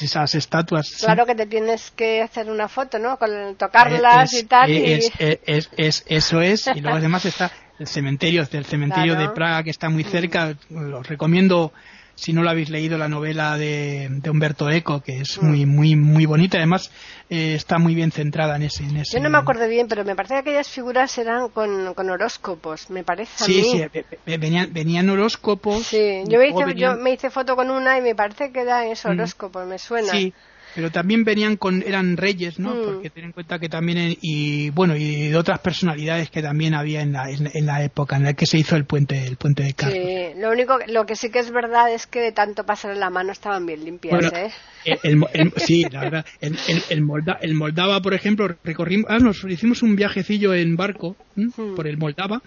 esas 0.00 0.34
estatuas. 0.34 0.96
Claro 1.00 1.26
que 1.26 1.34
te 1.34 1.46
tienes 1.46 1.90
que 1.90 2.22
hacer 2.22 2.50
una 2.50 2.68
foto, 2.68 2.98
¿no? 2.98 3.18
Con 3.18 3.56
tocarlas 3.56 4.32
y 4.34 4.44
tal. 4.44 4.70
Es, 4.70 6.04
eso 6.06 6.40
es 6.40 6.66
y 6.74 6.80
luego 6.80 6.98
además 6.98 7.24
está 7.24 7.50
el 7.78 7.86
cementerio, 7.86 8.46
el 8.50 8.64
cementerio 8.64 9.16
de 9.16 9.28
Praga 9.30 9.62
que 9.62 9.70
está 9.70 9.88
muy 9.88 10.04
cerca. 10.04 10.54
Lo 10.70 11.02
recomiendo 11.02 11.72
si 12.14 12.32
no 12.32 12.42
lo 12.42 12.50
habéis 12.50 12.70
leído 12.70 12.98
la 12.98 13.08
novela 13.08 13.56
de, 13.56 14.08
de 14.10 14.30
Humberto 14.30 14.70
Eco 14.70 15.00
que 15.00 15.20
es 15.20 15.42
muy 15.42 15.66
muy 15.66 15.96
muy 15.96 16.26
bonita 16.26 16.58
además 16.58 16.90
eh, 17.28 17.54
está 17.54 17.78
muy 17.78 17.94
bien 17.94 18.12
centrada 18.12 18.56
en 18.56 18.62
ese, 18.62 18.84
en 18.84 18.98
ese 18.98 19.16
yo 19.16 19.22
no 19.22 19.30
me 19.30 19.38
acuerdo 19.38 19.66
bien 19.68 19.88
pero 19.88 20.04
me 20.04 20.14
parece 20.14 20.34
que 20.34 20.40
aquellas 20.40 20.68
figuras 20.68 21.16
eran 21.18 21.48
con, 21.48 21.94
con 21.94 22.10
horóscopos 22.10 22.90
me 22.90 23.04
parece 23.04 23.44
a 23.44 23.46
sí 23.46 23.62
sí 23.64 23.84
venían, 24.26 24.72
venían 24.72 25.10
horóscopos 25.10 25.86
sí 25.86 26.22
yo 26.26 26.38
me, 26.38 26.48
hice, 26.48 26.74
yo 26.76 26.96
me 26.96 27.12
hice 27.12 27.30
foto 27.30 27.56
con 27.56 27.70
una 27.70 27.98
y 27.98 28.02
me 28.02 28.14
parece 28.14 28.52
que 28.52 28.60
eran 28.60 28.86
esos 28.86 29.10
mm. 29.10 29.14
horóscopos 29.14 29.66
me 29.66 29.78
suena. 29.78 30.12
Sí 30.12 30.32
pero 30.74 30.90
también 30.90 31.24
venían 31.24 31.56
con, 31.56 31.82
eran 31.82 32.16
reyes, 32.16 32.58
¿no? 32.58 32.74
Mm. 32.74 32.84
Porque 32.84 33.10
ten 33.10 33.24
en 33.24 33.32
cuenta 33.32 33.58
que 33.58 33.68
también, 33.68 34.16
y 34.20 34.70
bueno, 34.70 34.96
y 34.96 35.28
de 35.28 35.36
otras 35.36 35.58
personalidades 35.60 36.30
que 36.30 36.42
también 36.42 36.74
había 36.74 37.02
en 37.02 37.12
la, 37.12 37.30
en, 37.30 37.66
la 37.66 37.82
época 37.84 38.16
en 38.16 38.24
la 38.24 38.34
que 38.34 38.46
se 38.46 38.58
hizo 38.58 38.76
el 38.76 38.84
puente, 38.84 39.26
el 39.26 39.36
puente 39.36 39.62
de 39.62 39.74
Carlos. 39.74 39.98
Sí, 40.02 40.40
lo 40.40 40.50
único, 40.50 40.78
lo 40.88 41.06
que 41.06 41.16
sí 41.16 41.30
que 41.30 41.38
es 41.38 41.50
verdad 41.50 41.92
es 41.92 42.06
que 42.06 42.20
de 42.20 42.32
tanto 42.32 42.64
pasar 42.64 42.92
en 42.92 43.00
la 43.00 43.10
mano 43.10 43.32
estaban 43.32 43.66
bien 43.66 43.84
limpias, 43.84 44.12
Bueno, 44.12 44.36
¿eh? 44.36 44.50
El, 44.84 44.98
el- 45.02 45.24
el- 45.32 45.52
sí, 45.56 45.84
la 45.90 46.00
verdad. 46.00 46.26
El, 46.40 46.58
el, 46.68 46.82
el 46.90 47.02
Molda- 47.02 47.38
el 47.40 47.54
Moldava, 47.54 48.00
por 48.02 48.12
ejemplo, 48.14 48.48
recorrimos, 48.64 49.06
ah, 49.08 49.18
nos 49.18 49.42
hicimos 49.44 49.82
un 49.82 49.96
viajecillo 49.96 50.52
en 50.54 50.76
barco. 50.76 51.16
Hmm. 51.36 51.74
por 51.74 51.88
el 51.88 51.98
Moldava 51.98 52.40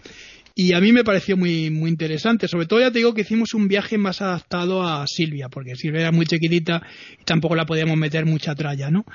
y 0.59 0.73
a 0.73 0.81
mí 0.81 0.91
me 0.91 1.03
pareció 1.03 1.37
muy 1.37 1.69
muy 1.69 1.89
interesante. 1.89 2.47
Sobre 2.47 2.65
todo 2.65 2.79
ya 2.79 2.89
te 2.91 2.97
digo 2.97 3.13
que 3.13 3.21
hicimos 3.21 3.53
un 3.53 3.67
viaje 3.67 3.97
más 3.99 4.21
adaptado 4.21 4.81
a 4.81 5.05
Silvia, 5.05 5.49
porque 5.49 5.75
Silvia 5.75 6.01
era 6.01 6.11
muy 6.11 6.25
chiquitita 6.25 6.81
y 7.21 7.23
tampoco 7.23 7.55
la 7.55 7.65
podíamos 7.67 7.95
meter 7.95 8.25
mucha 8.25 8.55
tralla, 8.55 8.89
¿no? 8.89 9.05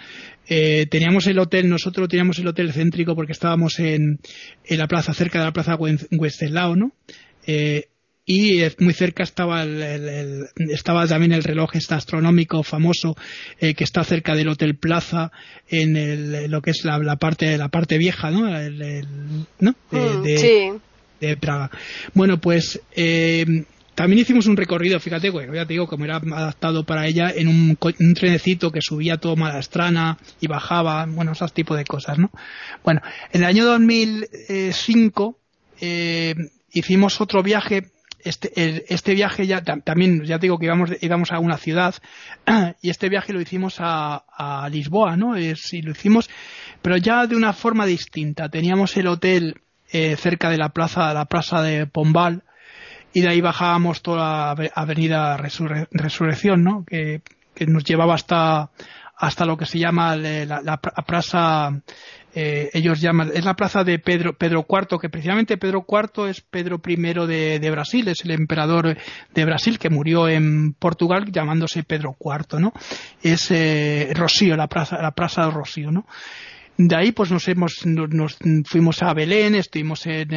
Eh, 0.48 0.86
teníamos 0.88 1.26
el 1.26 1.38
hotel, 1.38 1.68
nosotros 1.68 2.08
teníamos 2.08 2.38
el 2.38 2.46
hotel 2.46 2.72
céntrico 2.72 3.14
porque 3.16 3.32
estábamos 3.32 3.78
en, 3.80 4.20
en 4.64 4.78
la 4.78 4.86
plaza, 4.86 5.12
cerca 5.14 5.40
de 5.40 5.44
la 5.46 5.52
plaza 5.52 5.76
Wen- 5.76 6.06
Wenceslao, 6.12 6.76
¿no? 6.76 6.92
Eh, 7.46 7.88
y 8.24 8.60
eh, 8.62 8.72
muy 8.78 8.92
cerca 8.94 9.24
estaba 9.24 9.64
el, 9.64 9.82
el- 9.82 10.08
el- 10.08 10.70
estaba 10.70 11.08
también 11.08 11.32
el 11.32 11.42
reloj 11.42 11.74
este 11.74 11.94
astronómico 11.96 12.62
famoso 12.62 13.16
eh, 13.58 13.74
que 13.74 13.82
está 13.82 14.04
cerca 14.04 14.36
del 14.36 14.46
Hotel 14.48 14.76
Plaza 14.76 15.32
en 15.68 15.96
el, 15.96 16.48
lo 16.48 16.62
que 16.62 16.70
es 16.70 16.84
la, 16.84 16.98
la 16.98 17.16
parte 17.16 17.58
la 17.58 17.68
parte 17.68 17.98
vieja 17.98 18.30
no, 18.30 18.56
el- 18.56 19.46
¿no? 19.58 19.74
De, 19.90 19.98
Mm, 20.00 20.22
de- 20.22 20.38
sí. 20.38 20.70
Bueno 22.14 22.38
pues 22.38 22.80
eh, 22.94 23.64
también 23.94 24.20
hicimos 24.20 24.46
un 24.46 24.56
recorrido 24.56 24.98
fíjate 25.00 25.30
bueno, 25.30 25.54
ya 25.54 25.66
te 25.66 25.74
digo 25.74 25.86
como 25.86 26.04
era 26.04 26.16
adaptado 26.16 26.84
para 26.84 27.06
ella 27.06 27.32
en 27.34 27.48
un, 27.48 27.78
un 28.00 28.14
trenecito 28.14 28.70
que 28.70 28.80
subía 28.82 29.18
todo 29.18 29.36
Malastrana 29.36 30.18
y 30.40 30.46
bajaba 30.46 31.06
bueno 31.06 31.32
esos 31.32 31.52
tipos 31.52 31.76
de 31.76 31.84
cosas 31.84 32.18
no 32.18 32.30
bueno 32.84 33.00
en 33.32 33.42
el 33.42 33.46
año 33.46 33.64
2005 33.64 35.38
eh, 35.80 36.34
hicimos 36.72 37.20
otro 37.20 37.42
viaje 37.42 37.92
este, 38.24 38.84
este 38.92 39.14
viaje 39.14 39.46
ya 39.46 39.62
tam- 39.62 39.82
también 39.82 40.24
ya 40.24 40.38
te 40.38 40.42
digo 40.42 40.58
que 40.58 40.66
íbamos, 40.66 40.90
íbamos 41.00 41.32
a 41.32 41.38
una 41.40 41.56
ciudad 41.58 41.94
y 42.82 42.90
este 42.90 43.08
viaje 43.08 43.32
lo 43.32 43.40
hicimos 43.40 43.76
a, 43.78 44.68
Lisboa, 44.70 45.16
¿no? 45.16 45.34
Sí, 45.56 45.82
lo 45.82 45.90
hicimos, 45.90 46.30
pero 46.82 46.96
ya 46.96 47.26
de 47.26 47.36
una 47.36 47.52
forma 47.52 47.84
distinta. 47.86 48.48
Teníamos 48.48 48.96
el 48.96 49.06
hotel 49.08 49.56
eh, 49.92 50.16
cerca 50.16 50.50
de 50.50 50.56
la 50.58 50.70
plaza, 50.70 51.12
la 51.14 51.26
plaza 51.26 51.62
de 51.62 51.86
Pombal 51.86 52.42
y 53.12 53.20
de 53.20 53.28
ahí 53.28 53.40
bajábamos 53.40 54.02
toda 54.02 54.18
la 54.18 54.50
ave- 54.56 54.72
avenida 54.74 55.36
Resurre- 55.36 55.86
Resurrección, 55.90 56.64
¿no? 56.64 56.84
Que, 56.86 57.20
que 57.54 57.66
nos 57.66 57.84
llevaba 57.84 58.14
hasta 58.14 58.70
hasta 59.14 59.44
lo 59.44 59.56
que 59.56 59.66
se 59.66 59.78
llama 59.78 60.16
le- 60.16 60.46
la, 60.46 60.60
la 60.62 60.80
pra- 60.80 61.04
plaza 61.06 61.70
eh, 62.34 62.70
ellos 62.72 63.00
llaman 63.00 63.30
es 63.34 63.44
la 63.44 63.54
plaza 63.54 63.84
de 63.84 63.98
Pedro 64.00 64.32
Pedro 64.32 64.66
IV 64.68 64.98
que 64.98 65.10
precisamente 65.10 65.58
Pedro 65.58 65.84
IV 65.86 66.28
es 66.30 66.40
Pedro 66.40 66.80
I 66.84 66.96
de, 66.96 67.58
de 67.60 67.70
Brasil 67.70 68.08
es 68.08 68.24
el 68.24 68.30
emperador 68.32 68.96
de 69.34 69.44
Brasil 69.44 69.78
que 69.78 69.90
murió 69.90 70.28
en 70.28 70.72
Portugal 70.72 71.30
llamándose 71.30 71.84
Pedro 71.84 72.16
IV 72.18 72.58
no 72.58 72.72
es 73.22 73.50
eh, 73.50 74.10
Rocío 74.14 74.56
la 74.56 74.66
plaza 74.66 75.00
la 75.00 75.12
plaza 75.12 75.44
de 75.44 75.50
Rocío 75.52 75.92
no 75.92 76.06
de 76.88 76.96
ahí 76.96 77.12
pues 77.12 77.30
nos 77.30 77.46
hemos 77.48 77.84
nos, 77.84 78.10
nos 78.10 78.38
fuimos 78.66 79.02
a 79.02 79.14
Belén 79.14 79.54
estuvimos 79.54 80.06
en 80.06 80.28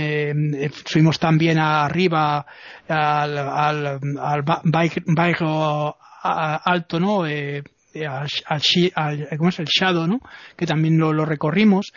eh, 0.56 0.70
fuimos 0.70 1.20
también 1.20 1.58
arriba 1.60 2.46
al 2.88 3.38
al, 3.38 4.00
al 4.20 4.44
bairro 5.06 5.98
alto 6.24 7.00
no 7.00 7.26
eh, 7.26 7.64
al, 7.96 8.28
al, 8.96 9.38
¿cómo 9.38 9.50
es 9.50 9.60
el 9.60 9.66
Shadow 9.66 10.08
no 10.08 10.20
que 10.56 10.66
también 10.66 10.98
lo, 10.98 11.14
lo 11.14 11.26
recorrimos. 11.26 11.94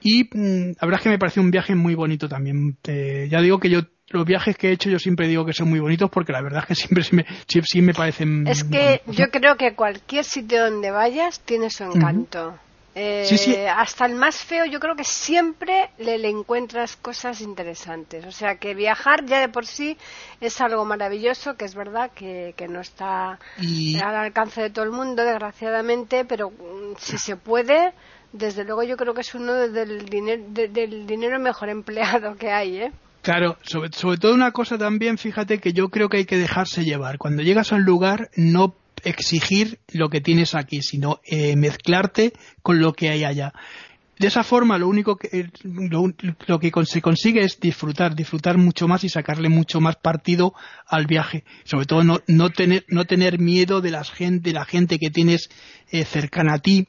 Y 0.00 0.24
mm, 0.24 0.76
la 0.80 0.86
verdad 0.86 1.00
es 1.00 1.02
que 1.02 1.10
me 1.10 1.18
pareció 1.18 1.42
un 1.42 1.50
viaje 1.50 1.74
muy 1.74 1.94
bonito 1.94 2.28
también. 2.28 2.76
Eh, 2.86 3.28
ya 3.30 3.40
digo 3.40 3.58
que 3.58 3.70
yo 3.70 3.80
los 4.10 4.24
viajes 4.24 4.56
que 4.56 4.68
he 4.68 4.72
hecho 4.72 4.88
yo 4.88 4.98
siempre 4.98 5.28
digo 5.28 5.44
que 5.44 5.52
son 5.52 5.68
muy 5.68 5.80
bonitos 5.80 6.08
porque 6.10 6.32
la 6.32 6.40
verdad 6.40 6.60
es 6.62 6.66
que 6.66 6.74
siempre 6.86 7.04
sí 7.04 7.16
me, 7.16 7.26
sí, 7.46 7.60
sí 7.64 7.82
me 7.82 7.92
parecen 7.92 8.46
Es 8.46 8.64
que 8.64 9.02
bonitos, 9.04 9.16
yo 9.16 9.30
creo 9.30 9.56
que 9.56 9.74
cualquier 9.74 10.24
sitio 10.24 10.70
donde 10.70 10.90
vayas 10.90 11.40
tiene 11.40 11.70
su 11.70 11.84
encanto. 11.84 12.58
Eh, 13.00 13.24
Sí, 13.24 13.38
sí. 13.38 13.54
Hasta 13.54 14.06
el 14.06 14.16
más 14.16 14.42
feo, 14.42 14.64
yo 14.64 14.80
creo 14.80 14.96
que 14.96 15.04
siempre 15.04 15.90
le, 15.98 16.18
le 16.18 16.28
encuentras 16.28 16.96
cosas 16.96 17.40
interesantes. 17.40 18.24
O 18.26 18.32
sea 18.32 18.56
que 18.56 18.74
viajar 18.74 19.24
ya 19.24 19.40
de 19.40 19.48
por 19.48 19.66
sí 19.66 19.96
es 20.40 20.60
algo 20.60 20.84
maravilloso, 20.84 21.54
que 21.56 21.64
es 21.64 21.76
verdad 21.76 22.10
que, 22.12 22.54
que 22.56 22.66
no 22.66 22.80
está 22.80 23.38
y 23.60 24.00
al 24.00 24.16
alcance 24.16 24.62
de 24.62 24.70
todo 24.70 24.84
el 24.84 24.90
mundo, 24.90 25.22
desgraciadamente, 25.22 26.24
pero 26.24 26.50
mm, 26.50 26.96
si 26.98 27.18
se 27.18 27.36
puede, 27.36 27.92
desde 28.32 28.64
luego 28.64 28.82
yo 28.82 28.96
creo 28.96 29.14
que 29.14 29.20
es 29.20 29.34
uno 29.34 29.54
del 29.54 30.04
dinero, 30.06 30.42
del 30.48 31.06
dinero 31.06 31.38
mejor 31.38 31.68
empleado 31.78 32.34
que 32.34 32.50
hay, 32.50 32.78
¿eh? 32.78 32.92
Claro, 33.22 33.58
sobre, 33.62 33.92
sobre 33.92 34.16
todo 34.16 34.34
una 34.34 34.52
cosa 34.52 34.78
también, 34.78 35.18
fíjate 35.18 35.58
que 35.58 35.72
yo 35.72 35.88
creo 35.88 36.08
que 36.08 36.18
hay 36.18 36.24
que 36.24 36.38
dejarse 36.38 36.82
llevar. 36.82 37.18
Cuando 37.18 37.42
llegas 37.42 37.72
a 37.72 37.76
un 37.76 37.84
lugar, 37.84 38.30
no 38.36 38.74
exigir 39.04 39.80
lo 39.92 40.08
que 40.08 40.20
tienes 40.20 40.54
aquí, 40.54 40.82
sino 40.82 41.20
eh, 41.24 41.56
mezclarte 41.56 42.32
con 42.62 42.80
lo 42.80 42.92
que 42.92 43.10
hay 43.10 43.24
allá. 43.24 43.52
De 44.18 44.26
esa 44.26 44.42
forma, 44.42 44.78
lo 44.78 44.88
único 44.88 45.16
que, 45.16 45.28
eh, 45.32 45.50
lo, 45.62 46.58
que 46.58 46.72
se 46.84 47.00
consigue 47.00 47.44
es 47.44 47.60
disfrutar, 47.60 48.16
disfrutar 48.16 48.58
mucho 48.58 48.88
más 48.88 49.04
y 49.04 49.08
sacarle 49.08 49.48
mucho 49.48 49.80
más 49.80 49.94
partido 49.94 50.54
al 50.88 51.06
viaje. 51.06 51.44
Sobre 51.64 51.86
todo 51.86 52.02
no, 52.02 52.20
no 52.26 52.50
tener, 52.50 52.84
no 52.88 53.04
tener 53.04 53.38
miedo 53.38 53.80
de, 53.80 53.96
gente, 54.04 54.50
de 54.50 54.54
la 54.54 54.64
gente 54.64 54.98
que 54.98 55.10
tienes 55.10 55.48
eh, 55.92 56.04
cercana 56.04 56.54
a 56.54 56.58
ti, 56.58 56.88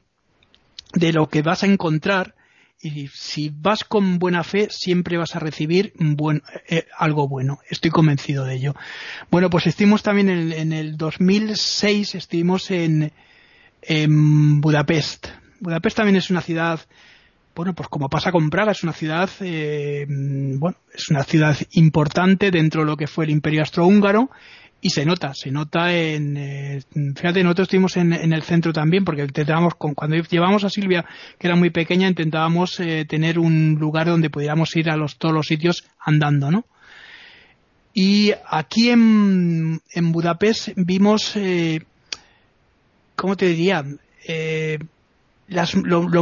de 0.93 1.13
lo 1.13 1.27
que 1.27 1.43
vas 1.43 1.61
a 1.61 1.67
encontrar 1.67 2.33
y 2.81 3.09
si 3.09 3.51
vas 3.53 3.83
con 3.83 4.19
buena 4.19 4.43
fe 4.43 4.69
siempre 4.69 5.17
vas 5.17 5.35
a 5.35 5.39
recibir 5.39 5.93
buen, 5.99 6.43
eh, 6.69 6.85
algo 6.97 7.27
bueno. 7.27 7.59
Estoy 7.69 7.91
convencido 7.91 8.45
de 8.45 8.55
ello. 8.55 8.75
Bueno, 9.29 9.49
pues 9.49 9.67
estuvimos 9.67 10.01
también 10.01 10.29
en, 10.29 10.53
en 10.53 10.73
el 10.73 10.97
2006, 10.97 12.15
estuvimos 12.15 12.71
en, 12.71 13.11
Budapest. 14.61 15.27
Budapest 15.59 15.97
también 15.97 16.15
es 16.15 16.29
una 16.29 16.41
ciudad, 16.41 16.79
bueno, 17.55 17.73
pues 17.73 17.89
como 17.89 18.09
pasa 18.09 18.31
con 18.31 18.49
Praga, 18.49 18.71
es 18.71 18.83
una 18.83 18.93
ciudad, 18.93 19.29
eh, 19.41 20.05
bueno, 20.07 20.77
es 20.93 21.09
una 21.09 21.23
ciudad 21.23 21.57
importante 21.71 22.51
dentro 22.51 22.81
de 22.81 22.87
lo 22.87 22.97
que 22.97 23.07
fue 23.07 23.25
el 23.25 23.31
Imperio 23.31 23.61
Austrohúngaro 23.61 24.29
y 24.81 24.89
se 24.91 25.05
nota, 25.05 25.33
se 25.33 25.51
nota 25.51 25.93
en, 25.93 26.37
eh, 26.37 26.81
fíjate, 27.15 27.43
nosotros 27.43 27.65
estuvimos 27.65 27.97
en, 27.97 28.13
en 28.13 28.31
el 28.31 28.43
centro 28.43 28.71
también 28.71 29.03
porque 29.03 29.23
intentábamos, 29.23 29.75
con, 29.75 29.93
cuando 29.93 30.15
llevamos 30.17 30.63
a 30.63 30.69
Silvia, 30.69 31.05
que 31.37 31.47
era 31.47 31.55
muy 31.55 31.69
pequeña, 31.69 32.07
intentábamos 32.07 32.79
eh, 32.79 33.05
tener 33.07 33.39
un 33.39 33.75
lugar 33.79 34.07
donde 34.07 34.29
pudiéramos 34.29 34.75
ir 34.75 34.89
a 34.89 34.95
los, 34.95 35.17
todos 35.17 35.33
los 35.33 35.47
sitios 35.47 35.85
andando, 35.99 36.49
¿no? 36.49 36.65
Y 37.93 38.31
aquí 38.49 38.89
en, 38.89 39.81
en 39.93 40.11
Budapest 40.11 40.69
vimos, 40.75 41.35
eh, 41.35 41.81
¿cómo 43.15 43.35
te 43.35 43.47
diría? 43.47 43.83
Las- 45.49 45.73
lo, 45.73 46.07
lo 46.07 46.21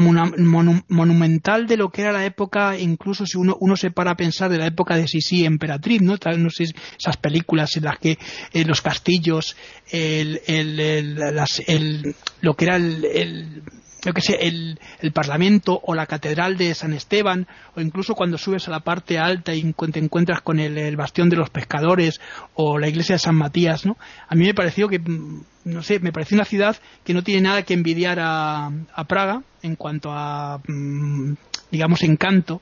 monumental 0.88 1.68
de 1.68 1.76
lo 1.78 1.90
que 1.90 2.02
era 2.02 2.12
la 2.14 2.26
época, 2.26 2.78
incluso 2.80 3.26
si 3.26 3.38
uno, 3.38 3.58
uno 3.60 3.76
se 3.76 3.92
para 3.92 4.12
a 4.12 4.16
pensar 4.18 4.50
de 4.50 4.58
la 4.58 4.68
época 4.68 4.96
de 4.96 5.08
Sisi 5.08 5.44
Emperatriz, 5.46 6.02
¿no? 6.02 6.18
Tal, 6.18 6.42
no 6.42 6.50
sé, 6.50 6.64
esas 6.98 7.18
películas 7.18 7.76
en 7.76 7.84
las 7.84 8.00
que 8.00 8.18
eh, 8.54 8.64
los 8.66 8.82
castillos, 8.82 9.58
el, 9.92 10.40
el, 10.48 10.80
el- 10.80 11.16
las- 11.16 11.62
el- 11.68 12.16
lo 12.42 12.56
que 12.56 12.66
era 12.66 12.78
el- 12.78 13.64
yo 14.08 14.14
que 14.14 14.22
sé, 14.22 14.38
el, 14.48 14.80
el 15.02 15.12
Parlamento 15.12 15.80
o 15.84 15.94
la 15.94 16.06
Catedral 16.06 16.56
de 16.56 16.74
San 16.74 16.94
Esteban, 16.94 17.46
o 17.76 17.82
incluso 17.82 18.16
cuando 18.16 18.38
subes 18.38 18.66
a 18.70 18.72
la 18.72 18.80
parte 18.80 19.20
alta 19.20 19.54
y 19.54 19.74
te 19.92 20.00
encuentras 20.00 20.40
con 20.42 20.60
el, 20.62 20.78
el 20.78 20.96
Bastión 20.96 21.28
de 21.30 21.36
los 21.36 21.50
Pescadores 21.50 22.22
o 22.54 22.80
la 22.80 22.88
Iglesia 22.88 23.16
de 23.16 23.20
San 23.20 23.36
Matías, 23.36 23.86
¿no? 23.86 23.98
A 24.30 24.36
mí 24.36 24.46
me 24.46 24.54
pareció 24.54 24.88
que, 24.88 25.00
mm, 25.00 25.42
no 25.66 25.84
sé, 25.84 26.00
me 26.00 26.14
pareció 26.14 26.36
una 26.36 26.46
ciudad 26.46 26.78
que 27.04 27.14
no 27.14 27.22
tiene 27.22 27.42
nada 27.42 27.64
que 27.64 27.74
envidiar 27.74 28.18
a, 28.22 28.68
a 28.94 29.04
Praga 29.04 29.42
en 29.62 29.76
cuanto 29.76 30.10
a, 30.14 30.62
mm, 30.66 31.34
digamos, 31.70 32.02
encanto. 32.04 32.62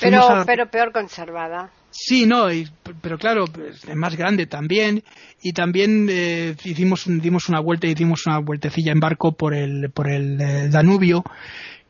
Pero, 0.00 0.16
a- 0.40 0.44
pero 0.46 0.70
peor 0.70 0.92
conservada. 0.92 1.68
Sí, 1.90 2.24
no, 2.26 2.52
y- 2.52 2.68
pero 3.02 3.18
claro, 3.18 3.44
es 3.68 3.94
más 3.96 4.16
grande 4.16 4.46
también. 4.46 5.02
Y 5.42 5.52
también 5.52 6.06
eh, 6.10 6.54
hicimos, 6.64 7.04
dimos 7.06 7.48
una 7.48 7.60
vuelta 7.60 7.86
y 7.86 7.90
hicimos 7.92 8.26
una 8.26 8.38
vueltecilla 8.38 8.92
en 8.92 9.00
barco 9.00 9.32
por 9.32 9.54
el, 9.54 9.90
por 9.90 10.08
el 10.08 10.40
eh, 10.40 10.68
Danubio. 10.68 11.24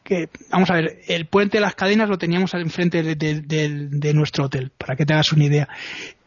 Que, 0.02 0.28
vamos 0.50 0.70
a 0.70 0.74
ver, 0.74 1.00
el 1.08 1.26
puente 1.26 1.58
de 1.58 1.60
las 1.62 1.74
cadenas 1.74 2.08
lo 2.08 2.16
teníamos 2.18 2.54
enfrente 2.54 3.02
de, 3.02 3.14
de- 3.14 4.14
nuestro 4.14 4.44
hotel, 4.46 4.72
para 4.76 4.96
que 4.96 5.04
te 5.04 5.12
hagas 5.12 5.32
una 5.32 5.44
idea. 5.44 5.68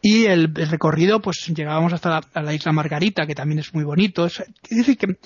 Y 0.00 0.26
el, 0.26 0.54
recorrido, 0.54 1.20
pues 1.20 1.44
llegábamos 1.54 1.92
hasta 1.92 2.20
la, 2.34 2.54
isla 2.54 2.72
Margarita, 2.72 3.26
que 3.26 3.34
también 3.34 3.58
es 3.58 3.74
muy 3.74 3.84
bonito. 3.84 4.26
Es 4.26 4.42
decir, 4.70 4.96
que 4.96 5.16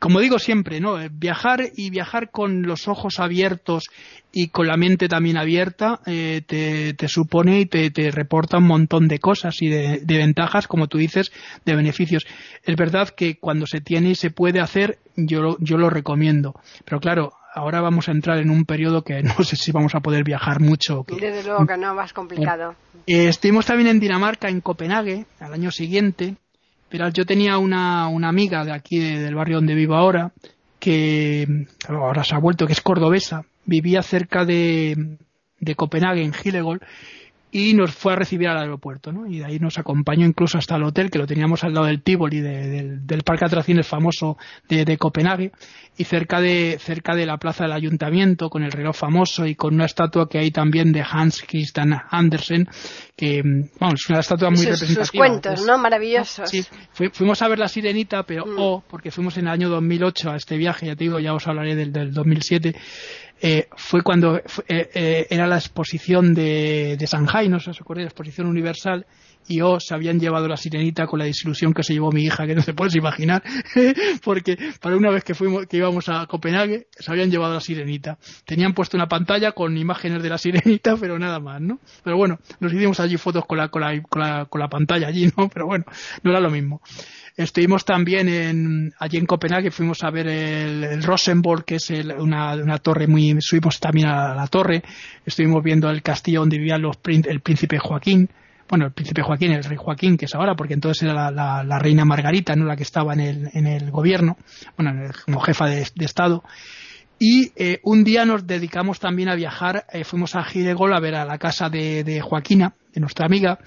como 0.00 0.20
digo 0.20 0.38
siempre, 0.38 0.80
¿no? 0.80 1.00
Eh, 1.00 1.08
viajar 1.12 1.62
y 1.76 1.90
viajar 1.90 2.30
con 2.30 2.62
los 2.62 2.88
ojos 2.88 3.20
abiertos 3.20 3.84
y 4.32 4.48
con 4.48 4.66
la 4.66 4.76
mente 4.76 5.08
también 5.08 5.36
abierta 5.36 6.00
eh, 6.06 6.42
te, 6.46 7.08
supone 7.08 7.60
y 7.60 7.66
te, 7.66 8.10
reporta 8.10 8.58
un 8.58 8.66
montón 8.66 9.06
de 9.08 9.18
cosas 9.18 9.60
y 9.60 9.68
de, 9.68 10.00
ventajas, 10.04 10.66
como 10.66 10.88
tú 10.88 10.98
dices, 10.98 11.32
de 11.64 11.76
beneficios. 11.76 12.26
Es 12.64 12.76
verdad 12.76 13.10
que 13.10 13.38
cuando 13.38 13.66
se 13.66 13.80
tiene 13.80 14.10
y 14.10 14.14
se 14.14 14.30
puede 14.30 14.60
hacer, 14.60 14.98
yo, 15.16 15.56
yo 15.60 15.76
lo 15.76 15.90
recomiendo. 15.90 16.54
Pero 16.84 17.00
claro, 17.00 17.32
ahora 17.54 17.80
vamos 17.80 18.08
a 18.08 18.12
entrar 18.12 18.38
en 18.38 18.50
un 18.50 18.64
periodo 18.64 19.02
que 19.02 19.22
no 19.22 19.44
sé 19.44 19.56
si 19.56 19.70
vamos 19.70 19.94
a 19.94 20.00
poder 20.00 20.24
viajar 20.24 20.60
mucho. 20.60 21.04
Desde 21.08 21.44
luego 21.44 21.66
que 21.66 21.76
no, 21.76 21.94
más 21.94 22.12
complicado. 22.12 22.74
Eh, 23.06 23.28
estuvimos 23.28 23.66
también 23.66 23.88
en 23.88 24.00
Dinamarca, 24.00 24.48
en 24.48 24.60
Copenhague, 24.60 25.26
al 25.40 25.52
año 25.52 25.70
siguiente, 25.70 26.36
pero 26.92 27.08
yo 27.08 27.24
tenía 27.24 27.56
una, 27.56 28.06
una 28.08 28.28
amiga 28.28 28.66
de 28.66 28.72
aquí, 28.72 28.98
del 28.98 29.34
barrio 29.34 29.56
donde 29.56 29.74
vivo 29.74 29.94
ahora, 29.94 30.30
que 30.78 31.66
ahora 31.88 32.22
se 32.22 32.34
ha 32.34 32.38
vuelto, 32.38 32.66
que 32.66 32.74
es 32.74 32.82
cordobesa, 32.82 33.46
vivía 33.64 34.02
cerca 34.02 34.44
de, 34.44 35.16
de 35.58 35.74
Copenhague, 35.74 36.22
en 36.22 36.34
Hillegol, 36.34 36.82
y 37.54 37.74
nos 37.74 37.94
fue 37.94 38.14
a 38.14 38.16
recibir 38.16 38.48
al 38.48 38.56
aeropuerto, 38.56 39.12
¿no? 39.12 39.26
Y 39.26 39.40
de 39.40 39.44
ahí 39.44 39.58
nos 39.58 39.78
acompañó 39.78 40.26
incluso 40.26 40.56
hasta 40.56 40.76
el 40.76 40.84
hotel, 40.84 41.10
que 41.10 41.18
lo 41.18 41.26
teníamos 41.26 41.62
al 41.62 41.74
lado 41.74 41.86
del 41.86 42.02
Tivoli, 42.02 42.40
del, 42.40 43.22
parque 43.24 43.44
de 43.44 43.46
atracciones 43.46 43.86
famoso 43.86 44.38
de, 44.70 44.96
Copenhague, 44.96 45.52
y 45.98 46.04
cerca 46.04 46.40
de, 46.40 46.78
cerca 46.80 47.14
de 47.14 47.26
la 47.26 47.36
plaza 47.36 47.64
del 47.64 47.72
ayuntamiento, 47.72 48.48
con 48.48 48.62
el 48.62 48.72
reloj 48.72 48.96
famoso 48.96 49.46
y 49.46 49.54
con 49.54 49.74
una 49.74 49.84
estatua 49.84 50.30
que 50.30 50.38
hay 50.38 50.50
también 50.50 50.92
de 50.92 51.04
Hans 51.06 51.44
Christian 51.46 51.94
Andersen, 52.08 52.66
que, 53.14 53.42
vamos, 53.78 54.00
es 54.02 54.08
una 54.08 54.20
estatua 54.20 54.48
muy 54.48 54.64
representativa. 54.64 55.04
Sus 55.04 55.12
cuentos, 55.12 55.66
¿no? 55.66 55.76
Maravillosos. 55.76 56.48
Sí, 56.48 56.64
fuimos 57.12 57.42
a 57.42 57.48
ver 57.48 57.58
la 57.58 57.68
sirenita, 57.68 58.22
pero, 58.22 58.46
mm. 58.46 58.56
oh, 58.56 58.82
porque 58.88 59.10
fuimos 59.10 59.36
en 59.36 59.46
el 59.46 59.52
año 59.52 59.68
2008 59.68 60.30
a 60.30 60.36
este 60.36 60.56
viaje, 60.56 60.86
ya 60.86 60.96
te 60.96 61.04
digo, 61.04 61.20
ya 61.20 61.34
os 61.34 61.46
hablaré 61.46 61.76
del, 61.76 61.92
del 61.92 62.14
2007, 62.14 62.74
eh, 63.44 63.68
fue 63.76 64.02
cuando 64.02 64.36
eh, 64.36 64.42
eh, 64.68 65.26
era 65.28 65.48
la 65.48 65.56
exposición 65.56 66.32
de, 66.32 66.96
de 66.96 67.06
Shanghai, 67.06 67.48
no 67.48 67.58
sé 67.58 67.64
si 67.64 67.70
os 67.70 67.80
acuerdan, 67.80 68.04
la 68.04 68.10
exposición 68.10 68.46
universal, 68.46 69.04
y 69.48 69.60
oh, 69.60 69.80
se 69.80 69.94
habían 69.94 70.20
llevado 70.20 70.48
la 70.48 70.56
sirenita 70.56 71.06
con 71.06 71.18
la 71.18 71.24
desilusión 71.24 71.74
que 71.74 71.82
se 71.82 71.92
llevó 71.92 72.10
mi 72.10 72.24
hija, 72.24 72.46
que 72.46 72.54
no 72.54 72.62
se 72.62 72.74
puedes 72.74 72.94
imaginar, 72.94 73.42
porque 74.24 74.56
para 74.80 74.96
una 74.96 75.10
vez 75.10 75.24
que 75.24 75.34
fuimos, 75.34 75.66
que 75.66 75.76
íbamos 75.76 76.08
a 76.08 76.26
Copenhague, 76.26 76.86
se 76.98 77.10
habían 77.10 77.30
llevado 77.30 77.54
la 77.54 77.60
sirenita. 77.60 78.18
Tenían 78.44 78.74
puesto 78.74 78.96
una 78.96 79.08
pantalla 79.08 79.52
con 79.52 79.76
imágenes 79.76 80.22
de 80.22 80.28
la 80.28 80.38
sirenita, 80.38 80.96
pero 81.00 81.18
nada 81.18 81.40
más, 81.40 81.60
¿no? 81.60 81.80
Pero 82.02 82.16
bueno, 82.16 82.38
nos 82.60 82.72
hicimos 82.72 83.00
allí 83.00 83.16
fotos 83.16 83.44
con 83.46 83.58
la, 83.58 83.68
con 83.68 83.82
la, 83.82 84.00
con 84.02 84.22
la, 84.22 84.44
con 84.46 84.60
la 84.60 84.68
pantalla 84.68 85.08
allí, 85.08 85.30
¿no? 85.36 85.48
Pero 85.48 85.66
bueno, 85.66 85.84
no 86.22 86.30
era 86.30 86.40
lo 86.40 86.50
mismo. 86.50 86.80
Estuvimos 87.36 87.84
también 87.84 88.28
en, 88.28 88.92
allí 88.98 89.16
en 89.16 89.24
Copenhague, 89.24 89.70
fuimos 89.70 90.04
a 90.04 90.10
ver 90.10 90.26
el, 90.28 91.02
Rosenborg, 91.02 91.64
que 91.64 91.76
es 91.76 91.90
una, 91.90 92.54
una, 92.54 92.78
torre 92.78 93.06
muy, 93.06 93.36
subimos 93.40 93.80
también 93.80 94.08
a 94.08 94.34
la 94.34 94.46
torre, 94.48 94.82
estuvimos 95.24 95.62
viendo 95.62 95.88
el 95.88 96.02
castillo 96.02 96.40
donde 96.40 96.58
vivía 96.58 96.76
los, 96.76 96.98
el 97.06 97.40
príncipe 97.40 97.78
Joaquín, 97.78 98.28
bueno, 98.72 98.86
el 98.86 98.92
príncipe 98.92 99.20
Joaquín, 99.20 99.52
el 99.52 99.64
rey 99.64 99.76
Joaquín, 99.76 100.16
que 100.16 100.24
es 100.24 100.34
ahora, 100.34 100.54
porque 100.54 100.72
entonces 100.72 101.02
era 101.02 101.30
la, 101.30 101.78
reina 101.78 102.06
Margarita, 102.06 102.56
no 102.56 102.64
la 102.64 102.74
que 102.74 102.84
estaba 102.84 103.12
en 103.12 103.20
el, 103.20 103.50
en 103.52 103.66
el 103.66 103.90
gobierno, 103.90 104.38
bueno, 104.78 105.10
como 105.26 105.40
jefa 105.40 105.66
de, 105.66 105.82
Estado. 106.00 106.42
Y 107.18 107.52
eh, 107.54 107.80
un 107.82 108.02
día 108.02 108.24
nos 108.24 108.46
dedicamos 108.46 108.98
también 108.98 109.28
a 109.28 109.34
viajar, 109.34 109.84
eh, 109.92 110.04
fuimos 110.04 110.36
a 110.36 110.44
Giregol 110.44 110.94
a 110.94 111.00
ver 111.00 111.16
a 111.16 111.26
la 111.26 111.36
casa 111.36 111.68
de, 111.68 112.02
de 112.02 112.22
Joaquina, 112.22 112.72
de 112.94 113.02
nuestra 113.02 113.26
amiga, 113.26 113.58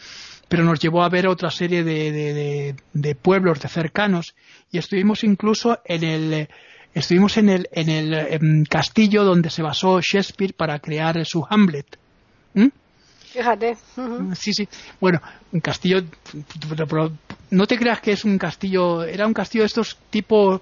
pero 0.49 0.63
nos 0.63 0.79
llevó 0.79 1.03
a 1.03 1.09
ver 1.09 1.27
otra 1.27 1.51
serie 1.51 1.83
de, 1.83 2.73
de, 2.91 3.15
pueblos 3.15 3.59
de 3.59 3.69
cercanos 3.69 4.33
y 4.71 4.79
estuvimos 4.79 5.23
incluso 5.23 5.81
en 5.85 6.03
el 6.03 6.49
estuvimos 6.95 7.37
en 7.37 7.49
el, 7.49 7.69
en 7.73 7.89
el 7.89 8.67
castillo 8.67 9.23
donde 9.23 9.51
se 9.51 9.61
basó 9.61 10.01
Shakespeare 10.01 10.55
para 10.55 10.79
crear 10.79 11.23
su 11.27 11.45
Hamlet. 11.47 11.99
Fíjate. 13.35 13.75
Sí, 14.35 14.53
sí. 14.53 14.67
Bueno, 15.01 15.21
un 15.51 15.59
castillo. 15.59 16.01
No 17.51 17.67
te 17.67 17.77
creas 17.77 17.99
que 17.99 18.13
es 18.13 18.23
un 18.23 18.37
castillo. 18.37 19.03
Era 19.03 19.27
un 19.27 19.33
castillo 19.33 19.63
de 19.63 19.67
estos 19.67 19.97
tipo 20.09 20.61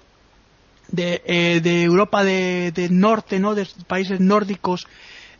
de, 0.88 1.22
eh, 1.24 1.60
de 1.62 1.84
Europa 1.84 2.24
del 2.24 2.72
de 2.72 2.88
norte, 2.90 3.38
¿no? 3.38 3.54
De 3.54 3.66
países 3.86 4.18
nórdicos 4.20 4.86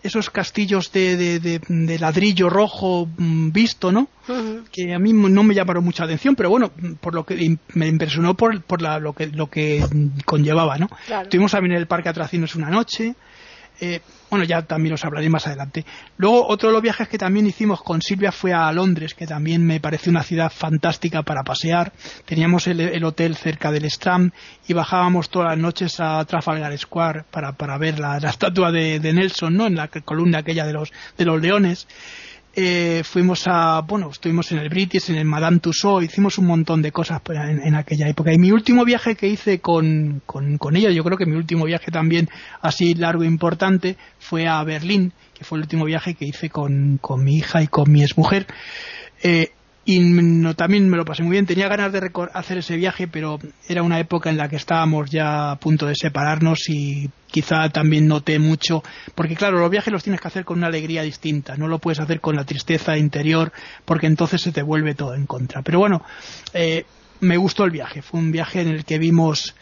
esos 0.05 0.29
castillos 0.29 0.93
de, 0.93 1.17
de, 1.39 1.99
ladrillo 1.99 2.51
rojo 2.51 3.09
mm, 3.17 3.51
visto, 3.53 3.91
¿no? 3.91 4.09
Que 4.71 4.93
a 4.93 4.99
mí 4.99 5.15
no 5.15 5.43
me 5.43 5.55
llamaron 5.55 5.83
mucha 5.83 6.05
atención, 6.05 6.37
pero 6.37 6.51
bueno, 6.51 6.71
por 7.01 7.15
lo 7.15 7.25
que 7.25 7.57
me 7.73 7.87
impresionó 7.89 8.35
por, 8.35 8.63
por 8.63 8.83
lo, 8.83 9.15
que, 9.15 9.29
lo 9.29 9.47
que 9.49 9.83
conllevaba, 10.27 10.77
¿no? 10.77 10.91
Estuvimos 11.23 11.53
también 11.53 11.73
en 11.73 11.79
el 11.79 11.87
parque 11.87 12.05
de 12.05 12.11
atracciones 12.11 12.55
una 12.55 12.69
noche, 12.69 13.15
eh, 13.81 14.01
bueno, 14.31 14.45
ya 14.45 14.63
también 14.63 14.95
os 14.95 15.05
hablaré 15.05 15.29
más 15.29 15.47
adelante. 15.47 15.85
Luego, 16.17 16.47
otro 16.49 16.69
de 16.69 16.73
los 16.73 16.83
viajes 16.83 17.09
que 17.09 17.19
también 17.19 17.47
hicimos 17.47 17.83
con 17.83 18.03
Silvia 18.03 18.33
fue 18.33 18.53
a 18.53 18.73
Londres, 18.73 19.15
que 19.15 19.27
también 19.27 19.65
me 19.65 19.79
parece 19.79 20.11
una 20.11 20.23
ciudad 20.23 20.51
fantástica 20.51 21.23
para 21.23 21.45
pasear. 21.45 21.93
Teníamos 22.25 22.67
el, 22.67 23.05
hotel 23.05 23.37
cerca 23.37 23.71
del 23.71 23.85
Strand 23.85 24.33
y 24.67 24.73
bajábamos 24.73 25.29
todas 25.29 25.51
las 25.51 25.59
noches 25.59 26.01
a 26.01 26.25
Trafalgar 26.25 26.77
Square 26.77 27.25
para, 27.31 27.53
para 27.53 27.79
ver 27.79 28.01
la, 28.01 28.19
estatua 28.19 28.73
de, 28.73 28.99
de, 28.99 29.13
Nelson, 29.13 29.57
¿no? 29.57 29.67
En 29.67 29.77
la 29.77 29.89
columna 29.89 30.39
aquella 30.39 30.67
de 30.67 30.73
los, 30.73 30.93
de 31.17 31.25
los 31.25 31.41
leones 31.41 31.87
eh, 32.57 33.03
fuimos 33.05 33.47
a, 33.47 33.81
bueno, 33.81 34.11
estuvimos 34.11 34.51
en 34.53 34.59
el 34.59 34.69
British, 34.69 35.11
en 35.11 35.17
el 35.17 35.25
Madame 35.25 35.59
Tussauds, 35.59 36.05
hicimos 36.05 36.39
un 36.39 36.47
montón 36.47 36.83
de 36.83 36.93
cosas 36.93 37.21
en, 37.29 37.75
aquella 37.75 38.09
época. 38.09 38.33
Y 38.33 38.39
mi 38.39 38.53
último 38.53 38.85
viaje 38.85 39.17
que 39.17 39.27
hice 39.27 39.61
con, 39.61 40.23
con, 40.25 40.59
con, 40.59 40.77
ella, 40.77 40.91
yo 40.91 41.03
creo 41.03 41.19
que 41.19 41.27
mi 41.27 41.37
último 41.37 41.65
viaje 41.65 41.91
también 41.91 42.29
así 42.61 42.95
largo 42.95 43.25
e 43.25 43.27
importante, 43.27 43.97
fue 44.19 44.47
a 44.47 44.63
Berlín, 44.63 45.13
que 45.35 45.45
fue 45.45 45.59
el 45.59 45.63
último 45.63 45.85
viaje 45.85 46.15
que 46.15 46.27
hice 46.27 46.49
con, 46.51 46.99
con 47.01 47.25
mi 47.25 47.37
hija 47.37 47.63
y 47.63 47.67
con 47.67 47.91
mi 47.91 48.03
exmujer. 48.03 48.47
Eh, 49.23 49.53
y 49.85 49.99
no, 50.01 50.55
también 50.55 50.89
me 50.89 50.97
lo 50.97 51.05
pasé 51.05 51.23
muy 51.23 51.33
bien. 51.33 51.47
Tenía 51.47 51.69
ganas 51.69 51.93
de 51.93 52.11
hacer 52.33 52.59
ese 52.59 52.77
viaje, 52.77 53.07
pero 53.07 53.39
era 53.69 53.83
una 53.83 54.01
época 54.01 54.31
en 54.31 54.37
la 54.37 54.49
que 54.49 54.57
estábamos 54.57 55.11
ya 55.11 55.51
a 55.51 55.57
punto 55.57 55.87
de 55.87 55.95
separarnos 55.95 56.69
y 56.69 57.11
quizá 57.27 57.69
también 57.69 58.07
noté 58.07 58.39
mucho, 58.39 58.83
porque 59.17 59.35
claro, 59.35 59.59
los 59.59 59.69
viajes 59.69 59.93
los 59.93 60.05
tienes 60.05 60.21
que 60.21 60.29
hacer 60.29 60.45
con 60.45 60.59
una 60.59 60.69
alegría 60.69 61.03
distinta, 61.03 61.57
no 61.57 61.67
lo 61.67 61.81
puedes 61.81 61.99
hacer 61.99 62.21
con 62.21 62.37
la 62.37 62.45
tristeza 62.45 62.97
interior, 62.97 63.53
porque 63.85 64.07
entonces 64.07 64.41
se 64.41 64.53
te 64.53 64.63
vuelve 64.63 64.95
todo 64.95 65.15
en 65.15 65.27
contra. 65.27 65.63
Pero 65.63 65.81
bueno, 65.81 66.03
eh, 66.53 66.87
me 67.21 67.37
gustó 67.37 67.65
el 67.65 67.73
viaje, 67.73 68.03
fue 68.03 68.21
un 68.21 68.31
viaje 68.31 68.61
en 68.61 68.69
el 68.69 68.85
que 68.85 68.99
vimos 68.99 69.57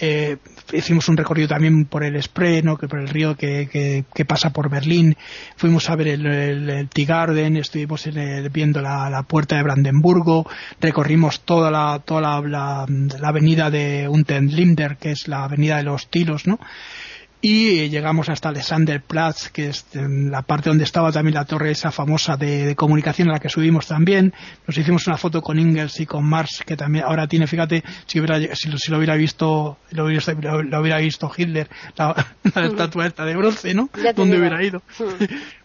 eh, 0.00 0.36
hicimos 0.72 1.08
un 1.08 1.16
recorrido 1.16 1.48
también 1.48 1.86
por 1.86 2.04
el 2.04 2.22
Spree, 2.22 2.62
¿no? 2.62 2.76
que 2.76 2.88
por 2.88 3.00
el 3.00 3.08
río 3.08 3.36
que, 3.36 4.04
que, 4.12 4.24
pasa 4.24 4.50
por 4.50 4.70
Berlín. 4.70 5.16
Fuimos 5.56 5.88
a 5.90 5.96
ver 5.96 6.08
el, 6.08 6.26
el, 6.26 6.88
Garden, 6.94 7.56
estuvimos 7.56 8.08
viendo 8.52 8.80
la, 8.80 9.08
la, 9.08 9.22
puerta 9.22 9.56
de 9.56 9.62
Brandenburgo, 9.62 10.48
recorrimos 10.80 11.40
toda 11.40 11.70
la, 11.70 12.00
toda 12.04 12.40
la, 12.42 12.86
la, 12.88 13.28
avenida 13.28 13.70
de 13.70 14.08
Untenlinder, 14.08 14.96
que 14.96 15.12
es 15.12 15.28
la 15.28 15.44
avenida 15.44 15.78
de 15.78 15.84
los 15.84 16.08
Tilos, 16.08 16.46
¿no? 16.46 16.58
Y 17.40 17.88
llegamos 17.88 18.28
hasta 18.28 18.48
Alexanderplatz, 18.48 19.50
que 19.50 19.68
es 19.68 19.86
la 19.94 20.42
parte 20.42 20.70
donde 20.70 20.84
estaba 20.84 21.12
también 21.12 21.34
la 21.34 21.44
torre 21.44 21.70
esa 21.70 21.92
famosa 21.92 22.36
de, 22.36 22.74
comunicación 22.74 23.28
a 23.28 23.34
la 23.34 23.38
que 23.38 23.48
subimos 23.48 23.86
también. 23.86 24.34
Nos 24.66 24.76
hicimos 24.76 25.06
una 25.06 25.16
foto 25.16 25.40
con 25.40 25.58
Ingels 25.58 26.00
y 26.00 26.06
con 26.06 26.24
Marx, 26.24 26.64
que 26.66 26.76
también 26.76 27.04
ahora 27.04 27.28
tiene, 27.28 27.46
fíjate, 27.46 27.84
si, 28.06 28.20
si, 28.54 28.90
lo 28.90 28.98
hubiera 28.98 29.14
visto, 29.14 29.78
lo 29.90 30.06
hubiera, 30.06 30.62
lo 30.62 30.80
hubiera 30.80 30.98
visto 30.98 31.30
Hitler, 31.36 31.68
la, 31.96 32.26
estatua 32.44 33.06
esta 33.06 33.24
de 33.24 33.36
bronce, 33.36 33.72
¿no? 33.72 33.88
¿Dónde 34.16 34.38
hubiera 34.38 34.62
ido? 34.62 34.82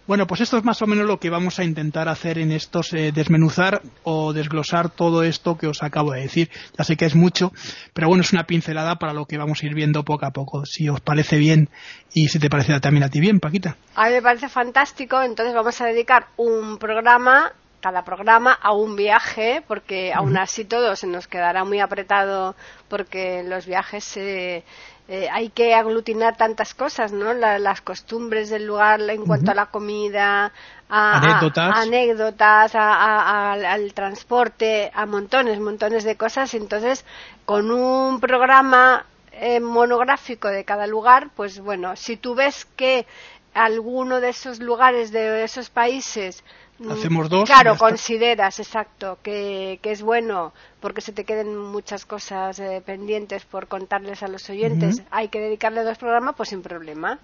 Bueno, 0.06 0.28
pues 0.28 0.42
esto 0.42 0.58
es 0.58 0.66
más 0.66 0.82
o 0.82 0.88
menos 0.88 1.08
lo 1.08 1.18
que 1.18 1.30
vamos 1.30 1.60
a 1.60 1.64
intentar 1.64 2.10
hacer 2.10 2.38
en 2.38 2.52
estos, 2.52 2.94
eh, 2.94 3.14
desmenuzar 3.14 3.82
o 4.04 4.34
desglosar 4.34 4.90
todo 4.90 5.24
esto 5.24 5.58
que 5.58 5.68
os 5.68 5.82
acabo 5.82 6.12
de 6.12 6.22
decir. 6.22 6.50
Ya 6.78 6.84
sé 6.84 6.98
que 6.98 7.06
es 7.06 7.16
mucho, 7.16 7.54
pero 7.94 8.10
bueno, 8.10 8.22
es 8.22 8.34
una 8.34 8.46
pincelada 8.46 8.98
para 8.98 9.14
lo 9.14 9.26
que 9.26 9.38
vamos 9.38 9.64
a 9.64 9.66
ir 9.66 9.74
viendo 9.74 10.04
poco 10.04 10.26
a 10.26 10.32
poco. 10.32 10.66
Si 10.66 10.90
os 10.90 11.00
parece 11.00 11.38
bien 11.38 11.70
y 12.14 12.28
si 12.28 12.38
te 12.38 12.50
parece 12.50 12.78
también 12.82 13.04
a 13.04 13.10
ti 13.10 13.22
bien, 13.22 13.40
Paquita. 13.40 13.78
A 13.96 14.08
mí 14.08 14.16
me 14.16 14.22
parece 14.22 14.50
fantástico, 14.50 15.22
entonces 15.22 15.56
vamos 15.56 15.80
a 15.80 15.86
dedicar 15.86 16.28
un 16.36 16.78
programa 16.80 17.54
cada 17.84 18.06
programa 18.06 18.54
a 18.54 18.72
un 18.72 18.96
viaje, 18.96 19.62
porque 19.68 20.14
aún 20.14 20.38
así 20.38 20.64
todo 20.64 20.96
se 20.96 21.06
nos 21.06 21.28
quedará 21.28 21.66
muy 21.66 21.82
apretado 21.82 22.56
porque 22.88 23.44
los 23.44 23.66
viajes 23.66 24.06
se, 24.06 24.64
eh, 25.10 25.28
hay 25.30 25.50
que 25.50 25.76
aglutinar 25.76 26.38
tantas 26.38 26.74
cosas, 26.74 27.12
¿no? 27.12 27.34
las 27.34 27.82
costumbres 27.82 28.50
del 28.50 28.66
lugar 28.66 29.02
en 29.02 29.26
cuanto 29.26 29.52
a 29.52 29.54
la 29.54 29.66
comida, 29.66 30.54
a 30.88 31.82
anécdotas, 31.82 32.74
al 32.74 33.94
transporte, 33.94 34.90
a 34.94 35.06
montones, 35.06 35.60
montones 35.60 36.06
de 36.06 36.16
cosas. 36.16 36.54
Entonces, 36.54 37.04
con 37.44 37.70
un 37.70 38.22
programa 38.22 39.06
eh, 39.34 39.60
monográfico 39.60 40.48
de 40.48 40.64
cada 40.64 40.88
lugar, 40.88 41.32
pues 41.36 41.60
bueno, 41.60 41.98
si 41.98 42.16
tú 42.16 42.34
ves 42.34 42.64
que 42.78 43.06
alguno 43.54 44.22
de 44.22 44.30
esos 44.30 44.60
lugares, 44.60 45.12
de 45.12 45.44
esos 45.44 45.70
países, 45.70 46.44
Hacemos 46.90 47.30
dos. 47.30 47.50
Claro, 47.50 47.78
consideras, 47.78 48.60
exacto, 48.60 49.20
que, 49.24 49.80
que, 49.82 49.92
es 49.92 50.02
bueno 50.02 50.54
porque 50.80 51.02
se 51.02 51.14
te 51.14 51.24
queden 51.24 51.56
muchas 51.58 52.06
cosas 52.06 52.60
eh, 52.60 52.82
pendientes 52.86 53.46
por 53.46 53.68
contarles 53.68 54.24
a 54.24 54.28
los 54.28 54.50
oyentes. 54.50 55.04
Hay 55.12 55.30
que 55.30 55.40
dedicarle 55.40 55.84
dos 55.84 55.98
programas, 55.98 56.36
pues 56.36 56.50
sin 56.50 56.62
problema. 56.62 57.20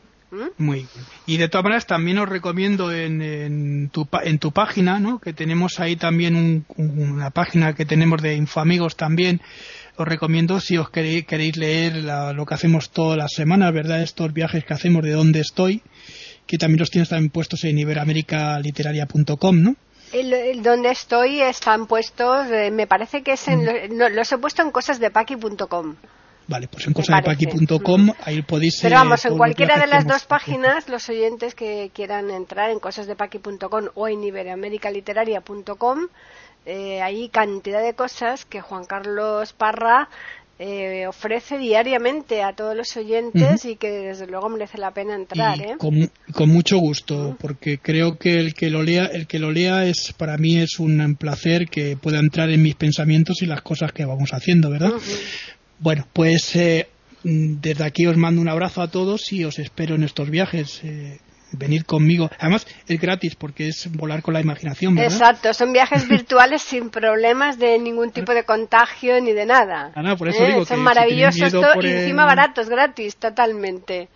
Muy 0.57 0.79
bien. 0.79 1.05
Y 1.25 1.37
de 1.37 1.49
todas 1.49 1.63
maneras 1.63 1.87
también 1.87 2.19
os 2.19 2.29
recomiendo 2.29 2.91
en, 2.91 3.21
en, 3.21 3.89
tu, 3.89 4.07
en 4.23 4.37
tu 4.37 4.51
página, 4.51 4.99
¿no? 4.99 5.19
que 5.19 5.33
tenemos 5.33 5.79
ahí 5.79 5.95
también 5.95 6.65
una 6.77 7.31
página 7.31 7.73
que 7.73 7.85
tenemos 7.85 8.21
de 8.21 8.35
Infoamigos 8.35 8.95
también, 8.95 9.41
os 9.97 10.07
recomiendo 10.07 10.59
si 10.59 10.77
os 10.77 10.89
queréis, 10.89 11.25
queréis 11.25 11.57
leer 11.57 12.03
lo 12.33 12.45
que 12.45 12.53
hacemos 12.53 12.91
todas 12.91 13.17
las 13.17 13.31
semanas, 13.33 13.73
¿verdad? 13.73 14.01
Estos 14.01 14.31
viajes 14.31 14.63
que 14.63 14.73
hacemos 14.73 15.03
de 15.03 15.11
dónde 15.11 15.41
estoy, 15.41 15.81
que 16.49 16.57
también 16.57 16.79
los 16.79 16.89
tienes 16.89 17.09
también 17.09 17.29
puestos 17.29 17.63
en 17.63 17.77
iberoamericaliteraria.com, 17.77 19.61
¿no? 19.61 19.75
El, 20.11 20.63
donde 20.63 20.89
estoy 20.89 21.41
están 21.41 21.85
puestos, 21.85 22.47
eh, 22.49 22.71
me 22.71 22.87
parece 22.87 23.21
que 23.21 23.33
es 23.33 23.47
en, 23.47 23.59
mm. 23.61 24.15
los 24.15 24.31
he 24.31 24.37
puesto 24.39 24.63
en 24.63 24.71
cosasdepaqui.com. 24.71 25.95
Vale, 26.47 26.67
pues 26.67 26.87
en 26.87 26.93
cosasdepaqui.com 26.93 28.05
mm. 28.07 28.13
ahí 28.23 28.41
podéis... 28.41 28.79
Pero 28.81 28.95
vamos, 28.95 29.23
en 29.25 29.37
cualquiera 29.37 29.77
de 29.77 29.85
las 29.85 30.07
dos 30.07 30.25
páginas, 30.25 30.89
los 30.89 31.07
oyentes 31.07 31.53
que 31.53 31.91
quieran 31.93 32.31
entrar 32.31 32.71
en 32.71 32.79
cosasdepaqui.com 32.79 33.89
o 33.93 34.07
en 34.07 34.23
iberoamericaliteraria.com 34.23 36.07
eh, 36.65 37.01
hay 37.01 37.29
cantidad 37.29 37.81
de 37.81 37.93
cosas 37.93 38.45
que 38.45 38.61
Juan 38.61 38.85
Carlos 38.85 39.53
Parra 39.53 40.09
eh, 40.61 41.07
ofrece 41.07 41.57
diariamente 41.57 42.43
a 42.43 42.53
todos 42.53 42.75
los 42.75 42.95
oyentes 42.97 43.63
y 43.63 43.77
que 43.77 43.89
desde 43.89 44.27
luego 44.27 44.49
merece 44.49 44.77
la 44.77 44.91
pena 44.91 45.15
entrar. 45.15 45.57
¿eh? 45.61 45.77
Con, 45.77 46.49
mucho 46.49 46.77
gusto, 46.79 47.37
porque 47.39 47.77
creo 47.77 48.17
que 48.17 48.39
el 48.39 48.53
que 48.53 48.69
lo 48.69 48.83
lea, 48.83 49.05
el 49.05 49.25
que 49.25 49.39
lo 49.39 49.51
lea 49.51 49.85
es 49.85 50.13
para 50.17 50.37
mí 50.37 50.57
es 50.57 50.77
un 50.79 51.15
placer 51.15 51.69
que 51.69 51.95
pueda 51.95 52.19
entrar 52.19 52.49
en 52.49 52.61
mis 52.61 52.75
pensamientos 52.75 53.41
y 53.41 53.45
las 53.45 53.61
cosas 53.61 53.93
que 53.93 54.03
vamos 54.03 54.33
haciendo, 54.33 54.69
¿verdad? 54.69 54.91
Bueno, 55.79 56.05
pues 56.11 56.53
eh, 56.57 56.89
desde 57.23 57.85
aquí 57.85 58.05
os 58.05 58.17
mando 58.17 58.41
un 58.41 58.49
abrazo 58.49 58.81
a 58.81 58.91
todos 58.91 59.31
y 59.31 59.45
os 59.45 59.59
espero 59.59 59.95
en 59.95 60.03
estos 60.03 60.29
viajes. 60.29 60.81
Eh, 60.83 61.19
venir 61.51 61.85
conmigo. 61.85 62.29
Además, 62.39 62.67
es 62.87 62.99
gratis 62.99 63.35
porque 63.35 63.67
es 63.67 63.91
volar 63.91 64.21
con 64.21 64.33
la 64.33 64.41
imaginación. 64.41 64.95
¿verdad? 64.95 65.11
Exacto, 65.11 65.53
son 65.53 65.73
viajes 65.73 66.07
virtuales 66.09 66.61
sin 66.61 66.89
problemas 66.89 67.57
de 67.57 67.77
ningún 67.79 68.11
tipo 68.11 68.33
de 68.33 68.43
contagio 68.43 69.19
ni 69.21 69.33
de 69.33 69.45
nada. 69.45 69.91
Ah, 69.95 70.15
por 70.17 70.29
eso 70.29 70.43
digo 70.45 70.61
¿Eh? 70.61 70.65
son 70.65 70.81
maravillosos 70.81 71.53
y 71.81 71.87
encima 71.87 72.25
baratos, 72.25 72.69
gratis, 72.69 73.17
totalmente. 73.17 74.09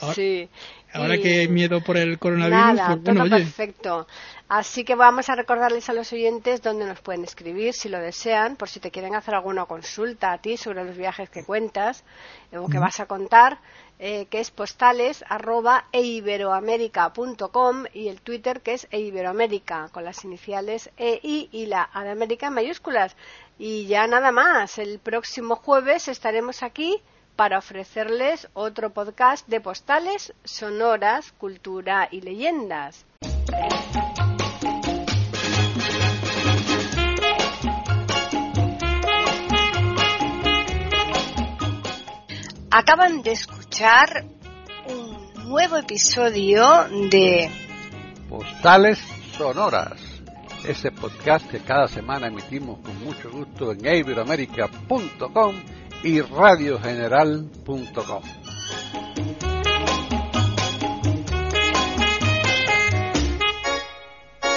Ahora, 0.00 0.14
sí. 0.14 0.48
Ahora 0.92 1.18
que 1.18 1.40
hay 1.40 1.48
miedo 1.48 1.82
por 1.82 1.96
el 1.96 2.18
coronavirus, 2.18 2.76
Nada, 2.76 2.86
pues, 2.86 3.02
bueno, 3.02 3.24
todo 3.24 3.30
perfecto. 3.30 4.06
Así 4.48 4.84
que 4.84 4.94
vamos 4.94 5.28
a 5.28 5.34
recordarles 5.34 5.90
a 5.90 5.92
los 5.92 6.10
oyentes 6.14 6.62
dónde 6.62 6.86
nos 6.86 7.00
pueden 7.00 7.22
escribir 7.24 7.74
si 7.74 7.90
lo 7.90 7.98
desean, 7.98 8.56
por 8.56 8.70
si 8.70 8.80
te 8.80 8.90
quieren 8.90 9.14
hacer 9.14 9.34
alguna 9.34 9.66
consulta 9.66 10.32
a 10.32 10.38
ti 10.38 10.56
sobre 10.56 10.84
los 10.84 10.96
viajes 10.96 11.28
que 11.28 11.44
cuentas 11.44 12.02
o 12.52 12.66
que 12.66 12.78
vas 12.78 12.98
a 13.00 13.06
contar, 13.06 13.58
eh, 13.98 14.26
que 14.26 14.40
es 14.40 14.50
postales 14.50 15.24
arroba 15.28 15.86
y 15.92 16.22
el 18.08 18.20
Twitter 18.22 18.60
que 18.60 18.74
es 18.74 18.86
eiberoamerica 18.90 19.88
con 19.92 20.04
las 20.04 20.24
iniciales 20.24 20.90
EI 20.96 21.48
y 21.50 21.66
la 21.66 21.88
A 21.92 22.04
de 22.04 22.10
América 22.10 22.46
en 22.46 22.54
mayúsculas. 22.54 23.16
Y 23.58 23.86
ya 23.86 24.06
nada 24.06 24.30
más, 24.30 24.78
el 24.78 24.98
próximo 25.00 25.56
jueves 25.56 26.08
estaremos 26.08 26.62
aquí 26.62 27.02
para 27.34 27.58
ofrecerles 27.58 28.48
otro 28.52 28.90
podcast 28.90 29.46
de 29.48 29.60
postales 29.60 30.32
sonoras, 30.44 31.32
cultura 31.32 32.08
y 32.10 32.20
leyendas. 32.20 33.04
Acaban 42.78 43.22
de 43.22 43.32
escuchar 43.32 44.24
un 44.86 45.48
nuevo 45.48 45.78
episodio 45.78 46.84
de 47.10 47.50
Postales 48.28 49.00
Sonoras, 49.36 50.00
ese 50.64 50.92
podcast 50.92 51.50
que 51.50 51.58
cada 51.58 51.88
semana 51.88 52.28
emitimos 52.28 52.78
con 52.78 53.02
mucho 53.02 53.32
gusto 53.32 53.72
en 53.72 53.84
iberoamerica.com 53.84 55.56
y 56.04 56.20
radiogeneral.com. 56.20 58.22